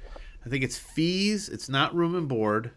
I 0.46 0.48
think 0.48 0.62
it's 0.62 0.78
fees. 0.78 1.48
It's 1.48 1.68
not 1.68 1.92
room 1.92 2.14
and 2.14 2.28
board. 2.28 2.70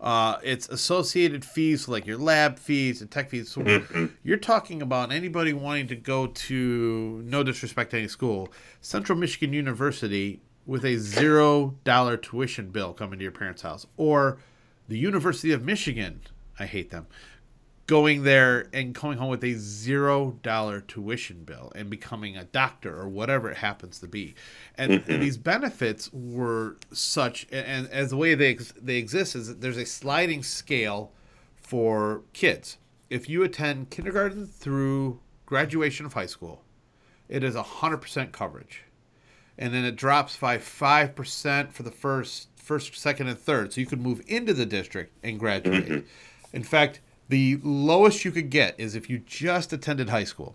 Uh, 0.00 0.36
it's 0.44 0.68
associated 0.68 1.44
fees 1.44 1.88
like 1.88 2.06
your 2.06 2.18
lab 2.18 2.58
fees 2.58 3.00
and 3.00 3.10
tech 3.10 3.30
fees. 3.30 3.50
So 3.50 3.82
you're 4.22 4.36
talking 4.36 4.82
about 4.82 5.10
anybody 5.10 5.54
wanting 5.54 5.88
to 5.88 5.96
go 5.96 6.26
to, 6.26 7.22
no 7.24 7.42
disrespect 7.42 7.92
to 7.92 7.98
any 7.98 8.08
school, 8.08 8.52
Central 8.82 9.18
Michigan 9.18 9.52
University 9.54 10.40
with 10.66 10.84
a 10.84 10.98
zero 10.98 11.74
dollar 11.84 12.18
tuition 12.18 12.68
bill 12.68 12.92
coming 12.92 13.18
to 13.18 13.22
your 13.22 13.32
parents' 13.32 13.62
house, 13.62 13.86
or 13.96 14.38
the 14.86 14.98
University 14.98 15.52
of 15.52 15.64
Michigan. 15.64 16.20
I 16.60 16.66
hate 16.66 16.90
them. 16.90 17.06
Going 17.88 18.22
there 18.22 18.68
and 18.72 18.94
coming 18.94 19.18
home 19.18 19.30
with 19.30 19.42
a 19.42 19.54
zero 19.54 20.38
dollar 20.42 20.80
tuition 20.80 21.42
bill 21.44 21.72
and 21.74 21.90
becoming 21.90 22.36
a 22.36 22.44
doctor 22.44 22.96
or 22.96 23.08
whatever 23.08 23.50
it 23.50 23.56
happens 23.56 23.98
to 24.00 24.06
be, 24.06 24.34
and, 24.76 24.92
and 24.92 25.04
mm-hmm. 25.04 25.20
these 25.20 25.36
benefits 25.36 26.12
were 26.12 26.76
such, 26.92 27.46
and, 27.50 27.66
and 27.66 27.88
as 27.88 28.10
the 28.10 28.16
way 28.16 28.34
they 28.34 28.54
they 28.80 28.96
exist 28.96 29.34
is 29.34 29.48
that 29.48 29.60
there's 29.60 29.78
a 29.78 29.86
sliding 29.86 30.42
scale 30.42 31.12
for 31.56 32.22
kids. 32.32 32.76
If 33.10 33.28
you 33.28 33.42
attend 33.42 33.90
kindergarten 33.90 34.46
through 34.46 35.18
graduation 35.46 36.04
of 36.04 36.12
high 36.12 36.26
school, 36.26 36.62
it 37.26 37.42
is 37.42 37.56
hundred 37.56 37.98
percent 37.98 38.32
coverage 38.32 38.84
and 39.58 39.74
then 39.74 39.84
it 39.84 39.96
drops 39.96 40.36
by 40.36 40.58
five 40.58 41.14
percent 41.16 41.72
for 41.72 41.82
the 41.82 41.90
first, 41.90 42.48
first, 42.56 42.96
second, 42.96 43.26
and 43.26 43.38
third. 43.38 43.72
So 43.72 43.80
you 43.80 43.86
could 43.86 44.00
move 44.00 44.22
into 44.26 44.54
the 44.54 44.66
district 44.66 45.12
and 45.24 45.38
graduate. 45.38 45.86
Mm-hmm. 45.86 46.06
In 46.56 46.62
fact, 46.62 47.00
the 47.28 47.58
lowest 47.62 48.24
you 48.24 48.30
could 48.30 48.50
get 48.50 48.78
is 48.78 48.94
if 48.94 49.10
you 49.10 49.18
just 49.18 49.72
attended 49.72 50.08
high 50.08 50.24
school, 50.24 50.54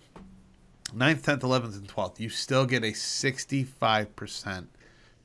9th, 0.95 1.21
10th, 1.21 1.39
11th, 1.39 1.77
and 1.77 1.87
12th, 1.87 2.19
you 2.19 2.29
still 2.29 2.65
get 2.65 2.83
a 2.83 2.91
65% 2.91 4.67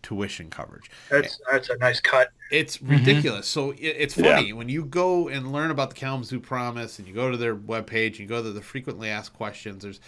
tuition 0.02 0.50
coverage. 0.50 0.90
That's 1.10 1.40
that's 1.50 1.70
a 1.70 1.78
nice 1.78 2.00
cut. 2.00 2.30
It's 2.50 2.76
mm-hmm. 2.78 2.92
ridiculous. 2.92 3.46
So 3.46 3.70
it, 3.72 3.80
it's 3.80 4.14
funny 4.14 4.52
when 4.52 4.68
you 4.68 4.84
go 4.84 5.28
and 5.28 5.52
learn 5.52 5.70
about 5.70 5.90
the 5.90 5.96
Kalamazoo 5.96 6.40
Promise 6.40 6.98
and 6.98 7.06
you 7.08 7.14
go 7.14 7.30
to 7.30 7.36
their 7.36 7.54
webpage 7.54 8.06
and 8.06 8.20
you 8.20 8.26
go 8.26 8.42
to 8.42 8.50
the 8.50 8.62
frequently 8.62 9.10
asked 9.10 9.34
questions. 9.34 9.82
There's 9.82 10.00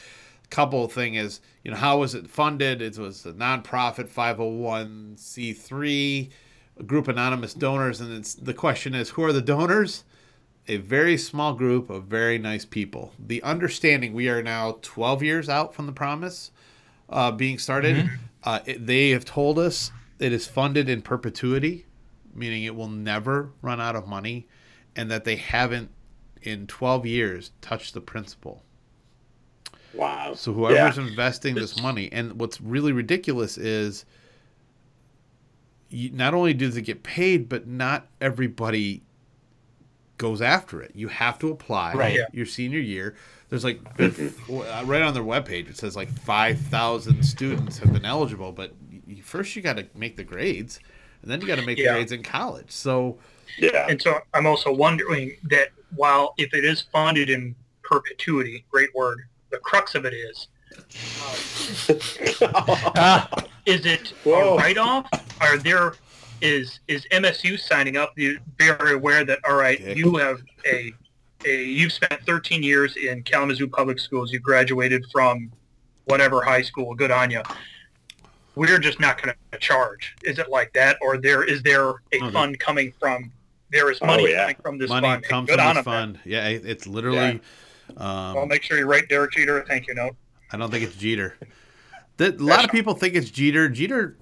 a 0.45 0.49
couple 0.49 0.89
thing 0.89 1.15
is 1.15 1.41
you 1.65 1.71
know 1.71 1.77
how 1.77 1.99
was 1.99 2.15
it 2.15 2.31
funded? 2.31 2.83
It 2.83 2.99
was 2.99 3.25
a 3.27 3.33
nonprofit 3.33 4.09
501c3, 4.09 6.31
a 6.79 6.83
group 6.83 7.09
anonymous 7.09 7.55
donors, 7.55 8.01
and 8.01 8.13
it's, 8.13 8.35
the 8.35 8.55
question 8.55 8.95
is 8.95 9.11
who 9.11 9.25
are 9.25 9.33
the 9.33 9.43
donors? 9.43 10.05
A 10.69 10.77
very 10.77 11.17
small 11.17 11.55
group 11.55 11.91
of 11.91 12.05
very 12.05 12.39
nice 12.39 12.65
people. 12.65 13.13
The 13.19 13.43
understanding 13.43 14.13
we 14.13 14.29
are 14.29 14.43
now 14.43 14.79
12 14.83 15.23
years 15.23 15.49
out 15.49 15.75
from 15.75 15.87
the 15.87 15.93
promise 15.93 16.51
uh, 17.09 17.33
being 17.33 17.59
started. 17.59 18.09
Uh, 18.43 18.61
it, 18.65 18.87
they 18.87 19.11
have 19.11 19.25
told 19.25 19.59
us 19.59 19.91
it 20.19 20.33
is 20.33 20.47
funded 20.47 20.89
in 20.89 21.03
perpetuity, 21.03 21.85
meaning 22.33 22.63
it 22.65 22.75
will 22.75 22.89
never 22.89 23.51
run 23.61 23.81
out 23.81 23.95
of 23.97 24.07
money, 24.07 24.47
and 24.97 25.11
that 25.11 25.25
they 25.25 25.37
haven't 25.37 25.91
in 26.43 26.67
12 26.67 27.05
years 27.05 27.51
touched 27.61 27.93
the 27.93 28.01
principal. 28.01 28.63
Wow. 29.93 30.33
So 30.35 30.53
whoever's 30.53 30.97
Yeah. 30.97 31.07
investing 31.07 31.55
this 31.55 31.83
money, 31.83 32.09
and 32.13 32.41
what's 32.41 32.61
really 32.61 32.93
ridiculous 32.93 33.59
is, 33.59 34.05
you, 35.89 36.11
not 36.11 36.33
only 36.33 36.55
does 36.55 36.77
it 36.77 36.83
get 36.83 37.03
paid, 37.03 37.49
but 37.49 37.67
not 37.67 38.07
everybody 38.21 39.03
goes 40.21 40.43
after 40.43 40.83
it. 40.83 40.93
You 40.95 41.09
have 41.09 41.39
to 41.39 41.51
apply 41.51 41.95
Right. 41.95 42.19
Your 42.33 42.45
senior 42.47 42.79
year. 42.79 43.17
There's 43.49 43.65
like 43.65 43.81
uh, 43.99 44.11
right 44.85 45.03
on 45.03 45.15
their 45.15 45.25
webpage 45.25 45.69
it 45.71 45.77
says 45.79 45.97
like 45.97 46.11
5,000 46.11 47.25
students 47.25 47.79
have 47.79 47.93
been 47.93 48.05
eligible, 48.05 48.53
but 48.53 48.73
y- 49.09 49.21
first 49.25 49.57
you 49.57 49.63
got 49.63 49.77
to 49.79 49.87
make 49.95 50.17
the 50.17 50.23
grades 50.23 50.79
and 51.23 51.31
then 51.31 51.41
you 51.41 51.47
got 51.49 51.59
to 51.59 51.65
make 51.67 51.79
the 51.79 51.85
Yeah. 51.85 51.95
grades 51.95 52.13
in 52.13 52.23
college. 52.23 52.71
So 52.71 53.19
Yeah. 53.59 53.87
And 53.89 54.01
so 54.01 54.21
I'm 54.35 54.47
also 54.47 54.71
wondering 54.73 55.37
that 55.51 55.71
while 55.97 56.35
if 56.37 56.53
it 56.55 56.65
is 56.65 56.83
funded 56.93 57.31
in 57.31 57.57
perpetuity, 57.83 58.65
great 58.71 58.95
word, 58.95 59.23
the 59.51 59.59
crux 59.59 59.95
of 59.97 60.05
it 60.05 60.13
is, 60.15 60.47
Ah, 62.43 63.29
is 63.67 63.87
it 63.87 64.09
Whoa. 64.25 64.55
a 64.55 64.57
write-off? 64.59 65.09
Are 65.41 65.57
there 65.59 65.95
is 66.41 66.81
is 66.89 67.07
MSU 67.13 67.59
signing 67.59 67.97
up? 67.97 68.13
You 68.17 68.39
very 68.59 68.93
aware 68.95 69.25
that 69.25 69.39
all 69.49 69.57
right, 69.57 69.81
you 69.97 70.17
have 70.17 70.41
a 70.67 70.93
a 71.47 71.65
you've 71.65 71.93
spent 71.93 72.21
13 72.27 72.63
years 72.63 72.97
in 72.97 73.23
Kalamazoo 73.23 73.69
Public 73.69 73.99
Schools. 73.99 74.33
You 74.33 74.41
graduated 74.41 75.05
from 75.13 75.51
whatever 76.05 76.43
high 76.43 76.63
school. 76.63 76.95
Good 76.95 77.11
on 77.11 77.31
you. 77.31 77.43
We're 78.57 78.79
just 78.79 79.01
not 79.01 79.23
going 79.23 79.35
to 79.53 79.59
charge. 79.59 80.15
Is 80.25 80.39
it 80.39 80.51
like 80.51 80.73
that, 80.75 80.97
or 81.01 81.17
there 81.19 81.43
is 81.45 81.63
there 81.63 81.89
a 81.91 81.95
Mhm. 82.13 82.33
fund 82.33 82.59
coming 82.59 82.93
from? 82.99 83.33
There 83.73 83.91
is 83.91 83.99
Oh, 84.03 84.07
money 84.07 84.31
yeah. 84.31 84.41
coming 84.43 84.57
from 84.63 84.79
this 84.79 84.89
money 84.91 85.07
fund. 85.07 85.23
comes 85.25 85.51
from 85.51 85.75
this 85.77 85.85
fund. 85.85 86.19
Yeah, 86.25 86.49
it- 86.49 86.67
it's 86.67 86.87
literally. 86.87 87.41
I'll 87.97 88.39
Um, 88.39 88.49
make 88.49 88.63
sure 88.63 88.77
you 88.79 88.87
write 88.87 89.09
Derek 89.09 89.33
Jeter 89.33 89.61
a 89.61 89.65
thank 89.67 89.87
you 89.87 89.95
note. 89.95 90.17
I 90.53 90.57
don't 90.57 90.71
think 90.71 90.85
it's 90.85 90.97
Jeter. 90.97 91.37
The, 92.17 92.31
a 92.35 92.43
lot 92.43 92.65
of 92.65 92.71
people 92.71 92.95
think 92.95 93.15
it's 93.15 93.31
Jeter. 93.31 93.69
Jeter, 93.69 94.17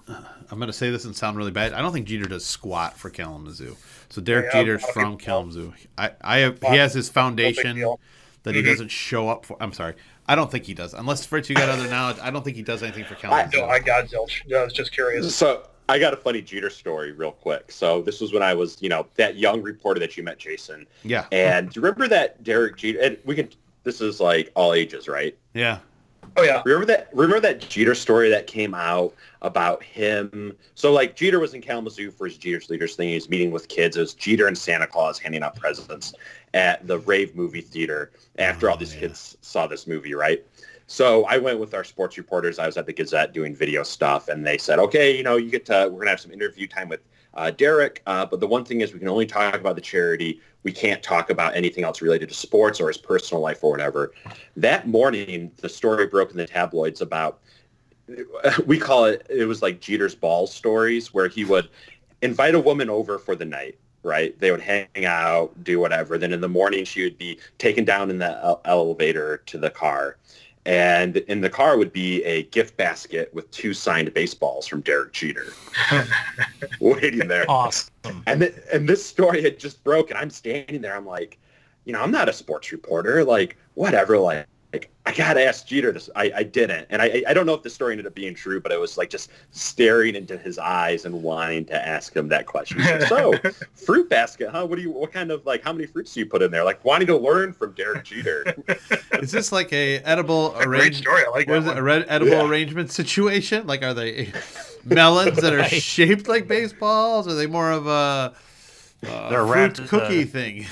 I'm 0.51 0.59
going 0.59 0.68
to 0.68 0.72
say 0.72 0.90
this 0.90 1.05
and 1.05 1.14
sound 1.14 1.36
really 1.36 1.51
bad. 1.51 1.72
I 1.72 1.82
don't 1.82 1.92
think 1.92 2.07
Jeter 2.07 2.26
does 2.28 2.44
squat 2.44 2.96
for 2.99 3.11
Kalamazoo. 3.11 3.76
So 4.09 4.20
Derek 4.22 4.46
Yeah, 4.53 4.61
a 4.61 4.64
Jeter's 4.64 4.84
from 4.90 5.16
Kalamazoo. 5.18 5.74
I, 5.96 6.11
I 6.22 6.38
have, 6.38 6.61
he 6.62 6.76
has 6.76 6.94
his 6.94 7.09
foundation 7.09 7.76
deal. 7.76 8.01
that 8.44 8.55
he 8.55 8.62
Mhm. 8.62 8.66
doesn't 8.66 8.88
show 8.90 9.28
up 9.28 9.44
for. 9.44 9.57
I'm 9.61 9.72
sorry. 9.72 9.94
I 10.26 10.34
don't 10.34 10.51
think 10.51 10.64
he 10.64 10.74
does. 10.74 10.94
Unless 10.94 11.26
Fritz, 11.26 11.49
you 11.51 11.57
got 11.57 11.68
other 11.68 11.88
knowledge. 11.88 12.16
I 12.22 12.30
don't 12.30 12.42
think 12.44 12.57
he 12.57 12.62
does 12.62 12.82
anything 12.82 13.05
for 13.05 13.14
Kalamazoo. 13.16 13.59
No, 13.59 13.66
I 13.66 13.78
got 13.80 14.07
zilch. 14.07 14.40
No, 14.46 14.59
I 14.61 14.64
was 14.64 14.72
just 14.72 14.92
curious. 14.92 15.34
So 15.34 15.66
I 15.88 15.99
got 15.99 16.12
a 16.14 16.16
funny 16.16 16.40
Jeter 16.42 16.70
story 16.70 17.12
real 17.12 17.32
quick. 17.32 17.70
So 17.72 18.01
this 18.03 18.20
was 18.20 18.32
when 18.32 18.42
I 18.42 18.55
was, 18.55 18.80
you 18.80 18.88
know, 18.90 19.07
that 19.16 19.36
young 19.36 19.61
reporter 19.62 20.01
that 20.01 20.16
you 20.16 20.22
met, 20.22 20.38
Jason. 20.38 20.86
yeah, 21.03 21.26
And 21.32 21.70
do 21.70 21.80
you 21.80 21.82
remember 21.84 22.09
that 22.09 22.42
Derek 22.44 22.76
Jeter? 22.76 23.01
And 23.01 23.18
we 23.24 23.34
can. 23.34 23.49
This 23.84 24.01
is 24.03 24.20
like 24.20 24.51
all 24.55 24.74
ages, 24.74 25.09
right? 25.09 25.36
yeah. 25.55 25.78
Oh 26.37 26.43
yeah. 26.43 26.62
Remember 26.64 26.87
that? 26.87 27.09
Remember 27.12 27.41
that 27.41 27.61
Jeter 27.69 27.95
story 27.95 28.29
that 28.31 28.47
came 28.47 28.75
out 28.75 29.14
about 29.43 29.83
him? 29.83 30.57
So 30.75 30.93
like 30.93 31.16
Jeter 31.16 31.41
was 31.41 31.55
in 31.55 31.61
Kalamazoo 31.62 32.11
for 32.12 32.27
his 32.27 32.37
Jeter's 32.37 32.71
Leaders 32.71 32.95
thing. 32.95 33.09
He 33.09 33.14
was 33.16 33.29
meeting 33.29 33.51
with 33.51 33.69
kids. 33.69 33.97
It 33.97 34.01
was 34.01 34.14
Jeter 34.14 34.47
and 34.47 34.57
Santa 34.57 34.87
Claus 34.87 35.19
handing 35.19 35.43
out 35.43 35.57
presents 35.57 36.14
at 36.55 36.87
the 36.87 36.99
Rave 37.01 37.35
movie 37.35 37.61
theater 37.61 38.12
after 38.39 38.69
Oh, 38.69 38.73
all 38.73 38.77
these 38.77 38.95
yeah. 38.95 39.01
kids 39.01 39.37
saw 39.41 39.66
this 39.66 39.87
movie, 39.87 40.14
right? 40.14 40.45
So 40.87 41.25
I 41.27 41.39
went 41.39 41.59
with 41.59 41.75
our 41.75 41.85
sports 41.85 42.16
reporters. 42.16 42.59
I 42.59 42.66
was 42.66 42.77
at 42.77 42.87
the 42.87 42.93
Gazette 42.93 43.33
doing 43.35 43.55
video 43.55 43.83
stuff, 43.83 44.29
and 44.29 44.47
they 44.47 44.57
said, 44.59 44.79
"Okay, 44.79 45.16
you 45.16 45.23
know, 45.23 45.37
you 45.37 45.51
get 45.51 45.66
to. 45.66 45.89
We're 45.91 45.99
gonna 46.01 46.11
have 46.11 46.21
some 46.21 46.33
interview 46.33 46.66
time 46.66 46.89
with 46.89 47.01
uh, 47.35 47.51
Derek, 47.51 48.03
uh, 48.07 48.25
but 48.25 48.41
the 48.41 48.47
one 48.47 48.64
thing 48.64 48.81
is 48.81 48.93
we 48.93 48.99
can 48.99 49.09
only 49.09 49.27
talk 49.27 49.55
about 49.55 49.75
the 49.75 49.83
charity. 49.83 50.41
We 50.63 50.73
can't 50.73 51.03
talk 51.03 51.31
about 51.31 51.57
anything 51.57 51.85
else 51.85 52.03
related 52.03 52.29
to 52.29 52.35
sports 52.35 52.81
or 52.81 52.89
his 52.89 52.99
personal 52.99 53.43
life 53.43 53.63
or 53.63 53.71
whatever." 53.71 54.13
That 54.57 54.89
morning, 54.89 55.53
the 55.59 55.69
story 55.69 56.07
broke 56.07 56.31
in 56.31 56.37
the 56.37 56.47
tabloids 56.47 57.01
about. 57.01 57.41
We 58.67 58.79
call 58.79 59.05
it. 59.05 59.27
It 59.29 59.45
was 59.45 59.63
like 59.63 59.81
Jeter's 59.81 60.15
ball 60.15 60.47
stories, 60.47 61.13
where 61.15 61.29
he 61.29 61.45
would 61.45 61.69
invite 62.23 62.55
a 62.55 62.61
woman 62.61 62.91
over 62.91 63.19
for 63.19 63.35
the 63.35 63.45
night. 63.45 63.79
Right? 64.05 64.39
They 64.39 64.53
would 64.53 64.61
hang 64.61 65.05
out, 65.05 65.65
do 65.65 65.81
whatever. 65.81 66.19
Then 66.19 66.33
in 66.33 66.41
the 66.41 66.49
morning, 66.49 66.85
she 66.85 67.03
would 67.03 67.19
be 67.19 67.39
taken 67.59 67.85
down 67.85 68.11
in 68.11 68.19
the 68.19 68.59
elevator 68.65 69.39
to 69.47 69.59
the 69.59 69.71
car 69.71 70.17
and 70.67 71.17
in 71.17 71.41
the 71.41 71.51
car 71.51 71.79
would 71.79 71.93
be 71.93 72.23
a 72.25 72.45
gift 72.45 72.77
basket 72.77 73.33
with 73.33 73.51
two 73.51 73.73
signed 73.73 74.13
baseballs 74.15 74.67
from 74.67 74.81
Derek 74.81 75.13
Jeter 75.13 75.53
waiting 76.81 77.27
there. 77.29 77.45
awesome. 77.49 78.23
And 78.27 78.41
th- 78.41 78.55
and 78.73 78.89
this 78.89 79.05
story 79.05 79.43
had 79.43 79.59
just 79.59 79.83
broke, 79.85 80.11
and 80.11 80.19
I'm 80.19 80.31
standing 80.31 80.81
there. 80.81 80.97
I'm 80.97 81.07
like, 81.07 81.39
you 81.85 81.93
know, 81.93 82.01
I'm 82.01 82.11
not 82.11 82.29
a 82.29 82.33
sports 82.33 82.71
reporter. 82.73 83.25
Like, 83.25 83.57
whatever. 83.75 84.19
Like, 84.19 84.47
like 84.73 84.91
I 85.07 85.12
gotta 85.14 85.43
ask 85.43 85.66
Jeter 85.66 85.93
this. 85.93 86.11
I, 86.14 86.31
I 86.37 86.43
didn't, 86.43 86.87
and 86.91 87.01
I 87.01 87.23
I 87.27 87.33
don't 87.33 87.47
know 87.47 87.55
if 87.55 87.62
the 87.62 87.71
story 87.71 87.93
ended 87.93 88.07
up 88.07 88.14
being 88.14 88.35
true, 88.35 88.61
but 88.61 88.71
it 88.71 88.79
was 88.79 88.99
like 88.99 89.09
just 89.09 89.31
staring 89.51 90.14
into 90.14 90.37
his 90.37 90.59
eyes 90.59 91.07
and 91.07 91.23
wanting 91.23 91.64
to 91.66 91.89
ask 91.89 92.14
him 92.14 92.29
that 92.29 92.45
question. 92.45 92.79
He's 92.83 93.09
so, 93.09 93.33
fruit 93.75 94.11
basket, 94.11 94.51
huh? 94.51 94.66
What 94.66 94.77
do 94.77 94.83
you? 94.83 94.91
What 94.91 95.11
kind 95.11 95.31
of 95.31 95.47
like? 95.47 95.64
How 95.64 95.73
many 95.73 95.87
fruits 95.87 96.12
do 96.12 96.21
you 96.21 96.27
put 96.27 96.43
in 96.43 96.51
there? 96.51 96.64
Like, 96.64 96.85
wanting 96.85 97.07
to 97.07 97.16
learn 97.16 97.55
from 97.55 97.73
Derek 97.73 98.05
Jeter. 98.05 98.45
Is 99.23 99.33
this 99.33 99.53
like 99.53 99.73
a 99.73 100.01
edible 100.01 100.55
arrangement? 100.59 100.69
great 100.83 100.95
story. 100.97 101.23
I 101.27 101.31
like 101.31 101.49
What 101.49 101.55
that 101.64 101.71
is 101.71 101.73
it? 101.73 101.79
A 101.79 101.83
red 101.83 102.05
edible 102.09 102.33
Yeah. 102.33 102.47
arrangement 102.47 102.91
situation? 102.93 103.66
Like, 103.66 103.83
are 103.83 103.95
they 103.95 104.33
melons 104.85 105.39
that 105.39 105.55
are 105.55 105.59
Right. 105.59 105.71
shaped 105.83 106.29
like 106.29 106.47
baseballs? 106.47 107.27
Are 107.27 107.35
they 107.35 107.47
more 107.47 107.71
of 107.73 107.87
a, 107.87 107.91
uh 107.91 109.31
They're 109.31 109.47
fruit 109.47 109.51
wrapped 109.55 109.89
cookie 109.89 110.23
a- 110.23 110.27
thing? 110.27 110.66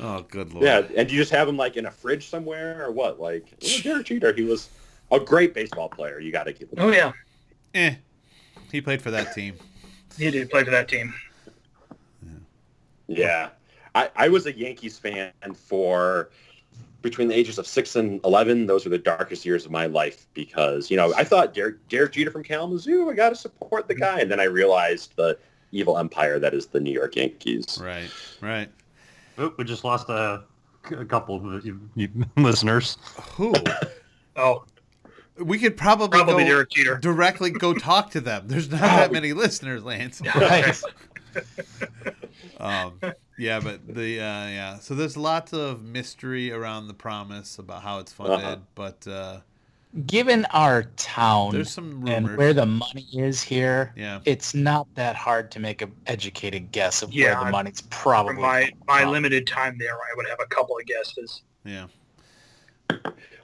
Oh, 0.00 0.22
good 0.28 0.52
lord! 0.52 0.64
Yeah, 0.64 0.82
and 0.96 1.10
you 1.10 1.18
just 1.18 1.30
have 1.32 1.48
him 1.48 1.56
like 1.56 1.76
in 1.76 1.86
a 1.86 1.90
fridge 1.90 2.28
somewhere 2.28 2.84
or 2.84 2.90
what? 2.92 3.18
Like 3.20 3.46
well, 3.62 3.80
Derek 3.82 4.06
Jeter, 4.06 4.32
he 4.32 4.42
was 4.44 4.68
a 5.10 5.18
great 5.20 5.54
baseball 5.54 5.88
player. 5.88 6.18
You 6.20 6.32
got 6.32 6.44
to 6.44 6.52
keep. 6.52 6.70
him. 6.72 6.78
Oh 6.78 6.90
yeah, 6.92 7.12
Eh, 7.74 7.94
he 8.72 8.80
played 8.80 9.00
for 9.02 9.10
that 9.10 9.32
team. 9.32 9.54
he 10.18 10.30
did 10.30 10.50
play 10.50 10.64
for 10.64 10.70
that 10.70 10.88
team. 10.88 11.14
Yeah, 13.08 13.50
I, 13.94 14.10
I 14.16 14.28
was 14.28 14.46
a 14.46 14.52
Yankees 14.52 14.98
fan 14.98 15.32
for 15.54 16.30
between 17.02 17.28
the 17.28 17.34
ages 17.34 17.56
of 17.58 17.66
six 17.66 17.94
and 17.94 18.20
eleven. 18.24 18.66
Those 18.66 18.84
were 18.84 18.90
the 18.90 18.98
darkest 18.98 19.46
years 19.46 19.64
of 19.64 19.70
my 19.70 19.86
life 19.86 20.26
because 20.34 20.90
you 20.90 20.96
know 20.96 21.14
I 21.16 21.22
thought 21.24 21.54
Derek, 21.54 21.86
Derek 21.88 22.12
Jeter 22.12 22.30
from 22.32 22.42
Kalamazoo. 22.42 23.08
I 23.08 23.14
got 23.14 23.28
to 23.30 23.36
support 23.36 23.86
the 23.88 23.94
guy, 23.94 24.20
and 24.20 24.30
then 24.30 24.40
I 24.40 24.44
realized 24.44 25.14
the 25.16 25.38
evil 25.72 25.98
empire 25.98 26.38
that 26.40 26.52
is 26.54 26.66
the 26.66 26.80
New 26.80 26.92
York 26.92 27.14
Yankees. 27.16 27.78
Right, 27.80 28.10
right. 28.40 28.68
Oop, 29.38 29.58
we 29.58 29.64
just 29.64 29.84
lost 29.84 30.08
a, 30.08 30.44
a 30.90 31.04
couple 31.04 31.36
of 31.56 31.64
you, 31.64 31.80
you 31.94 32.08
listeners. 32.36 32.96
Who? 33.34 33.54
Oh, 34.36 34.64
We 35.38 35.58
could 35.58 35.76
probably, 35.76 36.08
probably 36.18 36.44
go 36.44 36.64
Derek 36.64 37.00
directly 37.00 37.50
go 37.50 37.74
talk 37.90 38.10
to 38.12 38.20
them. 38.20 38.44
There's 38.48 38.70
not 38.70 38.80
that 38.80 39.12
many 39.12 39.32
listeners, 39.32 39.84
Lance. 39.84 40.20
Right. 40.34 40.80
Um, 42.58 42.98
yeah, 43.36 43.60
but 43.60 43.86
the 43.86 44.18
uh, 44.18 44.46
yeah. 44.48 44.78
So 44.78 44.94
there's 44.94 45.16
lots 45.16 45.52
of 45.52 45.82
mystery 45.84 46.50
around 46.50 46.88
the 46.88 46.94
promise 46.94 47.58
about 47.58 47.82
how 47.82 47.98
it's 47.98 48.10
funded, 48.12 48.40
Uh-huh. 48.44 48.56
but 48.74 49.06
uh, 49.06 49.40
Given 50.04 50.44
our 50.46 50.82
town 50.96 51.52
there's 51.52 51.70
some 51.70 52.06
and 52.06 52.36
where 52.36 52.52
the 52.52 52.66
money 52.66 53.06
is 53.14 53.40
here, 53.42 53.94
yeah, 53.96 54.20
it's 54.26 54.54
not 54.54 54.86
that 54.94 55.16
hard 55.16 55.50
to 55.52 55.60
make 55.60 55.80
an 55.80 55.92
educated 56.06 56.70
guess 56.70 57.00
of 57.02 57.12
Yeah, 57.14 57.36
where 57.36 57.46
the 57.46 57.50
money's 57.52 57.80
From 57.80 57.88
probably. 57.90 58.34
my 58.34 58.70
my 58.86 59.02
from. 59.02 59.12
limited 59.12 59.46
time 59.46 59.78
there, 59.78 59.94
I 59.94 60.14
would 60.16 60.28
have 60.28 60.40
a 60.40 60.46
couple 60.46 60.76
of 60.78 60.84
guesses. 60.84 61.42
yeah, 61.64 61.86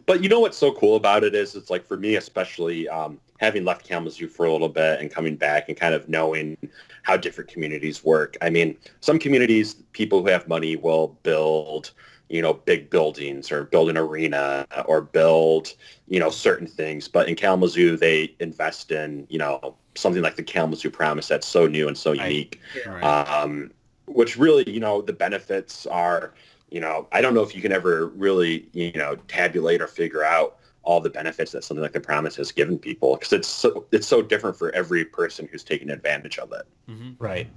But 0.04 0.22
you 0.22 0.28
know 0.28 0.40
what's 0.40 0.58
so 0.58 0.72
cool 0.72 0.96
about 0.96 1.24
it 1.24 1.34
is 1.34 1.54
it's 1.54 1.70
like 1.70 1.86
for 1.86 1.96
me 1.96 2.16
especially 2.16 2.86
um, 2.88 3.18
having 3.38 3.64
left 3.64 3.86
Kalamazoo 3.88 4.28
for 4.28 4.44
a 4.46 4.52
little 4.52 4.68
bit 4.68 5.00
and 5.00 5.10
coming 5.10 5.36
back 5.36 5.68
and 5.68 5.76
kind 5.76 5.94
of 5.94 6.08
knowing 6.08 6.56
how 7.02 7.16
different 7.16 7.50
communities 7.50 8.04
work. 8.04 8.36
I 8.42 8.50
mean, 8.50 8.76
some 9.00 9.18
communities, 9.18 9.74
people 9.92 10.20
who 10.20 10.28
have 10.28 10.46
money 10.48 10.76
will 10.76 11.16
build, 11.22 11.92
you 12.32 12.40
know, 12.40 12.54
big 12.54 12.88
buildings 12.88 13.52
or 13.52 13.64
build 13.64 13.90
an 13.90 13.98
arena 13.98 14.66
or 14.86 15.02
build, 15.02 15.74
you 16.08 16.18
know, 16.18 16.30
certain 16.30 16.66
things. 16.66 17.06
But 17.06 17.28
in 17.28 17.34
Kalamazoo, 17.36 17.96
they 17.98 18.34
invest 18.40 18.90
in, 18.90 19.26
you 19.28 19.38
know, 19.38 19.76
something 19.94 20.22
like 20.22 20.36
the 20.36 20.42
Kalamazoo 20.42 20.90
Promise 20.90 21.28
that's 21.28 21.46
so 21.46 21.66
new 21.66 21.86
and 21.88 21.96
so 21.96 22.12
Right. 22.12 22.32
unique 22.32 22.60
Yeah. 22.74 22.90
right. 22.90 23.04
um, 23.04 23.70
which 24.06 24.38
really, 24.38 24.68
you 24.68 24.80
know, 24.80 25.02
the 25.02 25.12
benefits 25.12 25.86
are, 25.86 26.32
you 26.70 26.80
know, 26.80 27.06
I 27.12 27.20
don't 27.20 27.34
know 27.34 27.42
if 27.42 27.54
you 27.54 27.60
can 27.60 27.70
ever 27.70 28.06
really, 28.08 28.68
you 28.72 28.92
know, 28.92 29.16
tabulate 29.28 29.82
or 29.82 29.86
figure 29.86 30.24
out 30.24 30.56
all 30.84 31.00
the 31.00 31.10
benefits 31.10 31.52
that 31.52 31.64
something 31.64 31.82
like 31.82 31.92
the 31.92 32.00
promise 32.00 32.34
has 32.36 32.50
given 32.50 32.78
people 32.78 33.14
because 33.14 33.32
it's 33.32 33.48
so 33.48 33.86
it's 33.92 34.06
so 34.06 34.22
different 34.22 34.56
for 34.56 34.74
every 34.74 35.04
person 35.04 35.48
who's 35.52 35.62
taking 35.62 35.90
advantage 35.90 36.38
of 36.38 36.50
it. 36.52 36.66
hmm 36.88 37.10
Right. 37.18 37.48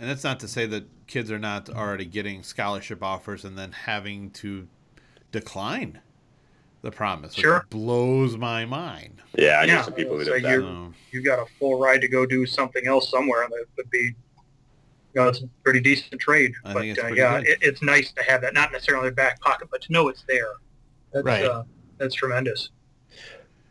And 0.00 0.08
that's 0.08 0.24
not 0.24 0.40
to 0.40 0.48
say 0.48 0.64
that 0.66 0.84
kids 1.06 1.30
are 1.30 1.38
not 1.38 1.68
already 1.68 2.06
getting 2.06 2.42
scholarship 2.42 3.02
offers 3.02 3.44
and 3.44 3.58
then 3.58 3.72
having 3.72 4.30
to 4.30 4.66
decline 5.30 6.00
the 6.80 6.90
promise. 6.90 7.36
which 7.36 7.42
Sure. 7.44 7.66
blows 7.68 8.38
my 8.38 8.64
mind. 8.64 9.20
Yeah, 9.36 9.60
I 9.60 9.64
Yeah, 9.64 9.74
know 9.76 9.82
some 9.82 9.92
people 9.92 10.16
who 10.16 10.24
so 10.24 10.32
did 10.32 10.44
that. 10.44 10.52
you- 10.52 10.62
So, 10.62 10.94
You 11.12 11.22
got 11.22 11.38
a 11.38 11.46
full 11.58 11.78
ride 11.78 12.00
to 12.00 12.08
go 12.08 12.24
do 12.24 12.46
something 12.46 12.86
else 12.86 13.10
somewhere, 13.10 13.42
and 13.42 13.52
that 13.52 13.66
would 13.76 13.90
be, 13.90 13.98
you 13.98 14.14
know, 15.16 15.28
it's 15.28 15.42
a 15.42 15.48
pretty 15.62 15.80
decent 15.80 16.18
trade. 16.18 16.54
I 16.64 16.72
but 16.72 16.86
it's 16.86 16.98
uh, 16.98 17.08
yeah, 17.08 17.36
it, 17.44 17.58
it's 17.60 17.82
nice 17.82 18.10
to 18.14 18.22
have 18.22 18.40
that, 18.40 18.54
not 18.54 18.72
necessarily 18.72 19.08
in 19.08 19.12
the 19.12 19.16
back 19.16 19.38
pocket, 19.42 19.68
but 19.70 19.82
to 19.82 19.92
know 19.92 20.08
it's 20.08 20.22
there. 20.26 20.54
That's, 21.12 21.24
Right. 21.26 21.44
uh, 21.44 21.64
that's 21.98 22.14
tremendous. 22.14 22.70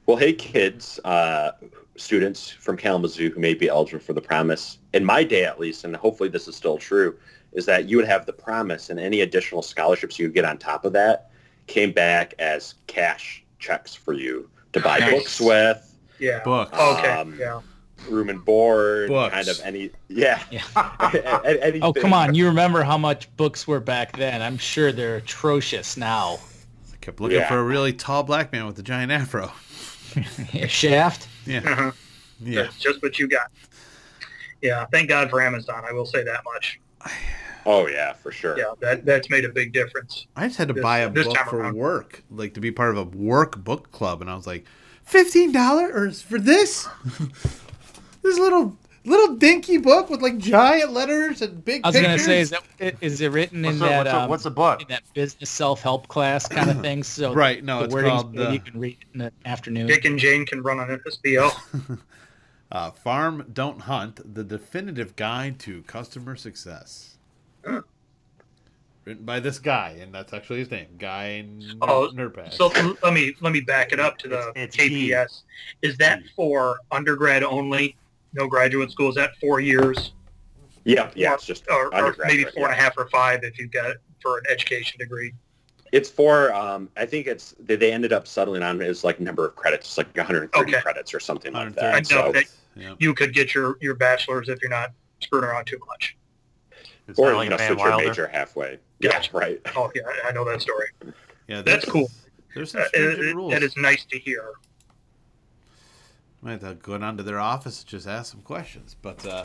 Well, 0.10 0.18
hey 0.18 0.34
kids, 0.34 1.00
uh, 1.06 1.52
students 1.96 2.50
from 2.50 2.78
Kalamazoo 2.78 3.30
who 3.30 3.40
may 3.40 3.54
be 3.54 3.68
eligible 3.70 4.00
for 4.04 4.14
the 4.14 4.22
promise, 4.22 4.80
in 4.96 5.06
my 5.06 5.24
day 5.24 5.44
at 5.46 5.60
least, 5.60 5.84
and 5.84 5.96
hopefully 5.96 6.30
this 6.30 6.48
is 6.48 6.56
still 6.56 6.80
true, 6.80 7.16
is 7.54 7.68
that 7.68 7.88
you 7.88 7.96
would 7.98 8.08
have 8.08 8.26
the 8.26 8.34
promise 8.34 8.90
and 8.90 9.00
any 9.00 9.22
additional 9.22 9.62
scholarships 9.62 10.18
you 10.18 10.26
would 10.26 10.34
get 10.34 10.46
on 10.46 10.58
top 10.58 10.84
of 10.84 10.94
that 10.94 11.30
came 11.68 11.92
back 11.92 12.34
as 12.40 12.74
cash 12.88 13.44
checks 13.60 13.94
for 13.94 14.14
you 14.14 14.50
to 14.74 14.80
buy 14.80 14.98
Nice. 14.98 15.12
books 15.12 15.40
with, 15.42 15.96
Yeah. 16.18 16.42
Books. 16.44 16.74
Okay. 16.76 17.12
Um, 17.12 17.38
yeah. 17.40 17.62
room 18.10 18.30
and 18.30 18.44
board, 18.44 19.10
Books. 19.10 19.36
kind 19.36 19.48
of 19.48 19.62
any, 19.64 19.92
yeah. 20.08 20.42
Yeah. 20.52 21.40
Anything. 21.46 21.84
Oh, 21.84 21.94
come 21.94 22.14
on. 22.14 22.34
You 22.34 22.48
remember 22.48 22.82
how 22.82 22.98
much 22.98 23.30
books 23.38 23.68
were 23.68 23.80
back 23.80 24.18
then. 24.18 24.42
I'm 24.42 24.58
sure 24.58 24.92
they're 24.92 25.18
atrocious 25.18 25.98
now. 25.98 26.40
I 26.92 26.96
kept 27.00 27.22
looking 27.22 27.38
Yeah. 27.38 27.48
for 27.48 27.60
a 27.60 27.64
really 27.64 27.94
tall 27.94 28.24
black 28.24 28.52
man 28.52 28.66
with 28.66 28.80
a 28.80 28.84
giant 28.84 29.12
afro. 29.12 29.52
Shaft? 30.68 31.28
Yeah. 31.46 31.60
Uh-huh. 31.66 31.92
Yeah. 32.42 32.64
That's 32.64 32.78
just 32.80 33.02
what 33.02 33.20
you 33.20 33.28
got. 33.28 33.52
Yeah. 34.62 34.86
Thank 34.92 35.10
God 35.10 35.30
for 35.30 35.42
Amazon. 35.42 35.84
I 35.88 35.92
will 35.94 36.06
say 36.06 36.24
that 36.24 36.42
much. 36.54 36.80
Oh 37.66 37.88
yeah, 37.88 38.14
for 38.14 38.32
sure. 38.32 38.58
Yeah. 38.58 38.72
That 38.80 39.06
that's 39.06 39.30
made 39.30 39.44
a 39.44 39.50
big 39.50 39.74
difference. 39.74 40.26
I 40.36 40.48
just 40.48 40.58
had 40.58 40.70
to 40.70 40.74
This- 40.74 40.82
buy 40.82 41.00
a 41.00 41.10
this 41.10 41.28
book 41.28 41.38
for 41.50 41.60
around. 41.60 41.76
work, 41.76 42.24
like 42.32 42.54
to 42.54 42.62
be 42.62 42.72
part 42.72 42.92
of 42.92 42.98
a 42.98 43.04
work 43.18 43.58
book 43.64 43.92
club, 43.92 44.22
and 44.22 44.30
I 44.30 44.36
was 44.36 44.48
like, 44.48 44.66
fifteen 45.04 45.52
dollars 45.52 46.22
for 46.22 46.40
this? 46.40 46.88
this 48.24 48.40
little 48.40 48.78
little 49.10 49.36
dinky 49.36 49.78
book 49.78 50.10
with 50.10 50.22
like 50.22 50.38
giant 50.38 50.92
letters 50.94 51.42
and 51.42 51.64
big. 51.66 51.82
I 51.84 51.90
was 51.90 51.96
pictures? 51.96 52.08
gonna 52.08 52.20
say, 52.24 52.40
is 52.42 52.50
that 52.52 52.96
is 53.02 53.22
it 53.22 53.32
written 53.32 53.64
What's 53.64 53.74
in 53.74 53.80
the, 53.80 53.86
that 53.88 53.98
what's, 53.98 54.10
the, 54.12 54.18
um, 54.22 54.30
what's 54.30 54.44
the 54.44 54.52
book? 54.52 54.82
in 54.82 54.88
that 54.90 55.04
business 55.14 55.50
self 55.50 55.82
help 55.82 56.08
class 56.08 56.48
kind 56.48 56.70
of 56.70 56.80
thing? 56.82 57.04
So 57.04 57.34
right? 57.34 57.64
No, 57.64 57.80
the 57.80 57.86
it's 57.86 57.94
wording's 57.94 58.22
called 58.22 58.36
good, 58.36 58.48
uh, 58.48 58.52
you 58.52 58.60
can 58.60 58.80
read 58.80 58.98
in 59.14 59.20
the 59.20 59.32
afternoon. 59.46 59.88
Dick 59.88 60.06
and 60.06 60.18
Jane 60.20 60.46
can 60.46 60.62
run 60.62 60.80
on 60.80 60.88
FSBO. 60.88 62.00
uh, 62.72 62.92
"Farm 62.92 63.46
Don't 63.52 63.82
Hunt: 63.82 64.34
The 64.34 64.44
Definitive 64.44 65.16
Guide 65.16 65.60
to 65.60 65.82
Customer 65.84 66.36
Success." 66.36 67.18
Huh. 67.66 67.82
Written 69.06 69.26
by 69.26 69.40
this 69.40 69.58
guy, 69.58 69.98
and 70.02 70.14
that's 70.14 70.34
actually 70.34 70.60
his 70.60 70.70
name, 70.70 70.86
Guy 71.00 71.44
Oh, 71.82 72.12
Nirpaz. 72.14 72.54
So 72.54 72.68
let 73.02 73.12
me 73.14 73.34
let 73.42 73.54
me 73.54 73.62
back 73.62 73.92
it 73.92 74.00
up 74.00 74.20
to 74.20 74.28
the 74.28 74.50
It's- 74.56 74.76
it's. 74.76 74.78
KPS. 74.78 75.42
Is 75.82 75.98
that 75.98 76.22
for 76.36 76.80
undergrad 76.92 77.42
only? 77.44 77.96
No 78.34 78.48
graduate 78.48 78.92
school? 78.92 79.10
Is 79.10 79.16
that 79.16 79.36
four 79.42 79.60
years, 79.60 80.14
Yeah, 80.86 81.12
yeah. 81.16 81.34
It's 81.34 81.46
just 81.46 81.66
or, 81.70 81.88
or 81.88 81.90
maybe 81.92 82.00
undergraduate, 82.46 82.54
four 82.54 82.66
and 82.70 82.74
a 82.74 82.82
half 82.82 82.98
or 82.98 83.08
five 83.10 83.44
if 83.44 83.58
you've 83.60 83.72
got 83.72 83.90
it 83.90 83.98
for 84.22 84.38
an 84.38 84.44
education 84.50 84.98
degree? 85.00 85.34
It's 85.92 86.10
for, 86.10 86.54
um, 86.54 86.88
I 86.98 87.06
think 87.08 87.26
it's, 87.26 87.56
they, 87.60 87.76
they 87.76 87.92
ended 87.92 88.14
up 88.14 88.28
settling 88.28 88.62
on 88.62 88.80
is 88.82 89.04
like 89.04 89.20
number 89.20 89.48
of 89.48 89.56
credits. 89.56 89.88
It's 89.88 89.98
like 89.98 90.16
130 90.16 90.72
Okay. 90.72 90.82
credits 90.82 91.14
or 91.14 91.20
something 91.20 91.52
like 91.54 91.74
that. 91.76 91.96
I 91.96 92.00
know 92.00 92.04
So, 92.28 92.32
that- 92.34 92.46
Yeah. 92.76 92.94
You 93.00 93.14
could 93.16 93.34
get 93.34 93.54
your 93.56 93.78
your 93.82 93.96
bachelor's 93.96 94.48
if 94.48 94.62
you're 94.62 94.70
not 94.70 94.92
screwing 95.22 95.44
around 95.46 95.66
too 95.66 95.80
much. 95.88 96.16
It's 97.08 97.18
or, 97.18 97.34
like 97.34 97.46
you 97.46 97.50
know, 97.50 97.58
Van 97.58 97.68
switch 97.72 97.80
your 97.84 97.98
major 97.98 98.28
halfway. 98.28 98.78
Yeah, 99.00 99.12
Gotcha. 99.14 99.36
right. 99.36 99.60
Oh 99.76 99.92
yeah, 99.96 100.04
I 100.24 100.32
know 100.32 100.46
that 100.46 100.62
story. 100.62 100.88
Yeah, 101.48 101.62
That's 101.64 101.66
there's- 101.66 101.86
cool. 101.86 102.12
There's 102.56 102.72
some 102.72 102.82
Uh, 102.82 102.86
it- 102.94 103.36
rules. 103.36 103.52
that 103.52 103.64
is 103.64 103.76
nice 103.76 104.06
to 104.06 104.20
hear. 104.20 104.54
Might 106.42 106.62
have 106.62 106.62
to 106.62 106.74
go 106.76 106.98
down 106.98 107.18
to 107.18 107.24
their 107.24 107.40
office 107.40 107.82
and 107.82 107.90
just 107.90 108.08
ask 108.08 108.32
some 108.32 108.42
questions. 108.42 108.96
But 109.02 109.26
uh, 109.26 109.44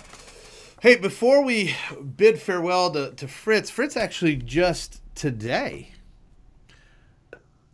hey, 0.80 0.96
before 0.96 1.42
we 1.42 1.74
bid 2.16 2.40
farewell 2.40 2.92
to, 2.92 3.10
to 3.12 3.26
Fritz, 3.26 3.68
Fritz 3.68 3.96
actually 3.96 4.36
just 4.36 5.02
today 5.14 5.90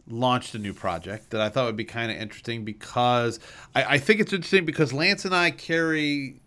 launched 0.09 0.55
a 0.55 0.59
new 0.59 0.73
project 0.73 1.31
that 1.31 1.41
I 1.41 1.49
thought 1.49 1.67
would 1.67 1.77
be 1.77 1.85
kind 1.85 2.11
of 2.11 2.17
interesting 2.17 2.65
because 2.65 3.39
I, 3.75 3.85
I 3.85 3.99
think 3.99 4.21
it's 4.21 4.33
interesting 4.33 4.65
because 4.65 4.93
Lance 4.93 5.25
and 5.25 5.35
I 5.35 5.51
carry 5.51 6.41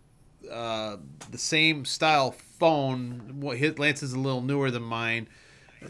uh, 0.50 0.96
the 1.30 1.38
same 1.38 1.84
style 1.84 2.32
phone. 2.32 3.40
What 3.40 3.56
his, 3.56 3.78
Lance 3.78 4.02
is 4.02 4.12
a 4.12 4.18
little 4.18 4.42
newer 4.42 4.70
than 4.70 4.82
mine. 4.82 5.28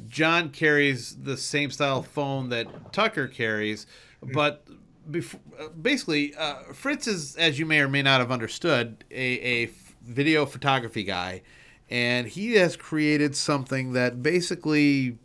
John 0.09 0.51
carries 0.51 1.17
the 1.17 1.37
same 1.37 1.71
style 1.71 2.03
phone 2.03 2.49
that 2.51 2.93
Tucker 2.93 3.29
carries, 3.29 3.87
but 4.23 4.67
bef- 5.11 5.39
uh, 5.59 5.69
basically, 5.69 6.35
uh, 6.35 6.73
Fritz 6.73 7.07
is, 7.07 7.37
as 7.37 7.59
you 7.59 7.67
may 7.67 7.81
or 7.81 7.89
may 7.89 8.03
not 8.03 8.21
have 8.21 8.31
understood, 8.31 9.05
a 9.11 9.71
video 10.03 10.47
photography 10.47 11.03
guy, 11.03 11.43
and 11.91 12.27
he 12.27 12.55
has 12.55 12.77
created 12.77 13.37
something 13.37 13.93
that 13.93 14.23
basically 14.23 15.19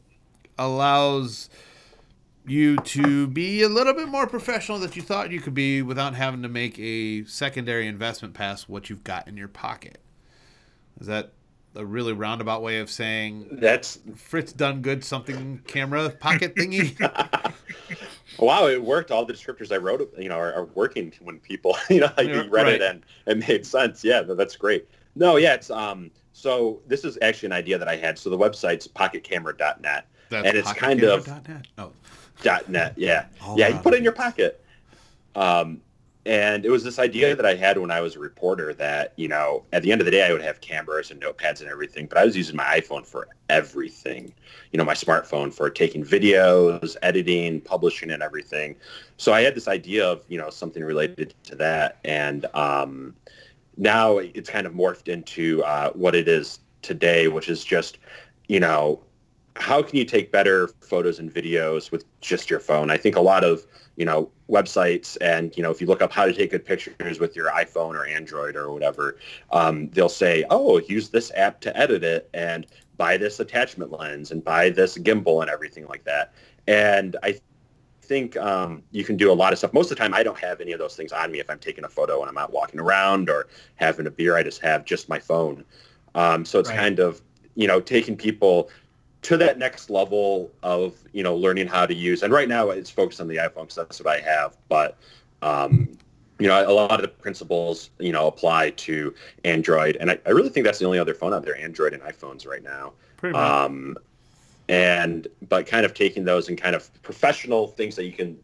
allows 0.58 1.50
you 2.46 2.78
to 2.78 3.28
be 3.28 3.62
a 3.62 3.70
little 3.70 3.94
bit 3.94 4.08
more 4.08 4.28
professional 4.28 4.80
that 4.80 4.96
you 4.96 5.02
thought 5.02 5.32
you 5.32 5.40
could 5.40 5.54
be 5.54 5.82
without 5.82 6.16
having 6.16 6.42
to 6.42 6.50
make 6.50 6.78
a 6.80 7.24
secondary 7.26 7.88
investment 7.88 8.34
past 8.34 8.68
what 8.68 8.90
you've 8.90 9.04
got 9.04 9.28
in 9.28 9.38
your 9.38 9.48
pocket. 9.48 10.00
Is 11.00 11.08
that 11.08 11.34
a 11.76 11.86
really 11.86 12.14
roundabout 12.14 12.62
way 12.62 12.80
of 12.80 12.90
saying 12.90 13.48
That's, 13.52 14.00
Fritz 14.16 14.54
done 14.54 14.82
good 14.82 15.04
something 15.04 15.62
camera 15.68 16.10
pocket 16.10 16.56
thingy? 16.56 16.98
wow, 18.40 18.68
it 18.68 18.82
worked. 18.84 19.12
All 19.12 19.26
the 19.26 19.34
descriptors 19.34 19.72
I 19.72 19.78
wrote, 19.78 20.12
you 20.18 20.30
know, 20.30 20.36
are, 20.38 20.54
are 20.54 20.66
working 20.66 21.14
when 21.22 21.40
people, 21.40 21.78
you 21.90 22.02
know, 22.02 22.10
like 22.18 22.28
Yeah, 22.28 22.44
read 22.50 22.52
right. 22.52 22.68
it 22.76 22.82
and 22.82 23.04
it 23.28 23.48
made 23.48 23.66
sense. 23.66 24.04
Yeah, 24.04 24.22
that's 24.22 24.56
great. 24.56 24.88
No, 25.16 25.36
yeah, 25.38 25.54
it's, 25.56 25.70
um, 25.70 26.12
so 26.34 26.82
this 26.88 27.04
is 27.04 27.18
actually 27.22 27.48
an 27.48 27.54
idea 27.54 27.78
that 27.78 27.88
I 27.88 27.98
had. 27.98 28.18
So 28.18 28.30
the 28.30 28.38
website's 28.38 28.88
pocketcamera.net. 28.88 30.08
That's 30.30 30.48
And 30.48 30.58
it's 30.58 30.72
kind 30.74 31.04
of- 31.04 31.26
pocketcamera.net? 31.26 31.68
Oh, 31.78 31.92
net 32.70 32.94
yeah 32.96 33.26
yeah 33.58 33.68
you 33.68 33.78
put 33.80 33.94
it 33.94 33.96
it. 33.96 33.98
in 33.98 34.04
your 34.06 34.14
pocket 34.14 34.64
um 35.36 35.82
and 36.30 36.66
it 36.66 36.70
was 36.70 36.84
this 36.84 37.00
idea 37.00 37.36
that 37.36 37.46
i 37.46 37.56
had 37.56 37.78
when 37.78 37.92
i 37.92 38.00
was 38.00 38.16
a 38.16 38.20
reporter 38.20 38.74
that 38.74 39.14
you 39.18 39.28
know 39.28 39.64
at 39.74 39.84
the 39.84 39.92
end 39.92 40.00
of 40.00 40.06
the 40.06 40.12
day 40.12 40.26
i 40.28 40.32
would 40.32 40.42
have 40.42 40.62
cameras 40.62 41.12
and 41.12 41.22
notepads 41.22 41.60
and 41.60 41.70
everything 41.70 42.06
but 42.06 42.18
i 42.18 42.24
was 42.24 42.38
using 42.38 42.56
my 42.56 42.80
iphone 42.80 43.06
for 43.06 43.28
everything. 43.50 44.34
You 44.72 44.78
know 44.78 44.86
my 44.86 44.94
smartphone 44.94 45.54
for 45.54 45.70
taking 45.70 46.06
videos 46.06 46.96
editing 47.02 47.62
publishing 47.62 48.12
and 48.12 48.24
everything. 48.24 48.76
So 49.18 49.34
i 49.34 49.42
had 49.42 49.56
this 49.56 49.68
idea 49.68 50.08
of 50.08 50.24
you 50.28 50.38
know 50.38 50.50
something 50.50 50.84
related 50.84 51.34
to 51.44 51.56
that. 51.56 52.00
And 52.06 52.46
um 52.54 53.16
now 53.78 54.18
it's 54.20 54.50
kind 54.50 54.68
of 54.68 54.74
morphed 54.74 55.08
into 55.08 55.64
uh, 55.64 55.92
what 55.94 56.14
it 56.14 56.28
is 56.28 56.60
today 56.82 57.28
which 57.28 57.50
is 57.50 57.64
just 57.64 57.98
you 58.48 58.60
know 58.60 59.02
how 59.60 59.84
can 59.84 59.98
you 59.98 60.06
take 60.06 60.32
better 60.32 60.70
photos 60.82 61.20
and 61.20 61.32
videos 61.34 61.92
with 61.92 62.06
just 62.22 62.50
your 62.50 62.60
phone? 62.60 62.90
I 62.90 62.98
think 62.98 63.16
a 63.16 63.22
lot 63.22 63.44
of, 63.44 63.66
you 63.98 64.06
know, 64.06 64.32
websites 64.50 65.18
and, 65.22 65.56
you 65.58 65.62
know, 65.62 65.70
if 65.70 65.82
you 65.82 65.88
look 65.88 66.02
up 66.02 66.12
how 66.12 66.26
to 66.26 66.34
take 66.34 66.52
good 66.52 66.66
pictures 66.66 67.20
with 67.20 67.36
your 67.36 67.52
iPhone 67.52 67.96
or 67.96 68.06
Android 68.06 68.56
or 68.56 68.72
whatever, 68.72 69.18
um, 69.52 69.90
they'll 69.90 70.10
say, 70.10 70.46
oh, 70.50 70.80
use 70.80 71.10
this 71.10 71.32
app 71.36 71.62
to 71.62 71.78
edit 71.78 72.04
it 72.04 72.30
and 72.34 72.68
buy 72.98 73.18
this 73.18 73.40
attachment 73.40 73.92
lens 73.92 74.32
and 74.32 74.44
buy 74.44 74.70
this 74.70 74.98
gimbal 74.98 75.42
and 75.42 75.52
everything 75.52 75.86
like 75.88 76.06
that. 76.06 76.34
And 76.68 77.18
I 77.22 77.40
think 78.04 78.38
um, 78.38 78.84
you 78.92 79.04
can 79.04 79.18
do 79.18 79.32
a 79.32 79.34
lot 79.34 79.54
of 79.54 79.60
stuff. 79.60 79.74
Most 79.74 79.92
of 79.92 79.98
the 79.98 80.04
time, 80.04 80.14
I 80.14 80.24
don't 80.24 80.40
have 80.40 80.62
any 80.62 80.72
of 80.72 80.80
those 80.80 80.96
things 80.96 81.12
on 81.12 81.32
me 81.32 81.40
if 81.40 81.50
I'm 81.50 81.60
taking 81.60 81.84
a 81.84 81.90
photo 81.90 82.22
and 82.22 82.30
I'm 82.30 82.38
out 82.38 82.54
walking 82.54 82.80
around 82.80 83.30
or 83.30 83.48
having 83.76 84.08
a 84.08 84.12
beer. 84.12 84.38
I 84.38 84.44
just 84.44 84.62
have 84.62 84.86
just 84.86 85.10
my 85.10 85.20
phone. 85.20 85.66
Um, 86.16 86.46
so 86.46 86.60
it's 86.60 86.70
Right. 86.70 86.78
kind 86.78 87.00
of, 87.00 87.22
you 87.56 87.68
know, 87.68 87.80
taking 87.82 88.16
people 88.18 88.70
to 89.22 89.38
that 89.38 89.58
next 89.58 89.90
level 89.90 90.52
of 90.64 90.96
you 91.12 91.24
know 91.24 91.36
learning 91.36 91.68
how 91.68 91.86
to 91.86 91.94
use 91.94 92.24
and 92.24 92.32
right 92.32 92.48
now 92.48 92.70
it's 92.70 92.90
focused 92.90 93.20
on 93.20 93.28
the 93.28 93.38
iphone 93.38 93.62
because 93.62 93.76
that's 93.76 94.02
what 94.02 94.16
i 94.16 94.20
have 94.20 94.58
but 94.68 94.98
um, 95.42 95.98
you 96.38 96.48
know 96.48 96.70
a 96.70 96.72
lot 96.72 96.92
of 96.92 97.02
the 97.02 97.08
principles 97.08 97.90
you 98.00 98.12
know 98.12 98.28
apply 98.28 98.70
to 98.72 99.14
android 99.44 99.98
and 99.98 100.12
I, 100.12 100.20
I 100.26 100.32
really 100.32 100.50
think 100.50 100.66
that's 100.66 100.80
the 100.80 100.86
only 100.86 101.00
other 101.00 101.14
phone 101.14 101.34
out 101.34 101.44
there 101.44 101.58
android 101.58 101.94
and 101.94 102.02
iphones 102.04 102.48
right 102.48 102.64
now 102.64 102.94
pretty 103.18 103.34
much. 103.34 103.52
um, 103.52 103.98
and 104.68 105.28
but 105.48 105.66
kind 105.66 105.86
of 105.86 105.94
taking 105.94 106.24
those 106.24 106.48
and 106.48 106.58
kind 106.58 106.76
of 106.76 106.90
professional 107.04 107.68
things 107.68 107.96
that 107.96 108.06
you 108.06 108.12
can 108.12 108.38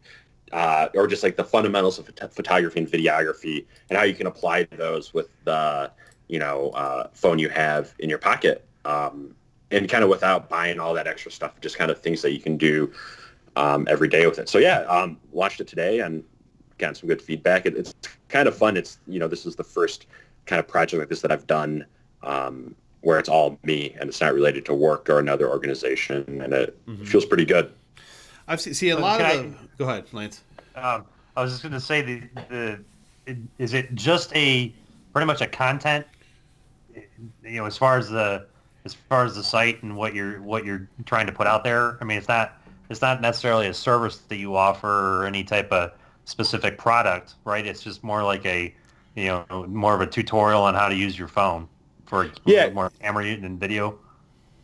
uh, 0.52 0.88
or 0.94 1.06
just 1.06 1.22
like 1.22 1.36
the 1.36 1.44
fundamentals 1.44 1.98
of 1.98 2.06
phot- 2.06 2.32
photography 2.32 2.80
and 2.80 2.88
videography 2.88 3.64
and 3.90 3.98
how 3.98 4.04
you 4.04 4.14
can 4.14 4.26
apply 4.26 4.64
those 4.76 5.12
with 5.12 5.28
the 5.44 5.90
you 6.28 6.38
know 6.38 6.70
uh, 6.70 7.08
phone 7.14 7.38
you 7.38 7.48
have 7.48 7.94
in 7.98 8.08
your 8.08 8.18
pocket 8.18 8.66
um, 8.84 9.34
and 9.70 9.88
kind 9.88 10.04
of 10.04 10.10
without 10.10 10.48
buying 10.48 10.78
all 10.78 10.94
that 10.94 11.06
extra 11.06 11.30
stuff 11.30 11.60
just 11.60 11.76
kind 11.76 11.90
of 11.90 12.00
things 12.00 12.22
that 12.22 12.32
you 12.32 12.40
can 12.40 12.56
do 12.56 12.92
um, 13.56 13.86
every 13.90 14.08
day 14.08 14.26
with 14.26 14.38
it 14.38 14.48
so 14.48 14.58
yeah 14.58 14.80
um, 14.82 15.18
launched 15.32 15.60
it 15.60 15.66
today 15.66 16.00
and 16.00 16.22
gotten 16.78 16.94
some 16.94 17.08
good 17.08 17.22
feedback 17.22 17.66
it, 17.66 17.76
it's 17.76 17.94
kind 18.28 18.46
of 18.48 18.56
fun 18.56 18.76
it's 18.76 18.98
you 19.06 19.18
know 19.18 19.28
this 19.28 19.46
is 19.46 19.56
the 19.56 19.64
first 19.64 20.06
kind 20.46 20.60
of 20.60 20.68
project 20.68 21.00
like 21.00 21.08
this 21.08 21.20
that 21.20 21.32
i've 21.32 21.46
done 21.46 21.84
um, 22.22 22.74
where 23.00 23.18
it's 23.18 23.28
all 23.28 23.58
me 23.64 23.94
and 24.00 24.08
it's 24.08 24.20
not 24.20 24.34
related 24.34 24.64
to 24.66 24.74
work 24.74 25.08
or 25.08 25.18
another 25.18 25.48
organization 25.48 26.40
and 26.42 26.52
it 26.52 26.86
Mhm. 26.86 27.06
feels 27.06 27.24
pretty 27.24 27.44
good 27.44 27.72
I've 28.48 28.60
seen, 28.60 28.74
see 28.74 28.90
a 28.90 28.94
But 28.94 29.02
lot 29.02 29.20
of 29.20 29.26
can 29.26 29.50
the. 29.50 29.58
Go 29.76 29.90
ahead, 29.90 30.04
Lance. 30.12 30.42
Um, 30.76 31.04
I 31.36 31.42
was 31.42 31.50
just 31.50 31.64
going 31.64 31.72
to 31.72 31.80
say 31.80 32.00
the 32.02 32.22
the 32.48 32.84
it, 33.26 33.38
is 33.58 33.74
it 33.74 33.92
just 33.96 34.32
a 34.36 34.72
pretty 35.12 35.26
much 35.26 35.40
a 35.40 35.48
content, 35.48 36.06
you 36.94 37.56
know, 37.56 37.64
as 37.64 37.76
far 37.76 37.98
as 37.98 38.08
the 38.08 38.46
as 38.86 38.94
far 38.94 39.24
as 39.24 39.34
the 39.34 39.42
site 39.42 39.82
and 39.82 39.96
what 39.96 40.14
you're 40.14 40.40
what 40.40 40.64
you're 40.64 40.88
trying 41.04 41.26
to 41.26 41.32
put 41.32 41.46
out 41.46 41.62
there. 41.64 41.98
I 42.00 42.04
mean, 42.04 42.16
it's 42.16 42.28
not 42.28 42.58
it's 42.88 43.02
not 43.02 43.20
necessarily 43.20 43.66
a 43.66 43.74
service 43.74 44.18
that 44.28 44.36
you 44.36 44.56
offer 44.56 45.22
or 45.22 45.26
any 45.26 45.44
type 45.44 45.70
of 45.72 45.92
specific 46.24 46.78
product, 46.78 47.34
right? 47.44 47.66
It's 47.66 47.82
just 47.82 48.02
more 48.02 48.22
like 48.22 48.46
a, 48.46 48.74
you 49.14 49.26
know, 49.26 49.66
more 49.68 49.94
of 49.94 50.00
a 50.00 50.06
tutorial 50.06 50.62
on 50.62 50.74
how 50.74 50.88
to 50.88 50.94
use 50.94 51.18
your 51.18 51.28
phone 51.28 51.68
for 52.06 52.30
Yeah. 52.44 52.70
more 52.70 52.90
camera 53.00 53.24
and 53.24 53.60
video. 53.60 53.98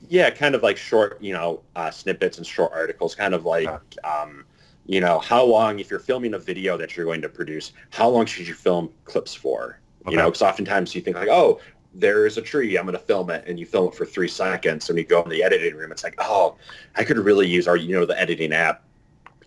Yeah, 0.09 0.31
kind 0.31 0.55
of 0.55 0.62
like 0.62 0.77
short, 0.77 1.18
you 1.20 1.33
know, 1.33 1.62
uh, 1.77 1.91
snippets 1.91 2.39
and 2.39 2.47
short 2.47 2.73
articles, 2.73 3.14
kind 3.14 3.35
of 3.35 3.45
like, 3.45 3.68
um, 4.05 4.45
you 4.87 5.01
know, 5.01 5.20
how 5.20 5.45
long, 5.45 5.79
if 5.79 5.91
you're 5.91 6.01
filming 6.01 6.35
a 6.35 6.39
video 6.39 6.77
that 6.77 6.97
you're 6.97 7.07
going 7.07 7.23
to 7.23 7.29
produce, 7.29 7.73
how 7.91 8.09
long 8.09 8.27
should 8.27 8.47
you 8.49 8.55
film 8.55 8.91
clips 9.05 9.35
for? 9.35 9.79
You 10.09 10.16
know, 10.16 10.25
because 10.27 10.43
oftentimes 10.43 10.95
you 10.97 11.01
think 11.01 11.16
like, 11.16 11.29
oh, 11.29 11.61
there's 11.95 12.38
a 12.38 12.43
tree, 12.43 12.76
I'm 12.76 12.86
going 12.86 12.97
to 12.97 13.05
film 13.05 13.30
it, 13.30 13.45
and 13.47 13.59
you 13.59 13.66
film 13.66 13.88
it 13.88 13.95
for 13.95 14.07
three 14.07 14.28
seconds, 14.28 14.88
and 14.88 14.99
you 14.99 15.05
go 15.05 15.22
in 15.22 15.28
the 15.28 15.43
editing 15.43 15.76
room, 15.76 15.93
it's 15.93 16.05
like, 16.05 16.14
oh, 16.18 16.57
I 16.97 17.05
could 17.05 17.18
really 17.18 17.47
use 17.47 17.68
our, 17.68 17.76
you 17.76 17.95
know, 17.95 18.07
the 18.07 18.18
editing 18.18 18.53
app. 18.53 18.84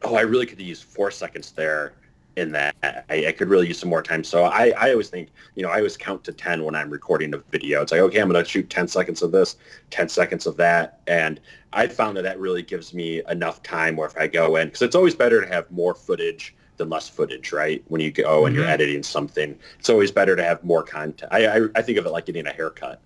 Oh, 0.03 0.15
I 0.15 0.21
really 0.21 0.45
could 0.45 0.61
use 0.61 0.81
four 0.81 1.09
seconds 1.09 1.51
there 1.51 1.93
in 2.35 2.51
that. 2.51 2.75
I, 3.09 3.27
I 3.27 3.31
could 3.31 3.49
really 3.49 3.67
use 3.67 3.79
some 3.79 3.89
more 3.89 4.03
time. 4.03 4.23
So 4.23 4.43
I, 4.43 4.73
I 4.77 4.91
always 4.91 5.09
think, 5.09 5.29
you 5.55 5.63
know, 5.63 5.69
I 5.69 5.77
always 5.77 5.97
count 5.97 6.23
to 6.25 6.33
10 6.33 6.63
when 6.63 6.75
I'm 6.75 6.89
recording 6.89 7.33
a 7.33 7.37
video. 7.37 7.81
It's 7.81 7.91
like, 7.91 8.01
okay, 8.01 8.19
I'm 8.19 8.29
going 8.29 8.43
to 8.43 8.49
shoot 8.49 8.69
10 8.69 8.87
seconds 8.87 9.21
of 9.21 9.31
this, 9.31 9.55
10 9.89 10.09
seconds 10.09 10.45
of 10.45 10.57
that. 10.57 11.01
And 11.07 11.39
I 11.73 11.87
found 11.87 12.17
that 12.17 12.23
that 12.23 12.39
really 12.39 12.61
gives 12.61 12.93
me 12.93 13.21
enough 13.29 13.63
time 13.63 13.95
where 13.95 14.07
if 14.07 14.17
I 14.17 14.27
go 14.27 14.57
in, 14.57 14.67
because 14.67 14.81
it's 14.81 14.95
always 14.95 15.15
better 15.15 15.41
to 15.41 15.47
have 15.47 15.69
more 15.71 15.95
footage 15.95 16.55
than 16.77 16.89
less 16.89 17.07
footage, 17.09 17.51
right? 17.51 17.83
When 17.87 18.01
you 18.01 18.11
go 18.11 18.45
and 18.45 18.55
you're 18.55 18.65
Mhm. 18.65 18.69
editing 18.69 19.03
something, 19.03 19.57
it's 19.79 19.89
always 19.89 20.11
better 20.11 20.35
to 20.35 20.43
have 20.43 20.63
more 20.63 20.83
content. 20.83 21.31
I, 21.31 21.47
I, 21.47 21.61
I 21.75 21.81
think 21.81 21.97
of 21.97 22.05
it 22.05 22.11
like 22.11 22.25
getting 22.25 22.47
a 22.47 22.51
haircut. 22.53 23.01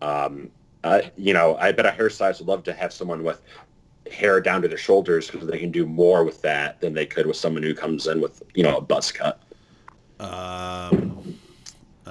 Um, 0.00 0.50
uh, 0.84 1.02
you 1.16 1.34
know, 1.34 1.56
I 1.56 1.72
bet 1.72 1.86
a 1.86 1.90
hairstylist 1.90 2.38
would 2.38 2.48
love 2.48 2.62
to 2.64 2.72
have 2.72 2.92
someone 2.92 3.24
with 3.24 3.42
hair 4.10 4.40
down 4.40 4.62
to 4.62 4.68
their 4.68 4.78
shoulders 4.78 5.30
because 5.30 5.48
they 5.48 5.58
can 5.58 5.70
do 5.70 5.84
more 5.86 6.24
with 6.24 6.40
that 6.42 6.80
than 6.80 6.94
they 6.94 7.04
could 7.06 7.26
with 7.26 7.36
someone 7.36 7.62
who 7.62 7.74
comes 7.74 8.06
in 8.06 8.20
with, 8.20 8.42
you 8.54 8.62
know, 8.62 8.76
a 8.76 8.80
buzz 8.80 9.10
cut. 9.12 9.42
Um, 10.20 11.38
uh, 12.06 12.10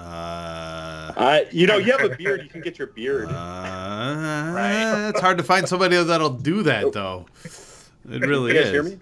Uh, 1.17 1.39
you 1.51 1.65
know, 1.65 1.77
you 1.77 1.91
have 1.93 2.03
a 2.03 2.15
beard, 2.17 2.43
you 2.43 2.49
can 2.49 2.61
get 2.61 2.77
your 2.77 2.87
beard. 2.87 3.29
uh, 3.29 4.51
Right. 4.53 5.09
It's 5.09 5.19
hard 5.19 5.37
to 5.37 5.43
find 5.43 5.67
somebody 5.67 6.01
that'll 6.01 6.29
do 6.29 6.63
that, 6.63 6.91
though. 6.91 7.25
It 8.09 8.21
really 8.21 8.55
is. 8.55 8.69
hear 8.71 8.83
me? 8.83 8.97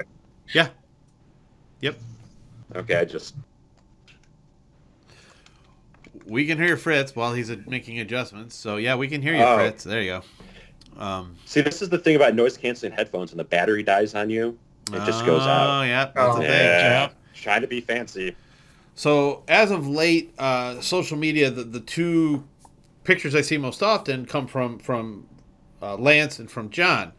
Yeah. 0.53 0.69
Yep. 1.85 1.99
Okay, 2.77 2.95
I 2.95 3.05
just 3.05 3.35
We 6.25 6.47
can 6.47 6.57
hear 6.57 6.75
Fritz 6.77 7.15
while 7.15 7.33
he's 7.33 7.51
making 7.67 7.99
adjustments. 7.99 8.55
So 8.55 8.77
yeah, 8.77 8.95
we 8.95 9.07
can 9.07 9.21
hear 9.21 9.35
you, 9.35 9.43
Oh. 9.43 9.57
Fritz. 9.57 9.83
There 9.83 10.01
you 10.01 10.21
go. 10.97 10.99
Um, 10.99 11.35
see. 11.45 11.61
This 11.61 11.83
is 11.83 11.89
the 11.89 11.99
thing 11.99 12.15
about 12.15 12.33
noise 12.33 12.57
canceling 12.57 12.91
headphones. 12.93 13.31
When 13.31 13.37
the 13.37 13.43
battery 13.43 13.83
dies 13.83 14.15
on 14.15 14.31
you, 14.31 14.57
it 14.91 15.05
just 15.05 15.23
goes 15.27 15.43
Oh, 15.43 15.49
out. 15.49 15.83
yeah, 15.83 16.05
that's 16.05 16.17
Oh. 16.17 16.37
a 16.37 16.41
thing. 16.41 16.49
Yeah, 16.49 17.09
trying 17.35 17.61
to 17.61 17.67
be 17.67 17.81
fancy. 17.81 18.35
So 18.95 19.43
as 19.47 19.69
of 19.69 19.87
late, 19.87 20.33
uh, 20.39 20.79
social 20.81 21.17
media, 21.17 21.51
the, 21.51 21.63
the 21.65 21.81
two 21.81 22.43
pictures 23.03 23.35
I 23.35 23.41
see 23.41 23.57
most 23.57 23.83
often 23.83 24.25
come 24.25 24.47
from 24.47 24.79
from 24.79 25.27
uh, 25.83 25.97
Lance 25.97 26.39
and 26.39 26.49
from 26.49 26.71
John. 26.71 27.11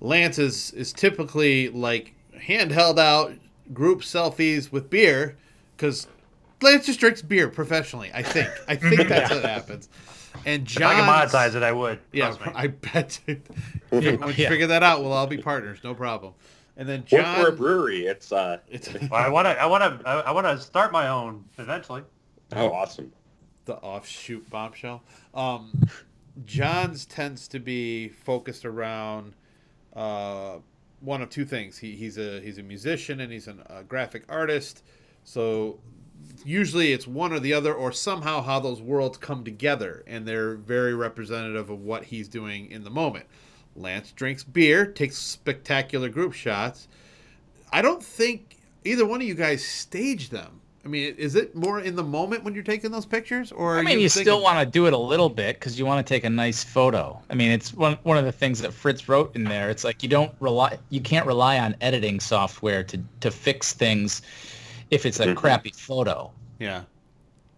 Lance 0.00 0.38
is 0.38 0.70
is 0.70 0.94
typically 0.94 1.68
like 1.68 2.14
handheld 2.34 2.98
out 2.98 3.32
group 3.72 4.00
selfies 4.02 4.70
with 4.72 4.90
beer 4.90 5.36
because 5.76 6.06
Lance 6.62 6.86
just 6.86 7.00
drinks 7.00 7.22
beer 7.22 7.48
professionally. 7.48 8.10
I 8.14 8.22
think. 8.22 8.48
I 8.68 8.76
think 8.76 9.08
that's 9.08 9.30
what 9.30 9.44
happens. 9.44 9.88
And 10.44 10.66
If 10.68 10.76
I 10.78 10.80
John, 10.80 10.96
could 10.96 11.04
monetize 11.34 11.54
it, 11.54 11.62
I 11.62 11.72
would. 11.72 11.98
Yeah, 12.12 12.30
me. 12.30 12.36
I 12.54 12.66
bet. 12.68 13.20
yeah, 13.26 13.36
once 13.90 14.04
you 14.04 14.44
Yeah. 14.44 14.48
figure 14.48 14.66
that 14.68 14.82
out, 14.82 15.00
we'll 15.02 15.12
all 15.12 15.26
be 15.26 15.38
partners. 15.38 15.78
No 15.82 15.94
problem. 15.94 16.34
And 16.76 16.86
then 16.86 17.04
Or 17.10 17.22
for 17.22 17.48
a 17.48 17.52
brewery, 17.52 18.04
it's 18.06 18.32
uh, 18.32 18.58
it's 18.68 18.92
Well, 18.92 19.14
I 19.14 19.28
want 19.30 19.46
to. 19.46 19.58
I 19.60 19.64
want 19.66 20.00
to. 20.02 20.06
I 20.08 20.30
want 20.32 20.46
to 20.46 20.60
start 20.60 20.92
my 20.92 21.08
own 21.08 21.44
eventually. 21.56 22.02
oh 22.54 22.70
awesome. 22.70 23.12
the 23.64 23.76
offshoot 23.76 24.48
bombshell. 24.50 25.02
Um, 25.34 25.72
John's 26.44 27.06
tends 27.06 27.48
to 27.48 27.58
be 27.58 28.08
focused 28.10 28.66
around 28.66 29.32
uh, 29.94 30.58
one 31.06 31.22
of 31.22 31.30
two 31.30 31.44
things. 31.44 31.78
He, 31.78 31.92
he's 31.92 32.18
a 32.18 32.40
he's 32.40 32.58
a 32.58 32.62
musician 32.62 33.20
and 33.20 33.32
he's 33.32 33.46
an, 33.46 33.62
a 33.66 33.82
graphic 33.82 34.24
artist. 34.28 34.82
So 35.24 35.78
usually 36.44 36.92
it's 36.92 37.06
one 37.06 37.32
or 37.32 37.40
the 37.40 37.52
other, 37.52 37.72
or 37.72 37.92
somehow 37.92 38.42
how 38.42 38.60
those 38.60 38.80
worlds 38.82 39.16
come 39.16 39.44
together, 39.44 40.04
and 40.06 40.26
they're 40.26 40.56
very 40.56 40.94
representative 40.94 41.70
of 41.70 41.80
what 41.80 42.04
he's 42.04 42.28
doing 42.28 42.70
in 42.70 42.84
the 42.84 42.90
moment. 42.90 43.26
Lance 43.74 44.12
drinks 44.12 44.42
beer, 44.42 44.86
takes 44.86 45.16
spectacular 45.16 46.08
group 46.08 46.32
shots. 46.32 46.88
I 47.72 47.82
don't 47.82 48.02
think 48.02 48.56
either 48.84 49.06
one 49.06 49.20
of 49.20 49.26
you 49.26 49.34
guys 49.34 49.64
staged 49.64 50.32
them. 50.32 50.60
I 50.86 50.88
mean, 50.88 51.16
is 51.18 51.34
it 51.34 51.52
more 51.56 51.80
in 51.80 51.96
the 51.96 52.04
moment 52.04 52.44
when 52.44 52.54
you're 52.54 52.62
taking 52.62 52.92
those 52.92 53.04
pictures, 53.04 53.50
or 53.50 53.76
I 53.76 53.82
mean, 53.82 53.98
you, 53.98 54.08
thinking- 54.08 54.22
still 54.22 54.40
want 54.40 54.60
to 54.60 54.64
do 54.64 54.86
it 54.86 54.92
a 54.92 54.96
little 54.98 55.28
bit 55.28 55.56
because 55.58 55.76
you 55.76 55.84
want 55.84 56.06
to 56.06 56.08
take 56.14 56.22
a 56.22 56.30
nice 56.30 56.62
photo. 56.62 57.20
I 57.28 57.34
mean, 57.34 57.50
it's 57.50 57.74
one 57.74 57.98
one 58.04 58.16
of 58.16 58.24
the 58.24 58.30
things 58.30 58.60
that 58.60 58.72
Fritz 58.72 59.08
wrote 59.08 59.34
in 59.34 59.42
there. 59.42 59.68
It's 59.68 59.82
like 59.82 60.04
you 60.04 60.08
don't 60.08 60.32
rely, 60.38 60.78
you 60.90 61.00
can't 61.00 61.26
rely 61.26 61.58
on 61.58 61.74
editing 61.80 62.20
software 62.20 62.84
to 62.84 63.00
to 63.18 63.32
fix 63.32 63.72
things 63.72 64.22
if 64.92 65.04
it's 65.04 65.18
a 65.18 65.26
Mhm. 65.26 65.34
crappy 65.36 65.72
photo. 65.74 66.30
Yeah. 66.60 66.82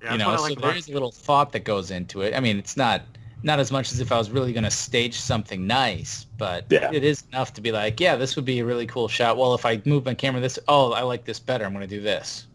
Yeah, 0.02 0.12
you 0.12 0.18
know, 0.18 0.28
what 0.28 0.34
I 0.34 0.36
so 0.38 0.42
like 0.44 0.58
there 0.58 0.68
about- 0.70 0.78
is 0.78 0.88
a 0.88 0.92
little 0.92 1.12
thought 1.12 1.52
that 1.52 1.64
goes 1.64 1.90
into 1.90 2.22
it. 2.22 2.34
I 2.34 2.40
mean, 2.40 2.56
it's 2.58 2.78
not 2.78 3.02
not 3.44 3.60
as 3.60 3.70
much 3.70 3.92
as 3.92 4.00
if 4.00 4.10
I 4.10 4.18
was 4.18 4.30
really 4.30 4.52
going 4.52 4.64
to 4.64 4.70
stage 4.70 5.14
something 5.14 5.64
nice, 5.66 6.26
but 6.38 6.64
Yeah. 6.70 6.90
it 6.92 7.04
is 7.04 7.22
enough 7.30 7.52
to 7.54 7.60
be 7.60 7.70
like, 7.70 8.00
yeah, 8.00 8.16
this 8.16 8.34
would 8.34 8.44
be 8.44 8.58
a 8.58 8.64
really 8.64 8.84
cool 8.86 9.06
shot. 9.06 9.36
Well, 9.36 9.54
if 9.54 9.64
I 9.64 9.80
move 9.84 10.04
my 10.06 10.14
camera 10.14 10.40
this, 10.40 10.58
oh, 10.66 10.90
I 10.90 11.02
like 11.02 11.24
this 11.24 11.38
better. 11.38 11.64
I'm 11.64 11.72
going 11.72 11.86
to 11.88 11.96
do 11.96 12.00
this. 12.00 12.47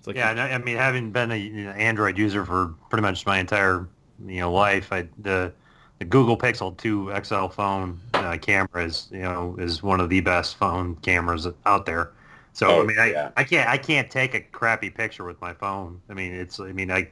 It's 0.00 0.06
like 0.06 0.16
Yeah, 0.16 0.30
and 0.30 0.40
I, 0.40 0.50
I 0.52 0.58
mean, 0.58 0.76
having 0.76 1.12
been 1.12 1.30
an 1.30 1.66
Android 1.68 2.18
user 2.18 2.44
for 2.44 2.74
pretty 2.88 3.02
much 3.02 3.26
my 3.26 3.38
entire 3.38 3.88
you 4.26 4.40
know 4.40 4.52
life, 4.52 4.92
I 4.92 5.08
the 5.18 5.52
the 5.98 6.04
Google 6.04 6.36
Pixel 6.36 6.76
2 6.76 7.12
XL 7.12 7.48
phone 7.48 8.00
uh, 8.14 8.36
camera 8.40 8.84
is 8.84 9.08
you 9.12 9.20
know 9.20 9.56
is 9.58 9.82
one 9.82 10.00
of 10.00 10.08
the 10.10 10.20
best 10.20 10.56
phone 10.56 10.96
cameras 10.96 11.46
out 11.66 11.86
there. 11.86 12.12
So 12.52 12.80
Oh, 12.80 12.80
I 12.80 12.84
mean, 12.84 12.98
I, 12.98 13.14
yeah. 13.14 13.30
I 13.36 13.44
can't 13.44 13.68
I 13.68 13.78
can't 13.78 14.10
take 14.10 14.34
a 14.34 14.40
crappy 14.40 14.90
picture 14.90 15.24
with 15.24 15.40
my 15.40 15.54
phone. 15.54 16.00
I 16.08 16.14
mean, 16.14 16.32
it's 16.34 16.58
I 16.60 16.72
mean 16.72 16.90
I. 16.90 17.08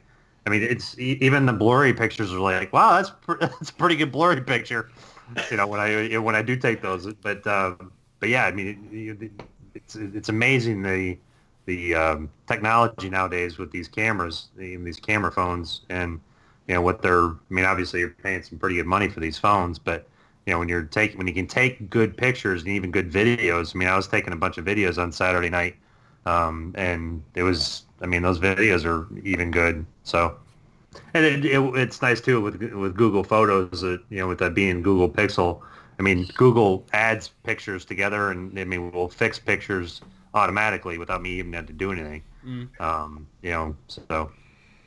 I 0.47 0.51
mean, 0.51 0.63
it's 0.63 0.99
e- 0.99 1.19
even 1.21 1.45
the 1.45 1.53
blurry 1.53 1.93
pictures 1.93 2.33
are 2.33 2.41
like, 2.41 2.73
wow, 2.73 2.97
that's 2.97 3.11
pr- 3.11 3.35
that's 3.41 3.69
a 3.69 3.75
pretty 3.75 3.97
good 3.97 4.11
blurry 4.11 4.41
picture. 4.41 4.89
You 5.51 5.57
know, 5.59 5.67
when 5.67 5.81
I 5.81 6.17
when 6.19 6.35
I 6.35 6.43
do 6.43 6.57
take 6.57 6.81
those, 6.83 7.13
but 7.15 7.47
uh, 7.47 7.77
but 8.21 8.29
yeah, 8.29 8.47
I 8.47 8.53
mean, 8.53 8.89
it, 8.93 9.23
it, 9.23 9.33
it's 9.75 9.97
it's 9.97 10.29
amazing 10.29 10.83
the 10.83 11.19
the 11.69 11.95
um, 11.95 12.31
technology 12.49 13.11
nowadays 13.11 13.59
with 13.59 13.71
these 13.71 13.89
cameras, 13.89 14.49
the- 14.57 14.77
these 14.77 14.99
camera 14.99 15.31
phones, 15.31 15.83
and 15.91 16.21
you 16.67 16.75
know 16.75 16.83
what 16.83 17.03
they're. 17.03 17.27
I 17.29 17.51
mean, 17.51 17.67
obviously 17.67 18.01
you're 18.01 18.11
paying 18.11 18.43
some 18.43 18.59
pretty 18.59 18.77
good 18.77 18.87
money 18.87 19.09
for 19.09 19.21
these 19.21 19.39
phones, 19.39 19.79
but 19.79 20.09
you 20.47 20.53
know 20.53 20.59
when 20.59 20.69
you're 20.69 20.83
taking 20.85 21.19
when 21.19 21.27
you 21.29 21.35
can 21.35 21.47
take 21.47 21.91
good 21.91 22.17
pictures 22.17 22.63
and 22.63 22.71
even 22.73 22.91
good 22.91 23.13
videos. 23.13 23.75
I 23.75 23.79
mean, 23.79 23.89
I 23.89 23.97
was 23.97 24.09
taking 24.09 24.33
a 24.33 24.37
bunch 24.37 24.59
of 24.59 24.65
videos 24.65 24.99
on 25.01 25.13
Saturday 25.13 25.51
night, 25.51 25.77
um, 26.27 26.73
and 26.77 27.23
it 27.35 27.43
was. 27.45 27.85
I 28.01 28.07
mean, 28.07 28.23
those 28.23 28.39
videos 28.39 28.85
are 28.87 29.09
even 29.27 29.51
good. 29.51 29.85
So, 30.05 30.37
and 31.15 31.25
it, 31.25 31.45
it, 31.45 31.61
it's 31.77 32.01
nice 32.03 32.21
too 32.21 32.41
with 32.41 32.63
with 32.73 32.95
Google 32.97 33.25
Photos. 33.25 33.83
That 33.83 34.03
you 34.11 34.19
know, 34.19 34.29
with 34.29 34.39
that 34.39 34.55
being 34.55 34.83
Google 34.83 35.09
Pixel. 35.11 35.61
I 35.99 36.03
mean, 36.03 36.29
Google 36.37 36.87
adds 36.93 37.29
pictures 37.43 37.85
together, 37.85 38.31
and 38.31 38.59
I 38.59 38.65
mean, 38.65 38.93
will 38.93 39.09
fix 39.09 39.39
pictures 39.39 40.01
automatically 40.39 40.99
without 40.99 41.23
me 41.23 41.33
even 41.39 41.53
having 41.53 41.67
to 41.69 41.73
do 41.73 41.93
anything. 41.93 42.23
Mm. 42.45 42.81
Um, 42.81 43.27
you 43.43 43.51
know, 43.51 43.77
so 43.89 44.31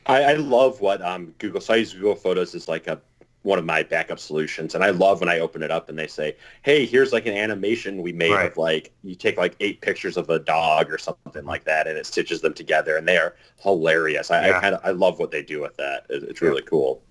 I, 0.06 0.24
I 0.24 0.34
love 0.34 0.82
what 0.82 1.02
um, 1.02 1.34
Google. 1.38 1.62
So 1.62 1.74
I 1.74 1.78
use 1.78 1.94
Google 1.94 2.16
Photos 2.16 2.56
as 2.56 2.68
like 2.68 2.88
a 2.88 3.02
one 3.44 3.58
of 3.58 3.66
my 3.66 3.82
backup 3.82 4.20
solutions, 4.20 4.76
and 4.76 4.84
I 4.84 4.92
love 4.92 5.20
when 5.20 5.30
I 5.30 5.40
open 5.40 5.64
it 5.64 5.72
up 5.72 5.90
and 5.90 5.98
they 5.98 6.08
say, 6.08 6.36
"Hey, 6.62 6.86
here's 6.86 7.12
like 7.12 7.26
an 7.26 7.34
animation 7.34 8.02
we 8.02 8.14
made 8.14 8.32
Right. 8.32 8.52
of 8.52 8.58
like 8.58 8.94
you 9.04 9.16
take 9.16 9.38
like 9.38 9.56
eight 9.60 9.82
pictures 9.82 10.16
of 10.18 10.30
a 10.30 10.40
dog 10.40 10.92
or 10.92 10.98
something 10.98 11.46
like 11.46 11.64
that, 11.66 11.88
and 11.88 11.98
it 11.98 12.06
stitches 12.06 12.42
them 12.42 12.54
together, 12.54 12.98
and 12.98 13.08
they 13.08 13.18
are 13.18 13.36
hilarious. 13.58 14.32
I, 14.32 14.50
I 14.50 14.62
kind 14.62 14.76
of 14.76 14.82
I 14.84 14.92
love 14.92 15.20
what 15.20 15.32
they 15.32 15.44
do 15.44 15.60
with 15.62 15.76
that. 15.78 16.06
It, 16.10 16.24
it's 16.24 16.42
really 16.42 16.62
cool. 16.62 17.02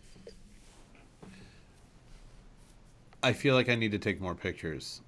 I 3.23 3.33
feel 3.33 3.55
like 3.55 3.69
I 3.69 3.75
need 3.75 3.93
to 3.93 3.99
take 3.99 4.21
more 4.21 4.35
pictures, 4.35 5.01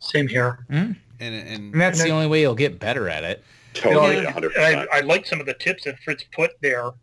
Same 0.00 0.28
here. 0.28 0.64
and 0.70 0.96
And 1.20 1.34
and 1.34 1.80
that's 1.80 1.98
And 1.98 2.06
the 2.06 2.10
then- 2.10 2.12
only 2.12 2.26
way 2.26 2.40
you'll 2.42 2.54
get 2.54 2.78
better 2.78 3.08
at 3.08 3.24
it. 3.24 3.42
Totally, 3.74 4.16
You 4.16 4.22
know, 4.22 4.50
I, 4.58 4.86
I 4.90 5.00
like 5.00 5.26
some 5.26 5.38
of 5.38 5.44
the 5.44 5.52
tips 5.52 5.84
that 5.84 5.98
Fritz 5.98 6.24
put 6.34 6.52
there, 6.62 6.84
um, 6.86 6.94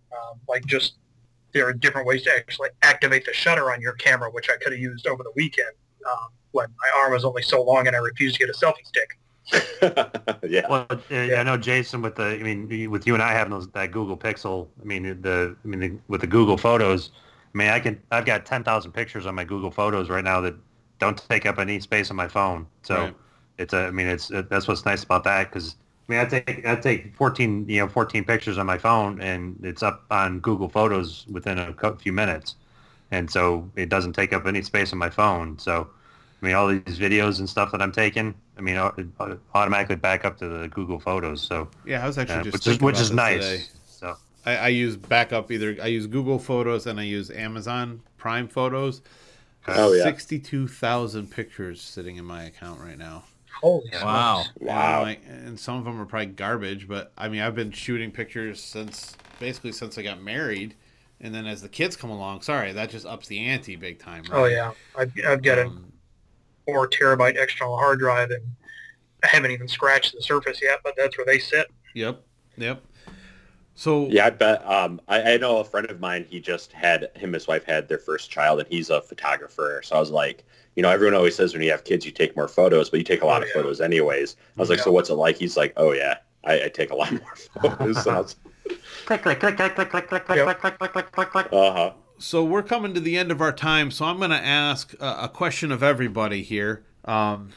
like 0.50 0.66
just 0.66 0.96
there 1.54 1.68
are 1.68 1.74
different 1.74 2.08
ways 2.08 2.24
to 2.24 2.32
actually 2.36 2.70
activate 2.82 3.26
the 3.26 3.34
shutter 3.34 3.72
on 3.72 3.80
your 3.80 3.94
camera, 3.94 4.32
which 4.32 4.50
I 4.50 4.58
could 4.58 4.72
have 4.74 4.82
used 4.82 5.06
over 5.06 5.22
the 5.22 5.32
weekend 5.36 5.70
um, 6.10 6.30
when 6.52 6.68
my 6.82 7.00
arm 7.00 7.14
was 7.14 7.26
only 7.26 7.44
so 7.44 7.62
long 7.62 7.86
and 7.86 7.96
I 7.96 8.00
refused 8.00 8.38
to 8.40 8.46
get 8.48 8.50
a 8.50 8.58
selfie 8.58 8.86
stick. 8.86 9.18
yeah. 10.50 10.66
well, 10.70 10.88
uh, 10.90 10.98
I 11.16 11.44
know 11.44 11.58
Jason 11.58 12.02
with 12.02 12.16
the. 12.16 12.24
I 12.24 12.38
mean, 12.38 12.90
with 12.90 13.06
you 13.06 13.14
and 13.14 13.22
I 13.22 13.34
having 13.34 13.52
those 13.52 13.68
that 13.70 13.92
Google 13.92 14.18
Pixel. 14.18 14.68
I 14.82 14.86
mean, 14.86 15.04
the. 15.22 15.56
I 15.64 15.68
mean, 15.68 15.80
the, 15.80 15.98
with 16.08 16.22
the 16.22 16.28
Google 16.28 16.58
Photos. 16.58 17.12
I 17.54 17.58
mean, 17.58 17.68
I 17.70 17.80
can. 17.80 18.02
I've 18.10 18.26
got 18.26 18.46
ten 18.46 18.64
thousand 18.64 18.94
pictures 18.94 19.26
on 19.26 19.36
my 19.36 19.44
Google 19.44 19.70
Photos 19.70 20.10
right 20.10 20.24
now 20.24 20.42
that 20.42 20.56
don't 21.04 21.18
take 21.30 21.46
up 21.46 21.60
any 21.60 21.80
space 21.80 22.10
on 22.12 22.18
my 22.18 22.28
phone. 22.28 22.68
So 22.84 22.98
Right. 22.98 23.16
it's 23.58 23.74
a. 23.74 23.88
I 23.88 23.92
mean, 23.92 24.08
it's 24.08 24.30
that's 24.50 24.68
what's 24.68 24.86
nice 24.86 25.04
about 25.04 25.24
that 25.26 25.50
because 25.50 25.76
I 26.10 26.12
mean, 26.12 26.20
I 26.22 26.26
take 26.26 26.66
I 26.66 26.76
take 26.76 27.16
14 27.16 27.68
you 27.70 27.80
know 27.82 27.88
14 27.88 28.24
pictures 28.26 28.58
on 28.58 28.66
my 28.66 28.78
phone, 28.78 29.22
and 29.22 29.58
it's 29.64 29.84
up 29.84 30.06
on 30.12 30.40
Google 30.40 30.70
Photos 30.70 31.26
within 31.28 31.60
a 31.60 31.96
few 31.98 32.14
minutes, 32.14 32.56
and 33.12 33.30
so 33.30 33.70
it 33.76 33.90
doesn't 33.90 34.14
take 34.14 34.34
up 34.34 34.46
any 34.46 34.62
space 34.62 34.94
on 34.94 35.00
my 35.00 35.10
phone. 35.10 35.58
So, 35.60 35.90
I 36.42 36.46
mean, 36.46 36.56
all 36.56 36.68
these 36.68 37.00
videos 37.00 37.40
and 37.40 37.50
stuff 37.50 37.72
that 37.72 37.82
I'm 37.82 37.92
taking, 37.92 38.36
I 38.58 38.62
mean, 38.62 38.76
it 38.78 39.08
automatically 39.56 39.96
back 39.96 40.26
up 40.26 40.38
to 40.40 40.48
the 40.48 40.68
Google 40.70 41.00
Photos. 41.00 41.42
So, 41.42 41.70
Yeah, 41.86 42.04
I 42.04 42.08
was 42.08 42.18
actually 42.18 42.42
uh, 42.42 42.44
just 42.44 42.54
which 42.54 42.68
is 42.68 42.80
which 42.82 43.00
is 43.00 43.12
nice. 43.12 43.46
today. 43.46 43.66
So, 43.86 44.18
I, 44.46 44.56
I 44.58 44.68
use 44.70 44.98
backup 44.98 45.52
either 45.52 45.78
I 45.82 45.88
use 45.88 46.08
Google 46.08 46.40
Photos 46.40 46.88
and 46.88 47.00
I 47.00 47.04
use 47.04 47.30
Amazon 47.32 48.02
Prime 48.18 48.48
Photos. 48.48 49.02
Oh, 49.68 49.94
yeah. 49.94 50.04
Sixty-two 50.04 50.68
thousand 50.68 51.32
pictures 51.32 51.82
sitting 51.82 52.18
in 52.18 52.26
my 52.26 52.44
account 52.44 52.82
right 52.82 52.98
now. 52.98 53.24
Holy 53.62 53.90
Wow. 53.94 54.42
smokes. 54.44 54.50
And, 54.60 54.68
Wow. 54.68 54.98
I'm 55.00 55.02
like- 55.04 55.22
and 55.28 55.60
some 55.60 55.78
of 55.78 55.86
them 55.86 56.02
are 56.02 56.06
probably 56.06 56.28
garbage, 56.28 56.88
but 56.88 57.14
I 57.18 57.30
mean, 57.30 57.42
I've 57.42 57.56
been 57.56 57.72
shooting 57.72 58.12
pictures 58.12 58.62
since 58.62 59.16
basically 59.40 59.72
since 59.72 59.98
I 59.98 60.02
got 60.02 60.22
married, 60.22 60.76
and 61.22 61.34
then 61.34 61.46
as 61.46 61.62
the 61.62 61.70
kids 61.70 61.96
come 61.96 62.10
along, 62.10 62.42
sorry, 62.42 62.72
that 62.74 62.90
just 62.90 63.06
ups 63.06 63.28
the 63.28 63.40
ante 63.40 63.76
big 63.76 64.00
time. 64.00 64.24
Right? 64.24 64.38
Oh 64.40 64.46
yeah, 64.46 64.72
I've, 64.98 65.12
I've 65.26 65.42
got 65.42 65.60
a 65.60 65.68
Um, 65.68 65.94
four 66.66 66.88
terabyte 66.90 67.38
external 67.42 67.78
hard 67.78 68.00
drive, 68.00 68.32
and 68.32 68.44
I 69.24 69.28
haven't 69.28 69.52
even 69.52 69.68
scratched 69.68 70.14
the 70.14 70.22
surface 70.22 70.62
yet, 70.62 70.80
but 70.84 70.96
that's 70.98 71.18
where 71.18 71.26
they 71.26 71.40
sit. 71.40 71.68
yep, 71.94 72.22
yep. 72.58 72.84
So 73.76 74.08
Yeah, 74.10 74.28
I 74.28 74.30
bet. 74.30 74.66
Um, 74.70 75.02
I, 75.08 75.34
I 75.34 75.38
know 75.38 75.58
a 75.58 75.64
friend 75.64 75.90
of 75.90 76.00
mine. 76.00 76.26
He 76.30 76.40
just 76.40 76.72
had 76.74 77.04
him 77.16 77.30
and 77.30 77.34
his 77.36 77.48
wife 77.48 77.64
had 77.64 77.88
their 77.88 77.98
first 77.98 78.30
child, 78.30 78.60
and 78.60 78.68
he's 78.70 78.90
a 78.90 79.02
photographer. 79.02 79.82
So 79.84 79.96
I 79.96 80.00
was 80.00 80.12
like, 80.12 80.46
you 80.76 80.84
know, 80.84 80.90
everyone 80.90 81.16
always 81.16 81.36
says 81.36 81.54
when 81.54 81.62
you 81.64 81.72
have 81.72 81.84
kids, 81.84 82.06
you 82.06 82.12
take 82.12 82.36
more 82.36 82.48
photos, 82.48 82.90
but 82.90 83.00
you 83.00 83.04
take 83.04 83.22
a 83.22 83.26
lot 83.26 83.42
Oh, 83.42 83.44
of 83.44 83.48
yeah. 83.50 83.54
photos 83.54 83.82
anyways. 83.82 84.36
I 84.58 84.62
was 84.62 84.70
like, 84.70 84.80
so 84.80 84.92
what's 84.92 85.10
it 85.10 85.16
like? 85.16 85.38
He's 85.38 85.58
like, 85.58 85.74
oh 85.78 85.92
yeah, 85.92 86.18
I, 86.44 86.66
I 86.66 86.70
take 86.70 86.92
a 86.92 86.96
lot 86.96 87.12
more 87.22 87.36
photos. 87.62 88.06
And 88.06 88.16
I 88.16 88.20
was, 88.22 88.36
click 89.06 89.22
click 89.24 89.40
click 89.40 89.56
click 89.58 89.76
click 89.76 89.90
click 89.90 90.08
click 90.08 90.26
click 90.26 90.60
click 90.60 90.78
click 90.80 90.92
click 90.94 91.12
click 91.12 91.30
click. 91.32 91.48
uh-huh. 91.52 91.94
so 92.20 92.44
we're 92.44 92.64
coming 92.64 92.94
to 92.94 93.00
the 93.00 93.18
end 93.18 93.32
of 93.32 93.42
our 93.42 93.52
time, 93.52 93.92
so 93.92 94.06
I'm 94.06 94.18
going 94.18 94.30
to 94.32 94.36
ask 94.38 94.94
a, 95.00 95.24
a 95.24 95.30
question 95.30 95.72
of 95.72 95.82
everybody 95.84 96.44
here. 96.44 96.84
Um, 97.06 97.52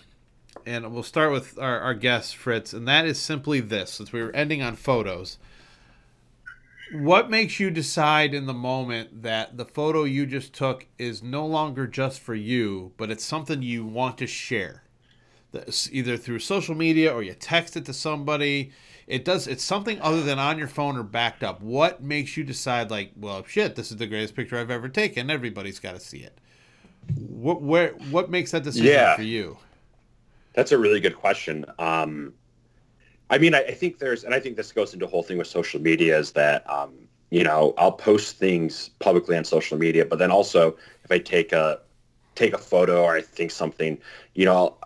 and 0.64 0.92
we'll 0.92 1.02
start 1.04 1.30
with 1.30 1.58
our, 1.58 1.78
our 1.78 1.94
guest, 1.94 2.36
Fritz, 2.36 2.72
and 2.72 2.88
that 2.88 3.06
is 3.06 3.20
simply 3.20 3.60
this 3.60 3.92
since 3.92 4.12
we 4.12 4.22
were 4.22 4.32
ending 4.34 4.62
on 4.62 4.74
photos. 4.76 5.38
What 6.92 7.30
makes 7.30 7.58
you 7.58 7.70
decide 7.70 8.32
in 8.32 8.46
the 8.46 8.54
moment 8.54 9.22
that 9.22 9.56
the 9.56 9.64
photo 9.64 10.04
you 10.04 10.24
just 10.24 10.52
took 10.52 10.86
is 10.98 11.22
no 11.22 11.44
longer 11.44 11.86
just 11.86 12.20
for 12.20 12.34
you, 12.34 12.92
but 12.96 13.10
it's 13.10 13.24
something 13.24 13.62
you 13.62 13.84
want 13.84 14.18
to 14.18 14.26
share? 14.26 14.84
That's 15.52 15.90
either 15.90 16.16
through 16.16 16.40
social 16.40 16.74
media 16.74 17.12
or 17.12 17.22
you 17.22 17.34
text 17.34 17.76
it 17.76 17.84
to 17.86 17.92
somebody. 17.92 18.72
It 19.06 19.24
does. 19.24 19.46
It's 19.46 19.64
something 19.64 20.00
other 20.00 20.22
than 20.22 20.38
on 20.38 20.58
your 20.58 20.68
phone 20.68 20.96
or 20.96 21.02
backed 21.02 21.42
up. 21.42 21.60
What 21.60 22.02
makes 22.02 22.36
you 22.36 22.44
decide, 22.44 22.90
like, 22.90 23.12
well, 23.16 23.44
shit, 23.46 23.74
this 23.74 23.90
is 23.90 23.96
the 23.96 24.06
greatest 24.06 24.34
picture 24.36 24.58
I've 24.58 24.70
ever 24.70 24.88
taken. 24.88 25.30
Everybody's 25.30 25.78
got 25.78 25.94
to 25.94 26.00
see 26.00 26.18
it. 26.18 26.38
What 27.16 27.62
where 27.62 27.90
what 28.10 28.30
makes 28.30 28.50
that 28.50 28.64
decision 28.64 28.86
Yeah. 28.86 29.14
for 29.14 29.22
you? 29.22 29.58
That's 30.54 30.72
a 30.72 30.78
really 30.78 31.00
good 31.00 31.14
question. 31.16 31.64
Um, 31.78 32.34
I 33.30 33.38
mean, 33.38 33.54
I, 33.54 33.62
I 33.62 33.72
think 33.72 33.98
there's, 33.98 34.24
and 34.24 34.34
I 34.34 34.40
think 34.40 34.56
this 34.56 34.72
goes 34.72 34.92
into 34.92 35.06
the 35.06 35.10
whole 35.10 35.22
thing 35.22 35.38
with 35.38 35.46
social 35.46 35.80
media 35.80 36.18
is 36.18 36.32
that, 36.32 36.68
um, 36.70 36.94
you 37.30 37.42
know, 37.42 37.74
I'll 37.76 37.92
post 37.92 38.36
things 38.38 38.90
publicly 39.00 39.36
on 39.36 39.44
social 39.44 39.76
media, 39.76 40.04
but 40.04 40.18
then 40.18 40.30
also 40.30 40.76
if 41.04 41.10
I 41.10 41.18
take 41.18 41.52
a 41.52 41.80
take 42.36 42.52
a 42.52 42.58
photo 42.58 43.02
or 43.02 43.16
I 43.16 43.22
think 43.22 43.50
something, 43.50 43.98
you 44.34 44.44
know, 44.44 44.76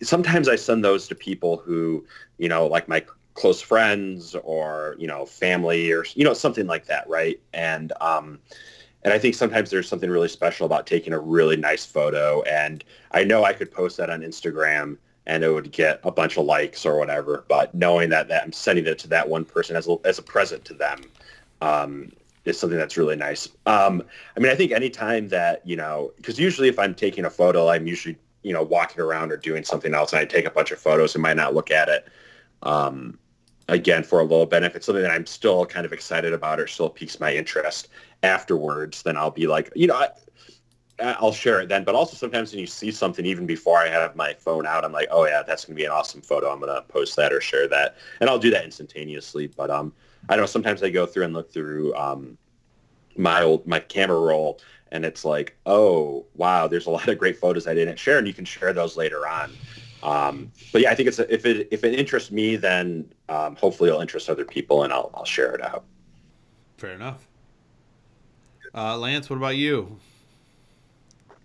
sometimes 0.00 0.48
I 0.48 0.56
send 0.56 0.84
those 0.84 1.08
to 1.08 1.14
people 1.14 1.56
who, 1.56 2.06
you 2.38 2.48
know, 2.48 2.66
like 2.66 2.88
my 2.88 3.04
close 3.34 3.60
friends 3.60 4.34
or 4.42 4.96
you 4.98 5.06
know 5.06 5.24
family 5.24 5.90
or 5.92 6.04
you 6.14 6.24
know 6.24 6.34
something 6.34 6.66
like 6.66 6.86
that, 6.86 7.08
right? 7.08 7.40
And 7.52 7.92
um, 8.00 8.38
and 9.02 9.14
I 9.14 9.18
think 9.18 9.34
sometimes 9.34 9.70
there's 9.70 9.88
something 9.88 10.10
really 10.10 10.28
special 10.28 10.66
about 10.66 10.86
taking 10.86 11.12
a 11.12 11.18
really 11.18 11.56
nice 11.56 11.86
photo, 11.86 12.42
and 12.42 12.84
I 13.12 13.24
know 13.24 13.44
I 13.44 13.52
could 13.52 13.70
post 13.70 13.96
that 13.96 14.10
on 14.10 14.20
Instagram 14.20 14.98
and 15.26 15.44
it 15.44 15.50
would 15.50 15.70
get 15.72 16.00
a 16.04 16.10
bunch 16.10 16.36
of 16.36 16.44
likes 16.44 16.84
or 16.86 16.98
whatever. 16.98 17.44
But 17.48 17.74
knowing 17.74 18.10
that, 18.10 18.28
that 18.28 18.42
I'm 18.42 18.52
sending 18.52 18.86
it 18.86 18.98
to 19.00 19.08
that 19.08 19.28
one 19.28 19.44
person 19.44 19.76
as 19.76 19.86
a, 19.88 19.96
as 20.04 20.18
a 20.18 20.22
present 20.22 20.64
to 20.66 20.74
them 20.74 21.02
um, 21.60 22.12
is 22.44 22.58
something 22.58 22.78
that's 22.78 22.96
really 22.96 23.16
nice. 23.16 23.48
Um, 23.66 24.02
I 24.36 24.40
mean, 24.40 24.50
I 24.50 24.54
think 24.54 24.72
anytime 24.72 25.28
that, 25.28 25.66
you 25.66 25.76
know, 25.76 26.12
because 26.16 26.38
usually 26.38 26.68
if 26.68 26.78
I'm 26.78 26.94
taking 26.94 27.24
a 27.24 27.30
photo, 27.30 27.68
I'm 27.68 27.86
usually, 27.86 28.16
you 28.42 28.52
know, 28.52 28.62
walking 28.62 29.00
around 29.00 29.30
or 29.30 29.36
doing 29.36 29.64
something 29.64 29.94
else 29.94 30.12
and 30.12 30.20
I 30.20 30.24
take 30.24 30.46
a 30.46 30.50
bunch 30.50 30.70
of 30.70 30.78
photos 30.78 31.14
and 31.14 31.22
might 31.22 31.36
not 31.36 31.54
look 31.54 31.70
at 31.70 31.88
it. 31.88 32.08
Um, 32.62 33.18
again, 33.68 34.02
for 34.02 34.20
a 34.20 34.24
little 34.24 34.46
bit, 34.46 34.64
if 34.64 34.74
it's 34.74 34.86
something 34.86 35.02
that 35.02 35.12
I'm 35.12 35.26
still 35.26 35.64
kind 35.66 35.86
of 35.86 35.92
excited 35.92 36.32
about 36.32 36.58
or 36.58 36.66
still 36.66 36.88
piques 36.88 37.20
my 37.20 37.34
interest 37.34 37.88
afterwards, 38.22 39.02
then 39.02 39.16
I'll 39.16 39.30
be 39.30 39.46
like, 39.46 39.70
you 39.76 39.86
know, 39.86 39.94
I, 39.94 40.08
I'll 41.00 41.32
share 41.32 41.60
it 41.60 41.68
then. 41.68 41.84
But 41.84 41.94
also 41.94 42.16
sometimes 42.16 42.52
when 42.52 42.60
you 42.60 42.66
see 42.66 42.90
something 42.90 43.24
even 43.24 43.46
before 43.46 43.78
I 43.78 43.88
have 43.88 44.16
my 44.16 44.34
phone 44.34 44.66
out, 44.66 44.84
I'm 44.84 44.92
like, 44.92 45.08
oh 45.10 45.26
yeah, 45.26 45.42
that's 45.42 45.64
gonna 45.64 45.76
be 45.76 45.84
an 45.84 45.90
awesome 45.90 46.20
photo. 46.20 46.50
I'm 46.50 46.60
gonna 46.60 46.82
post 46.82 47.16
that 47.16 47.32
or 47.32 47.40
share 47.40 47.68
that, 47.68 47.96
and 48.20 48.28
I'll 48.28 48.38
do 48.38 48.50
that 48.50 48.64
instantaneously. 48.64 49.46
But 49.48 49.70
um, 49.70 49.92
I 50.28 50.36
know 50.36 50.46
sometimes 50.46 50.82
I 50.82 50.90
go 50.90 51.06
through 51.06 51.24
and 51.24 51.34
look 51.34 51.52
through 51.52 51.94
um, 51.94 52.36
my 53.16 53.42
old 53.42 53.66
my 53.66 53.80
camera 53.80 54.20
roll, 54.20 54.60
and 54.92 55.04
it's 55.04 55.24
like, 55.24 55.56
oh 55.66 56.26
wow, 56.34 56.66
there's 56.66 56.86
a 56.86 56.90
lot 56.90 57.08
of 57.08 57.18
great 57.18 57.38
photos 57.38 57.66
I 57.66 57.74
didn't 57.74 57.98
share, 57.98 58.18
and 58.18 58.26
you 58.26 58.34
can 58.34 58.44
share 58.44 58.72
those 58.72 58.96
later 58.96 59.26
on. 59.26 59.52
Um, 60.02 60.50
but 60.72 60.80
yeah, 60.80 60.90
I 60.90 60.94
think 60.94 61.08
it's 61.08 61.18
a, 61.18 61.32
if 61.32 61.46
it 61.46 61.68
if 61.70 61.84
it 61.84 61.98
interests 61.98 62.30
me, 62.30 62.56
then 62.56 63.12
um, 63.28 63.56
hopefully 63.56 63.88
it'll 63.88 64.00
interest 64.00 64.28
other 64.30 64.44
people, 64.44 64.82
and 64.82 64.92
I'll 64.92 65.10
I'll 65.14 65.24
share 65.24 65.54
it 65.54 65.62
out. 65.62 65.84
Fair 66.78 66.92
enough. 66.92 67.26
Uh, 68.74 68.96
Lance, 68.96 69.28
what 69.28 69.36
about 69.36 69.56
you? 69.56 69.98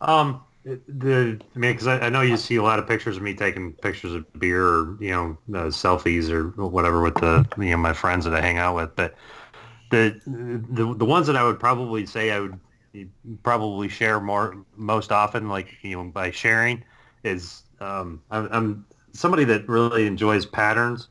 Um, 0.02 0.43
the 0.64 1.39
I 1.56 1.60
mean, 1.60 1.74
because 1.74 1.88
I, 1.88 2.00
I 2.00 2.10
know 2.10 2.22
you 2.22 2.38
see 2.38 2.56
a 2.56 2.64
lot 2.64 2.80
of 2.80 2.88
pictures 2.88 3.18
of 3.18 3.24
me 3.24 3.34
taking 3.34 3.74
pictures 3.74 4.14
of 4.14 4.26
beer 4.39 4.66
or 4.68 4.98
you 5.00 5.12
know 5.12 5.38
uh, 5.54 5.68
selfies 5.68 6.30
or 6.30 6.50
whatever 6.68 7.02
with 7.02 7.16
the 7.16 7.46
you 7.58 7.72
know 7.72 7.78
my 7.78 7.93
friends 7.93 8.26
that 8.26 8.34
I 8.34 8.41
hang 8.41 8.58
out 8.58 8.76
with, 8.76 8.96
but 8.96 9.16
the 9.91 10.20
the 10.26 10.93
the 10.96 11.06
ones 11.06 11.28
that 11.28 11.36
I 11.36 11.43
would 11.43 11.60
probably 11.60 12.06
say 12.06 12.32
I 12.32 12.39
would 12.39 12.60
probably 13.43 13.89
share 13.89 14.20
more 14.20 14.66
most 14.76 15.12
often, 15.12 15.50
like 15.50 15.76
you 15.82 15.96
know 15.98 16.04
by 16.06 16.32
sharing, 16.32 16.84
is 17.24 17.64
um, 17.80 18.22
I'm, 18.32 18.48
I'm 18.52 18.86
somebody 19.14 19.43
that 19.46 19.68
really 19.70 20.08
enjoys 20.08 20.46
patterns. 20.46 21.10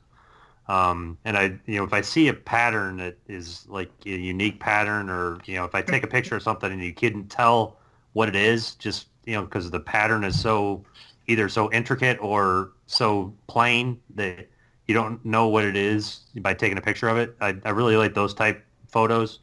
Um, 0.66 1.18
and 1.26 1.36
I, 1.36 1.58
you 1.66 1.76
know, 1.76 1.84
if 1.84 1.92
I 1.92 2.00
see 2.00 2.28
a 2.28 2.34
pattern 2.34 2.96
that 2.96 3.18
is 3.28 3.66
like 3.68 3.90
a 4.06 4.10
unique 4.10 4.60
pattern, 4.60 5.10
or 5.10 5.38
you 5.44 5.56
know, 5.56 5.64
if 5.64 5.74
I 5.74 5.82
take 5.82 6.02
a 6.02 6.06
picture 6.06 6.36
of 6.36 6.42
something 6.42 6.72
and 6.72 6.82
you 6.82 6.94
couldn't 6.94 7.28
tell 7.28 7.78
what 8.14 8.28
it 8.28 8.36
is, 8.36 8.74
just 8.76 9.08
you 9.26 9.34
know, 9.34 9.42
because 9.42 9.70
the 9.70 9.80
pattern 9.80 10.24
is 10.24 10.40
so 10.40 10.82
either 11.26 11.48
so 11.48 11.70
intricate 11.72 12.18
or 12.20 12.72
so 12.86 13.32
plain 13.46 14.00
that 14.14 14.48
you 14.86 14.94
don't 14.94 15.24
know 15.24 15.48
what 15.48 15.64
it 15.64 15.76
is 15.76 16.20
by 16.36 16.54
taking 16.54 16.78
a 16.78 16.80
picture 16.80 17.08
of 17.08 17.16
it. 17.16 17.36
I, 17.40 17.56
I 17.64 17.70
really 17.70 17.96
like 17.96 18.14
those 18.14 18.34
type 18.34 18.64
photos 18.88 19.40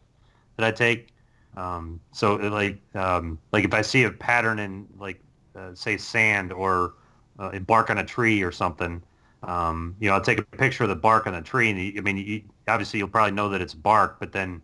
that 0.58 0.66
I 0.66 0.72
take. 0.72 1.14
Um, 1.58 2.00
so 2.12 2.36
like 2.36 2.80
um, 2.96 3.40
like 3.52 3.66
if 3.66 3.74
I 3.74 3.82
see 3.82 4.04
a 4.04 4.12
pattern 4.12 4.60
in 4.60 4.88
like 4.98 5.22
uh, 5.56 5.74
say 5.74 5.98
sand 5.98 6.54
or 6.54 6.94
uh, 7.40 7.58
bark 7.60 7.90
on 7.90 7.98
a 7.98 8.06
tree 8.06 8.42
or 8.42 8.52
something, 8.52 9.02
um, 9.44 9.96
you 10.00 10.08
know, 10.08 10.16
I'll 10.16 10.22
take 10.22 10.40
a 10.40 10.44
picture 10.44 10.84
of 10.84 10.90
the 10.90 10.96
bark 10.96 11.28
on 11.28 11.34
the 11.34 11.42
tree, 11.42 11.70
and 11.70 11.80
you, 11.80 11.94
I 11.98 12.02
mean, 12.02 12.18
you, 12.18 12.44
obviously 12.68 13.00
you'll 13.00 13.10
probably 13.10 13.32
know 13.32 13.50
that 13.50 13.62
it's 13.62 13.74
bark, 13.74 14.18
but 14.20 14.32
then, 14.32 14.62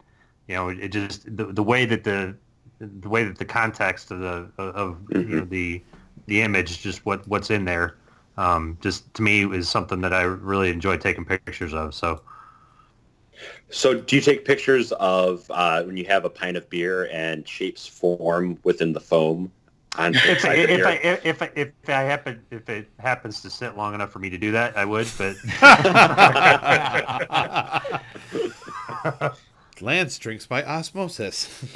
you 0.47 0.55
know, 0.55 0.69
it 0.69 0.89
just 0.89 1.25
the, 1.35 1.45
the 1.45 1.63
way 1.63 1.85
that 1.85 2.03
the 2.03 2.35
the 2.79 3.09
way 3.09 3.23
that 3.23 3.37
the 3.37 3.45
context 3.45 4.11
of 4.11 4.19
the 4.19 4.49
of 4.57 4.97
you 5.11 5.23
know, 5.23 5.45
the 5.45 5.81
the 6.27 6.41
image, 6.41 6.81
just 6.81 7.05
what 7.05 7.27
what's 7.27 7.49
in 7.49 7.65
there, 7.65 7.95
um, 8.37 8.77
just 8.81 9.13
to 9.15 9.21
me 9.21 9.45
is 9.45 9.69
something 9.69 10.01
that 10.01 10.13
I 10.13 10.23
really 10.23 10.69
enjoy 10.69 10.97
taking 10.97 11.25
pictures 11.25 11.73
of. 11.73 11.93
So. 11.93 12.21
So 13.69 13.93
do 13.93 14.15
you 14.15 14.21
take 14.21 14.45
pictures 14.45 14.91
of 14.93 15.45
uh, 15.51 15.83
when 15.83 15.95
you 15.95 16.05
have 16.05 16.25
a 16.25 16.29
pint 16.29 16.57
of 16.57 16.67
beer 16.71 17.07
and 17.11 17.47
shapes 17.47 17.85
form 17.85 18.57
within 18.63 18.93
the 18.93 18.99
foam 18.99 19.51
on 19.97 20.15
If, 20.15 20.41
the 20.41 20.73
if. 20.73 20.85
I, 20.85 20.91
if, 21.23 21.41
I, 21.41 21.51
if 21.55 21.71
I 21.87 22.01
happen 22.01 22.41
if 22.49 22.67
it 22.69 22.89
happens 22.97 23.41
to 23.41 23.49
sit 23.49 23.77
long 23.77 23.93
enough 23.93 24.11
for 24.11 24.19
me 24.19 24.29
to 24.29 24.37
do 24.37 24.51
that, 24.53 24.77
I 24.77 24.85
would. 24.85 25.07
But 25.17 25.35
Lance 29.81 30.17
drinks 30.17 30.45
by 30.45 30.63
osmosis. 30.63 31.63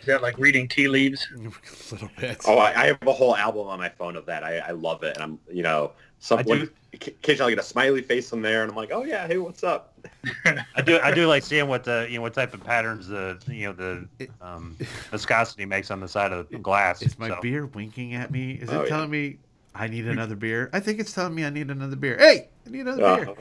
Is 0.00 0.06
that 0.06 0.22
like 0.22 0.38
reading 0.38 0.68
tea 0.68 0.88
leaves? 0.88 1.26
a 1.34 1.38
little 1.94 2.10
bit. 2.18 2.38
Oh, 2.46 2.56
I, 2.58 2.82
I 2.82 2.86
have 2.86 2.98
a 3.06 3.12
whole 3.12 3.36
album 3.36 3.66
on 3.66 3.78
my 3.78 3.88
phone 3.88 4.16
of 4.16 4.26
that. 4.26 4.42
I, 4.44 4.58
I 4.58 4.70
love 4.70 5.02
it, 5.02 5.14
and 5.16 5.22
I'm 5.22 5.38
you 5.52 5.62
know 5.62 5.92
some 6.20 6.38
I 6.38 6.42
one, 6.42 6.58
do- 6.60 6.70
occasionally 6.94 7.52
I 7.52 7.56
get 7.56 7.64
a 7.64 7.66
smiley 7.66 8.00
face 8.00 8.32
on 8.32 8.40
there, 8.40 8.62
and 8.62 8.70
I'm 8.70 8.76
like, 8.76 8.90
oh 8.92 9.04
yeah, 9.04 9.26
hey, 9.26 9.38
what's 9.38 9.62
up? 9.64 9.98
I 10.76 10.80
do 10.82 10.98
I 11.00 11.12
do 11.12 11.26
like 11.26 11.42
seeing 11.42 11.68
what 11.68 11.84
the 11.84 12.06
you 12.08 12.16
know 12.16 12.22
what 12.22 12.32
type 12.34 12.54
of 12.54 12.62
patterns 12.64 13.08
the 13.08 13.38
you 13.48 13.66
know 13.66 13.72
the 14.18 14.28
um, 14.40 14.76
viscosity 15.10 15.64
makes 15.66 15.90
on 15.90 16.00
the 16.00 16.08
side 16.08 16.32
of 16.32 16.48
the 16.48 16.58
glass. 16.58 17.02
Is 17.02 17.18
my 17.18 17.28
so. 17.28 17.40
beer 17.42 17.66
winking 17.66 18.14
at 18.14 18.30
me? 18.30 18.52
Is 18.52 18.70
it 18.70 18.74
Oh, 18.74 18.82
yeah. 18.84 18.88
telling 18.88 19.10
me 19.10 19.38
I 19.74 19.88
need 19.88 20.06
another 20.06 20.36
beer. 20.36 20.70
I 20.72 20.80
think 20.80 21.00
it's 21.00 21.12
telling 21.12 21.34
me 21.34 21.44
I 21.44 21.50
need 21.50 21.70
another 21.70 21.96
beer. 21.96 22.16
Hey, 22.18 22.48
I 22.66 22.70
need 22.70 22.86
another 22.86 23.24
beer. 23.26 23.34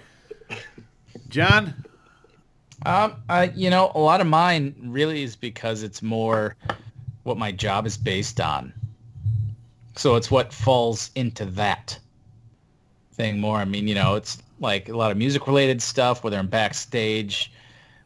Uh, 0.50 0.56
John, 1.30 1.74
Um, 2.86 3.16
uh, 3.28 3.48
you 3.56 3.70
know, 3.70 3.92
a 3.96 4.00
lot 4.00 4.22
of 4.22 4.28
mine 4.28 4.76
really 4.84 5.24
is 5.24 5.36
because 5.36 5.84
it's 5.84 6.02
more 6.02 6.56
what 7.24 7.38
my 7.38 7.52
job 7.52 7.86
is 7.86 7.98
based 7.98 8.40
on. 8.40 8.74
So 9.96 10.16
it's 10.16 10.30
what 10.30 10.54
falls 10.54 11.10
into 11.16 11.46
that 11.46 11.98
thing 13.14 13.40
more. 13.40 13.58
I 13.58 13.66
mean, 13.66 13.88
you 13.88 13.96
know, 13.96 14.16
it's 14.16 14.38
like 14.60 14.90
a 14.90 14.96
lot 14.96 15.12
of 15.12 15.18
music 15.18 15.48
related 15.48 15.82
stuff, 15.82 16.24
whether 16.24 16.38
I'm 16.38 16.48
backstage 16.48 17.52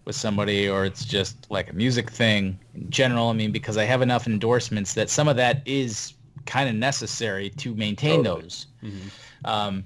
with 0.05 0.15
somebody 0.15 0.67
or 0.67 0.85
it's 0.85 1.05
just 1.05 1.49
like 1.51 1.69
a 1.69 1.73
music 1.73 2.09
thing 2.09 2.57
in 2.73 2.89
general. 2.89 3.27
I 3.27 3.33
mean, 3.33 3.51
because 3.51 3.77
I 3.77 3.83
have 3.83 4.01
enough 4.01 4.25
endorsements 4.25 4.93
that 4.95 5.09
some 5.09 5.27
of 5.27 5.35
that 5.35 5.61
is 5.65 6.13
kind 6.45 6.69
of 6.69 6.75
necessary 6.75 7.49
to 7.49 7.75
maintain 7.75 8.23
Totally. 8.23 8.41
those. 8.41 8.67
Um, 9.45 9.83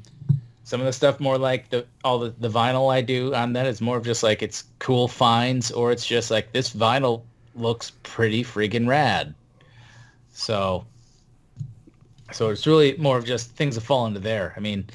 some 0.66 0.82
of 0.82 0.88
the 0.88 0.94
stuff 0.94 1.20
more 1.20 1.38
like 1.38 1.70
the 1.70 1.86
all 2.04 2.18
the, 2.18 2.34
the 2.40 2.50
vinyl 2.50 2.92
I 2.92 3.00
do 3.00 3.34
on 3.36 3.54
that 3.54 3.68
is 3.68 3.82
more 3.82 3.98
of 3.98 4.04
just 4.04 4.24
like 4.24 4.42
it's 4.42 4.64
cool 4.80 5.08
finds 5.08 5.72
or 5.72 5.92
it's 5.92 6.06
just 6.06 6.32
like 6.32 6.52
this 6.54 6.74
vinyl 6.74 7.22
looks 7.54 7.92
pretty 8.02 8.44
friggin' 8.44 8.88
rad. 8.88 9.36
So 10.34 10.86
so 12.32 12.50
it's 12.50 12.66
really 12.66 12.98
more 12.98 13.16
of 13.16 13.26
just 13.26 13.52
things 13.52 13.76
that 13.76 13.82
fall 13.82 14.08
into 14.08 14.20
there. 14.20 14.54
I 14.58 14.60
mean, 14.60 14.90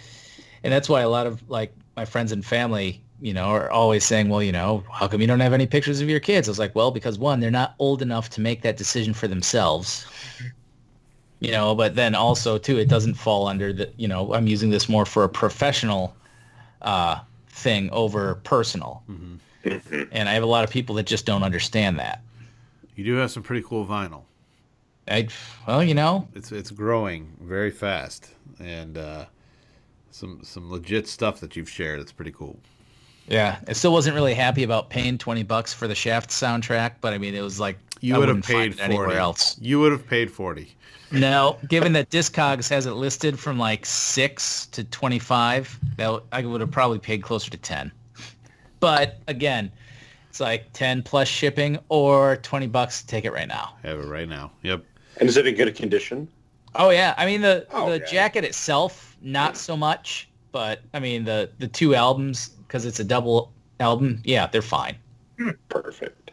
and 0.64 0.73
that's 0.73 0.89
why 0.89 1.03
a 1.03 1.09
lot 1.09 1.29
of 1.29 1.49
like 1.49 1.73
my 1.97 2.05
friends 2.05 2.33
and 2.33 2.45
family, 2.45 3.01
you 3.21 3.33
know, 3.33 3.45
are 3.45 3.71
always 3.71 4.05
saying, 4.05 4.29
well, 4.29 4.43
you 4.43 4.51
know, 4.53 4.83
how 4.93 5.07
come 5.07 5.21
you 5.21 5.29
don't 5.29 5.39
have 5.39 5.53
any 5.53 5.68
pictures 5.68 6.01
of 6.01 6.09
your 6.11 6.18
kids? 6.18 6.49
I 6.49 6.51
was 6.51 6.59
like, 6.59 6.75
well, 6.75 6.91
because 6.91 7.16
one, 7.16 7.39
they're 7.39 7.49
not 7.49 7.77
old 7.79 8.03
enough 8.03 8.29
to 8.31 8.41
make 8.41 8.62
that 8.62 8.77
decision 8.77 9.14
for 9.14 9.29
themselves 9.29 10.05
you 11.41 11.51
know 11.51 11.74
but 11.74 11.95
then 11.95 12.14
also 12.14 12.59
too 12.59 12.78
it 12.78 12.88
doesn't 12.88 13.14
fall 13.14 13.47
under 13.49 13.72
the 13.72 13.91
you 13.97 14.07
know 14.09 14.32
i'm 14.34 14.47
using 14.47 14.70
this 14.70 14.88
more 14.88 15.05
for 15.07 15.24
a 15.24 15.28
professional 15.28 16.14
uh 16.82 17.18
thing 17.49 17.91
over 17.91 18.36
personal 18.36 19.03
mhm. 19.11 19.38
and 20.12 20.28
i 20.28 20.32
have 20.32 20.43
a 20.43 20.47
lot 20.47 20.64
of 20.64 20.70
people 20.70 20.95
that 20.95 21.07
just 21.07 21.26
don't 21.26 21.43
understand 21.43 21.99
that 21.99 22.22
you 22.97 23.05
do 23.05 23.14
have 23.14 23.30
some 23.30 23.43
pretty 23.43 23.62
cool 23.66 23.86
vinyl. 23.86 24.22
i 25.09 25.26
well 25.66 25.82
you 25.82 25.95
know 25.95 26.28
It's 26.34 26.53
it's 26.53 26.70
growing 26.70 27.36
very 27.41 27.70
fast, 27.70 28.30
and 28.59 28.97
uh, 28.99 29.24
some 30.11 30.41
some 30.43 30.70
legit 30.70 31.07
stuff 31.09 31.41
that 31.41 31.57
you've 31.57 31.70
shared. 31.70 32.01
It's 32.01 32.12
pretty 32.12 32.32
cool. 32.32 32.59
yeah 33.28 33.59
i 33.68 33.72
still 33.72 33.93
wasn't 33.93 34.14
really 34.14 34.34
happy 34.34 34.62
about 34.64 34.91
paying 34.91 35.16
20 35.18 35.43
bucks 35.45 35.72
for 35.72 35.86
the 35.88 35.95
shaft 35.95 36.30
soundtrack 36.30 36.93
but 37.01 37.12
i 37.14 37.18
mean 37.18 37.34
it 37.34 37.43
was 37.43 37.59
like 37.61 37.78
You 38.01 38.14
I 38.14 38.18
would 38.18 38.28
have 38.28 38.43
paid 38.43 38.74
forty. 38.76 38.82
anywhere 38.82 39.18
else 39.18 39.57
You 39.61 39.80
would 39.80 39.93
have 39.93 40.07
paid 40.07 40.30
forty. 40.30 40.74
No 41.13 41.59
given 41.69 41.93
that 41.93 42.09
discogs 42.11 42.69
has 42.69 42.87
it 42.87 42.93
listed 42.93 43.39
from 43.39 43.59
like 43.59 43.85
6 43.85 44.67
to 44.67 44.85
25 44.85 45.79
that 45.97 46.23
i 46.33 46.43
would 46.45 46.61
have 46.61 46.71
probably 46.71 46.99
paid 46.99 47.23
closer 47.23 47.51
to 47.51 47.57
10 47.57 47.91
but 48.81 49.19
again 49.27 49.71
it's 50.29 50.41
like 50.41 50.73
10 50.73 51.03
plus 51.03 51.27
shipping 51.29 51.79
or 51.89 52.37
20 52.37 52.67
bucks 52.69 53.01
to 53.01 53.07
take 53.09 53.25
it 53.25 53.33
right 53.33 53.49
now 53.49 53.75
Have 53.83 53.99
it 53.99 54.07
right 54.07 54.29
now. 54.29 54.53
Yep. 54.63 54.85
And 55.17 55.29
is 55.29 55.37
it 55.37 55.45
in 55.47 55.57
good 55.57 55.75
condition? 55.75 56.29
oh 56.77 56.91
yeah 56.91 57.15
i 57.19 57.27
mean 57.27 57.41
the 57.41 57.67
Oh, 57.73 57.91
the 57.91 57.99
yeah. 57.99 58.07
jacket 58.07 58.45
itself 58.45 59.17
not 59.23 59.57
so 59.57 59.77
much 59.77 60.29
but 60.53 60.81
i 60.95 61.01
mean 61.01 61.25
the 61.25 61.51
the 61.59 61.67
two 61.67 61.95
albums 61.97 62.51
because 62.67 62.87
it's 62.87 63.01
a 63.01 63.05
double 63.05 63.51
album 63.81 64.21
yeah 64.25 64.47
they're 64.47 64.63
fine 64.63 64.95
Perfect. 65.69 66.31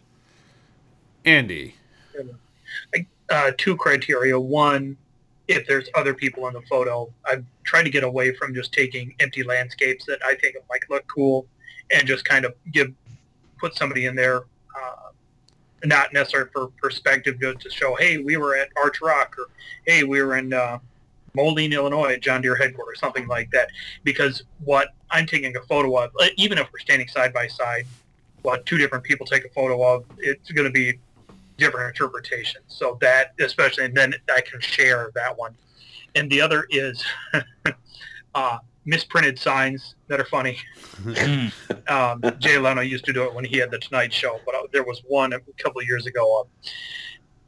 Andy. 1.25 1.73
Uh, 3.29 3.51
two 3.57 3.75
criteria. 3.75 4.39
One, 4.39 4.97
if 5.47 5.65
there's 5.67 5.89
other 5.95 6.13
people 6.13 6.47
in 6.47 6.53
the 6.53 6.61
photo, 6.63 7.11
I've 7.25 7.45
tried 7.63 7.83
to 7.83 7.89
get 7.89 8.03
away 8.03 8.33
from 8.33 8.53
just 8.53 8.73
taking 8.73 9.15
empty 9.19 9.43
landscapes 9.43 10.05
that 10.05 10.19
I 10.25 10.35
think 10.35 10.57
might 10.69 10.81
look 10.89 11.05
cool, 11.07 11.45
and 11.91 12.07
just 12.07 12.25
kind 12.25 12.45
of 12.45 12.53
give 12.71 12.93
put 13.59 13.75
somebody 13.75 14.05
in 14.05 14.15
there, 14.15 14.43
uh, 14.77 15.09
not 15.85 16.13
necessarily 16.13 16.49
for 16.51 16.67
perspective, 16.81 17.39
just 17.39 17.61
to 17.61 17.69
show, 17.69 17.95
hey, 17.95 18.17
we 18.17 18.37
were 18.37 18.55
at 18.55 18.69
Arch 18.77 19.01
Rock, 19.01 19.35
or 19.37 19.47
hey, 19.85 20.03
we 20.03 20.21
were 20.21 20.37
in 20.37 20.53
uh, 20.53 20.79
Moline, 21.33 21.73
Illinois, 21.73 22.13
at 22.13 22.21
John 22.21 22.41
Deere 22.41 22.55
headquarters, 22.55 22.99
something 22.99 23.27
like 23.27 23.49
that. 23.51 23.69
Because 24.03 24.43
what 24.63 24.89
I'm 25.11 25.25
taking 25.25 25.55
a 25.55 25.61
photo 25.61 25.95
of, 26.03 26.11
uh, 26.19 26.27
even 26.35 26.57
if 26.57 26.67
we're 26.71 26.79
standing 26.79 27.07
side 27.07 27.33
by 27.33 27.47
side, 27.47 27.85
what 28.41 28.65
two 28.65 28.77
different 28.77 29.03
people 29.03 29.25
take 29.25 29.45
a 29.45 29.49
photo 29.49 29.83
of, 29.83 30.05
it's 30.19 30.51
going 30.51 30.65
to 30.65 30.71
be 30.71 30.99
different 31.57 31.89
interpretations. 31.89 32.65
So 32.67 32.97
that, 33.01 33.33
especially, 33.39 33.85
and 33.85 33.95
then 33.95 34.13
I 34.33 34.41
can 34.41 34.59
share 34.59 35.11
that 35.15 35.37
one. 35.37 35.55
And 36.15 36.29
the 36.29 36.41
other 36.41 36.65
is 36.69 37.03
uh, 38.35 38.57
misprinted 38.85 39.37
signs 39.37 39.95
that 40.07 40.19
are 40.19 40.25
funny. 40.25 40.57
Mm. 41.03 41.53
Um, 41.89 42.21
Jay 42.39 42.57
Leno 42.57 42.81
used 42.81 43.05
to 43.05 43.13
do 43.13 43.23
it 43.23 43.33
when 43.33 43.45
he 43.45 43.55
had 43.57 43.71
the 43.71 43.79
Tonight 43.79 44.11
Show, 44.11 44.41
but 44.45 44.53
uh, 44.55 44.63
there 44.73 44.83
was 44.83 45.01
one 45.07 45.31
a 45.31 45.39
couple 45.57 45.79
of 45.79 45.87
years 45.87 46.05
ago. 46.05 46.41
Uh, 46.41 46.69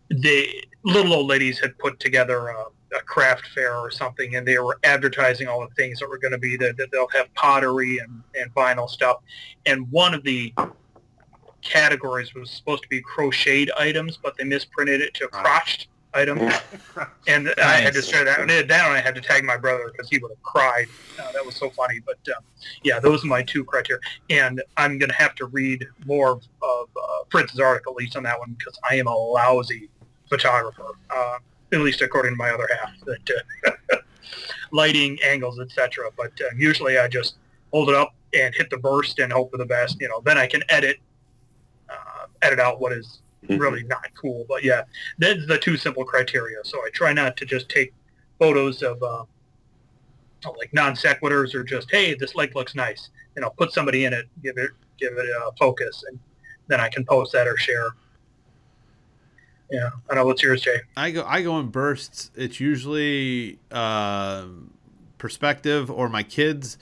the 0.10 0.64
little 0.84 1.14
old 1.14 1.28
ladies 1.28 1.60
had 1.60 1.78
put 1.78 2.00
together 2.00 2.48
a, 2.48 2.66
a 2.96 3.02
craft 3.02 3.48
fair 3.54 3.76
or 3.76 3.92
something, 3.92 4.38
and 4.38 4.48
they 4.48 4.58
were 4.60 4.80
advertising 4.86 5.50
all 5.50 5.60
the 5.60 5.74
things 5.76 6.00
that 6.00 6.08
were 6.08 6.18
going 6.18 6.32
to 6.32 6.38
be 6.38 6.56
there. 6.56 6.72
That 6.72 6.90
they'll 6.94 7.10
have 7.10 7.34
pottery 7.34 7.98
and, 7.98 8.24
and 8.34 8.54
vinyl 8.56 8.90
stuff, 8.90 9.18
and 9.66 9.92
one 9.92 10.14
of 10.14 10.24
the 10.24 10.54
categories 11.62 12.34
was 12.34 12.50
supposed 12.50 12.84
to 12.84 12.90
be 12.90 13.02
crocheted 13.02 13.72
items, 13.78 14.18
but 14.18 14.38
they 14.38 14.44
misprinted 14.44 15.02
it 15.02 15.14
to 15.16 15.28
crotched 15.28 15.88
item. 16.14 16.40
and 17.28 17.54
I 17.62 17.78
had 17.78 17.94
to 17.94 18.00
Nice. 18.00 18.10
share 18.10 18.24
that. 18.26 18.40
And 18.40 18.50
that 18.50 18.88
one 18.88 18.96
I 18.96 19.00
had 19.00 19.16
to 19.16 19.22
tag 19.22 19.44
my 19.44 19.58
brother 19.58 19.92
because 19.92 20.10
he 20.10 20.18
would 20.20 20.32
have 20.32 20.42
cried. 20.44 20.88
Uh, 21.20 21.32
that 21.34 21.46
was 21.46 21.56
so 21.56 21.70
funny. 21.70 22.00
But 22.06 22.18
uh, 22.28 22.40
yeah, 22.84 23.00
those 23.00 23.24
are 23.24 23.28
my 23.28 23.44
two 23.44 23.64
criteria. 23.64 24.02
And 24.30 24.62
I'm 24.78 24.98
going 24.98 25.10
to 25.10 25.16
have 25.16 25.36
to 25.36 25.46
read 25.46 25.86
more 26.06 26.32
of, 26.32 26.44
of 26.62 26.90
uh, 26.98 27.24
Fritz's 27.30 27.60
article, 27.60 27.94
at 27.94 27.98
least 27.98 28.16
on 28.16 28.24
that 28.24 28.40
one, 28.40 28.56
because 28.58 28.78
I 28.90 28.96
am 28.96 29.08
a 29.08 29.16
lousy 29.16 29.90
photographer, 30.28 30.86
uh, 31.16 31.38
at 31.72 31.80
least 31.82 32.02
according 32.02 32.34
to 32.34 32.38
my 32.38 32.50
other 32.52 32.68
half. 32.80 32.92
That 33.06 33.30
uh, 33.92 33.98
lighting, 34.72 35.20
angles, 35.24 35.60
etc. 35.60 36.10
But 36.16 36.32
uh, 36.42 36.56
usually 36.58 36.98
I 36.98 37.08
just 37.08 37.36
hold 37.72 37.90
it 37.90 37.96
up 37.96 38.16
and 38.34 38.54
hit 38.54 38.70
the 38.70 38.78
burst 38.78 39.20
and 39.20 39.32
hope 39.32 39.52
for 39.52 39.58
the 39.58 39.66
best. 39.66 40.00
You 40.00 40.10
know, 40.10 40.22
then 40.24 40.38
I 40.38 40.48
can 40.48 40.64
edit 40.70 40.98
edit 42.42 42.60
out 42.60 42.80
what 42.80 42.94
is 42.94 43.22
really 43.48 43.84
not 43.84 44.06
cool. 44.20 44.46
But 44.48 44.64
yeah, 44.64 44.84
that's 45.18 45.46
the 45.48 45.58
two 45.58 45.78
simple 45.78 46.04
criteria. 46.04 46.58
So 46.64 46.80
I 46.80 46.90
try 46.94 47.14
not 47.14 47.38
to 47.38 47.46
just 47.46 47.70
take 47.70 47.94
photos 48.38 48.82
of 48.82 49.02
uh, 49.02 49.26
like 50.58 50.74
non 50.74 50.94
sequiturs 50.94 51.54
or 51.54 51.64
just 51.64 51.90
hey, 51.92 52.16
this 52.16 52.36
lake 52.36 52.56
looks 52.56 52.76
nice. 52.76 53.10
You 53.36 53.42
know, 53.42 53.50
put 53.52 53.74
somebody 53.74 54.06
in 54.06 54.14
it, 54.14 54.28
give 54.44 54.58
it 54.58 54.72
give 54.98 55.14
it 55.14 55.26
a 55.26 55.52
focus, 55.58 56.04
and 56.08 56.20
then 56.68 56.80
I 56.80 56.90
can 56.90 57.06
post 57.06 57.32
that 57.34 57.48
or 57.48 57.58
share. 57.58 57.90
Yeah, 59.72 59.90
I 60.10 60.16
know. 60.16 60.26
What's 60.26 60.42
yours, 60.42 60.62
Jay? 60.62 60.80
I 60.98 61.12
go 61.12 61.24
I 61.26 61.42
go 61.42 61.60
in 61.60 61.68
bursts. 61.68 62.32
It's 62.36 62.60
usually 62.60 63.60
uh, 63.72 64.46
perspective 65.18 65.92
or 65.92 66.10
my 66.10 66.24
kids, 66.24 66.78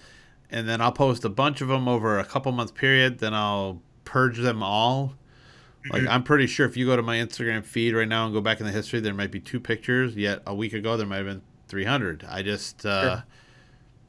and 0.49 0.69
then 0.69 0.79
I'll 0.79 0.93
post 0.93 1.25
a 1.25 1.29
bunch 1.29 1.59
of 1.61 1.67
them 1.67 1.87
over 1.87 2.17
a 2.17 2.23
couple 2.23 2.51
month 2.53 2.75
period. 2.75 3.19
Then 3.19 3.33
I'll 3.33 3.81
purge 4.05 4.37
them 4.37 4.63
all. 4.63 5.15
Like 5.91 6.07
I'm 6.07 6.23
pretty 6.23 6.47
sure 6.47 6.65
if 6.65 6.75
you 6.77 6.85
go 6.85 6.95
to 6.95 7.01
my 7.01 7.17
Instagram 7.17 7.63
feed 7.65 7.93
right 7.93 8.07
now 8.07 8.25
and 8.25 8.33
go 8.33 8.41
back 8.41 8.59
in 8.59 8.65
the 8.65 8.71
history, 8.71 8.99
there 8.99 9.13
might 9.13 9.31
be 9.31 9.39
two 9.39 9.59
pictures. 9.59 10.15
Yet 10.15 10.41
a 10.45 10.53
week 10.55 10.73
ago 10.73 10.97
there 10.97 11.07
might 11.07 11.17
have 11.17 11.25
been 11.25 11.41
300. 11.67 12.25
I 12.29 12.41
just 12.41 12.85
uh, 12.85 13.01
Sure. 13.01 13.23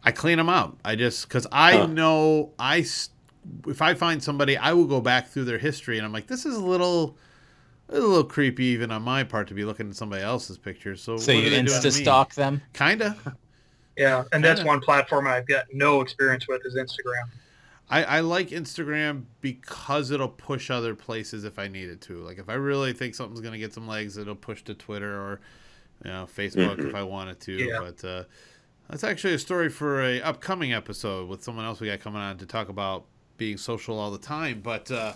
I 0.05 0.13
clean 0.13 0.39
them 0.39 0.49
out. 0.49 0.79
I 0.85 0.95
just 0.97 1.29
because 1.29 1.47
I 1.53 1.73
Huh. 1.79 1.87
know 1.87 2.53
I 2.59 2.85
if 3.67 3.81
I 3.81 3.95
find 3.95 4.23
somebody, 4.23 4.57
I 4.57 4.73
will 4.73 4.87
go 4.87 5.01
back 5.01 5.29
through 5.29 5.45
their 5.45 5.59
history 5.59 5.97
and 5.99 6.07
I'm 6.07 6.13
like, 6.13 6.27
this 6.27 6.45
is 6.47 6.57
a 6.57 6.65
little. 6.65 7.17
A 7.91 7.99
little 7.99 8.23
creepy, 8.23 8.67
even 8.67 8.91
on 8.91 9.01
my 9.01 9.25
part, 9.25 9.49
to 9.49 9.55
be 9.55 9.65
looking 9.65 9.89
at 9.89 9.97
somebody 9.97 10.23
else's 10.23 10.59
pictures. 10.59 11.03
So, 11.03 11.17
so 11.17 11.33
what 11.35 11.43
you 11.43 11.49
gonna 11.49 11.63
insta 11.63 11.91
stalk 11.91 12.35
them 12.35 12.61
Kinda. 12.75 13.17
Yeah, 13.97 14.25
and 14.31 14.45
that's 14.45 14.61
Kinda. 14.61 14.69
one 14.69 14.81
platform 14.81 15.27
I've 15.27 15.47
got 15.47 15.65
no 15.73 16.03
experience 16.03 16.47
with 16.47 16.61
is 16.67 16.77
Instagram. 16.77 17.31
I, 17.91 18.05
I 18.05 18.21
like 18.21 18.49
Instagram 18.51 19.25
because 19.41 20.11
it'll 20.11 20.29
push 20.29 20.71
other 20.71 20.95
places 20.95 21.45
if 21.45 21.59
I 21.59 21.69
need 21.69 21.89
it 21.89 22.01
to. 22.03 22.19
Like 22.19 22.39
if 22.39 22.49
I 22.49 22.55
really 22.55 22.93
think 22.93 23.15
something's 23.15 23.41
gonna 23.41 23.59
get 23.59 23.73
some 23.73 23.89
legs, 23.89 24.17
it'll 24.17 24.35
push 24.35 24.63
to 24.65 24.75
Twitter 24.75 25.15
or 25.15 25.41
you 26.05 26.11
know 26.11 26.27
Facebook 26.27 26.87
if 26.87 26.95
I 26.95 27.03
wanted 27.03 27.41
to. 27.41 27.53
Yeah. 27.53 27.79
But 27.81 28.05
uh, 28.05 28.25
that's 28.91 29.05
actually 29.05 29.35
a 29.35 29.39
story 29.39 29.71
for 29.71 30.03
a 30.03 30.21
upcoming 30.21 30.73
episode 30.73 31.29
with 31.29 31.43
someone 31.43 31.65
else 31.65 31.81
we 31.81 31.89
got 31.89 32.01
coming 32.01 32.21
on 32.21 32.37
to 32.39 32.47
talk 32.47 32.69
about 32.69 33.05
being 33.39 33.57
social 33.57 33.99
all 33.99 34.11
the 34.11 34.19
time. 34.19 34.61
But 34.61 34.91
uh, 34.91 35.15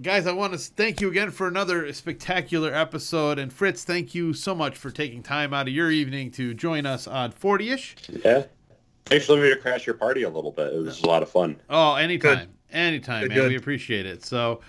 guys, 0.00 0.26
I 0.26 0.32
want 0.32 0.54
to 0.54 0.58
thank 0.58 1.00
you 1.00 1.08
again 1.08 1.30
for 1.30 1.48
another 1.48 1.92
spectacular 1.92 2.74
episode. 2.74 3.38
And 3.38 3.52
Fritz, 3.52 3.84
thank 3.84 4.14
you 4.14 4.32
so 4.32 4.54
much 4.54 4.76
for 4.76 4.90
taking 4.90 5.22
time 5.22 5.52
out 5.52 5.68
of 5.68 5.74
your 5.74 5.90
evening 5.90 6.30
to 6.32 6.54
join 6.54 6.86
us 6.86 7.06
on 7.06 7.32
40ish. 7.32 8.24
Yeah. 8.24 8.44
Thanks 9.10 9.26
for 9.26 9.34
letting 9.34 9.50
me 9.50 9.56
crash 9.56 9.86
your 9.86 9.96
party 9.96 10.22
a 10.22 10.30
little 10.30 10.52
bit. 10.52 10.72
It 10.72 10.78
was 10.78 11.02
a 11.02 11.06
lot 11.06 11.24
of 11.24 11.28
fun. 11.28 11.60
Oh, 11.68 11.96
anytime. 11.96 12.48
Anytime, 12.70 13.22
Good, 13.22 13.30
man. 13.30 13.38
good. 13.38 13.48
We 13.48 13.56
appreciate 13.56 14.06
it. 14.06 14.24
So, 14.24 14.60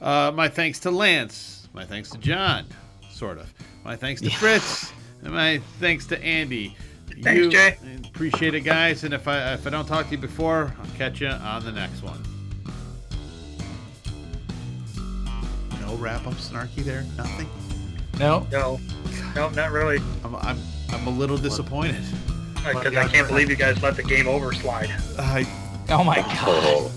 uh, 0.00 0.32
my 0.34 0.48
thanks 0.48 0.78
to 0.80 0.90
Lance. 0.90 1.68
My 1.74 1.84
thanks 1.84 2.08
to 2.10 2.18
John, 2.18 2.64
sort 3.10 3.36
of. 3.36 3.52
My 3.84 3.96
thanks 3.96 4.22
to 4.22 4.30
Fritz. 4.30 4.90
And 5.22 5.34
my 5.34 5.58
thanks 5.78 6.06
to 6.06 6.24
Andy. 6.24 6.74
Thanks, 7.22 7.42
you. 7.42 7.50
Jay. 7.50 7.76
Appreciate 8.06 8.54
it, 8.54 8.62
guys. 8.62 9.04
And 9.04 9.12
if 9.12 9.28
I 9.28 9.52
if 9.52 9.66
I 9.66 9.70
don't 9.70 9.86
talk 9.86 10.06
to 10.06 10.12
you 10.12 10.18
before, 10.18 10.74
I'll 10.80 10.96
catch 10.96 11.20
you 11.20 11.28
on 11.28 11.62
the 11.62 11.72
next 11.72 12.02
one. 12.02 12.22
No 15.82 15.94
wrap 15.96 16.26
up 16.26 16.32
snarky 16.34 16.76
there. 16.76 17.04
Nothing. 17.18 17.50
No. 18.18 18.46
No, 18.50 18.80
no, 19.34 19.50
not 19.50 19.72
really. 19.72 19.98
I'm 20.24 20.34
I'm, 20.36 20.58
I'm 20.88 21.06
a 21.06 21.10
little 21.10 21.36
disappointed. 21.36 22.02
Because 22.64 22.94
I 22.96 23.08
can't 23.08 23.26
believe 23.28 23.48
you 23.50 23.56
guys 23.56 23.82
let 23.82 23.96
the 23.96 24.02
game 24.02 24.28
over 24.28 24.52
slide. 24.52 24.90
I 25.18 25.46
Oh 25.88 26.04
my 26.04 26.16
god. 26.16 26.44
Oh, 26.46 26.92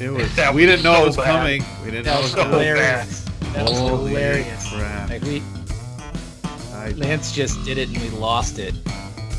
it 0.00 0.10
was. 0.10 0.34
That 0.36 0.52
we 0.54 0.66
was 0.66 0.70
didn't 0.72 0.84
know 0.84 0.94
so 0.96 1.02
it 1.02 1.06
was 1.06 1.16
bad. 1.16 1.24
coming. 1.24 1.64
We 1.84 1.90
didn't 1.90 2.06
know 2.06 2.12
That 2.12 2.18
it 2.18 2.22
was 2.22 2.32
was 2.34 2.42
so 2.42 2.42
coming. 2.50 2.66
hilarious. 2.66 3.20
That 3.54 3.62
was 3.68 3.78
Holy 3.78 4.10
hilarious. 4.10 4.68
crap. 4.72 5.10
Like 5.10 5.22
we 5.22 5.42
I, 6.74 6.90
Lance 6.96 7.32
just 7.32 7.64
did 7.64 7.78
it 7.78 7.88
and 7.88 7.98
we 7.98 8.10
lost 8.10 8.58
it. 8.58 8.74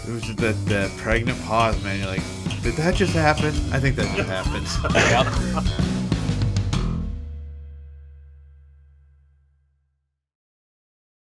it 0.07 0.11
was 0.11 0.23
just 0.23 0.37
that, 0.39 0.55
that 0.65 0.89
pregnant 0.97 1.39
pause, 1.43 1.81
man. 1.83 1.99
You're 1.99 2.07
like, 2.07 2.23
did 2.63 2.73
that 2.75 2.95
just 2.95 3.13
happen? 3.13 3.49
I 3.71 3.79
think 3.79 3.95
that 3.97 4.15
just 4.15 4.29
happened. 4.29 4.67
Yep. 4.95 5.63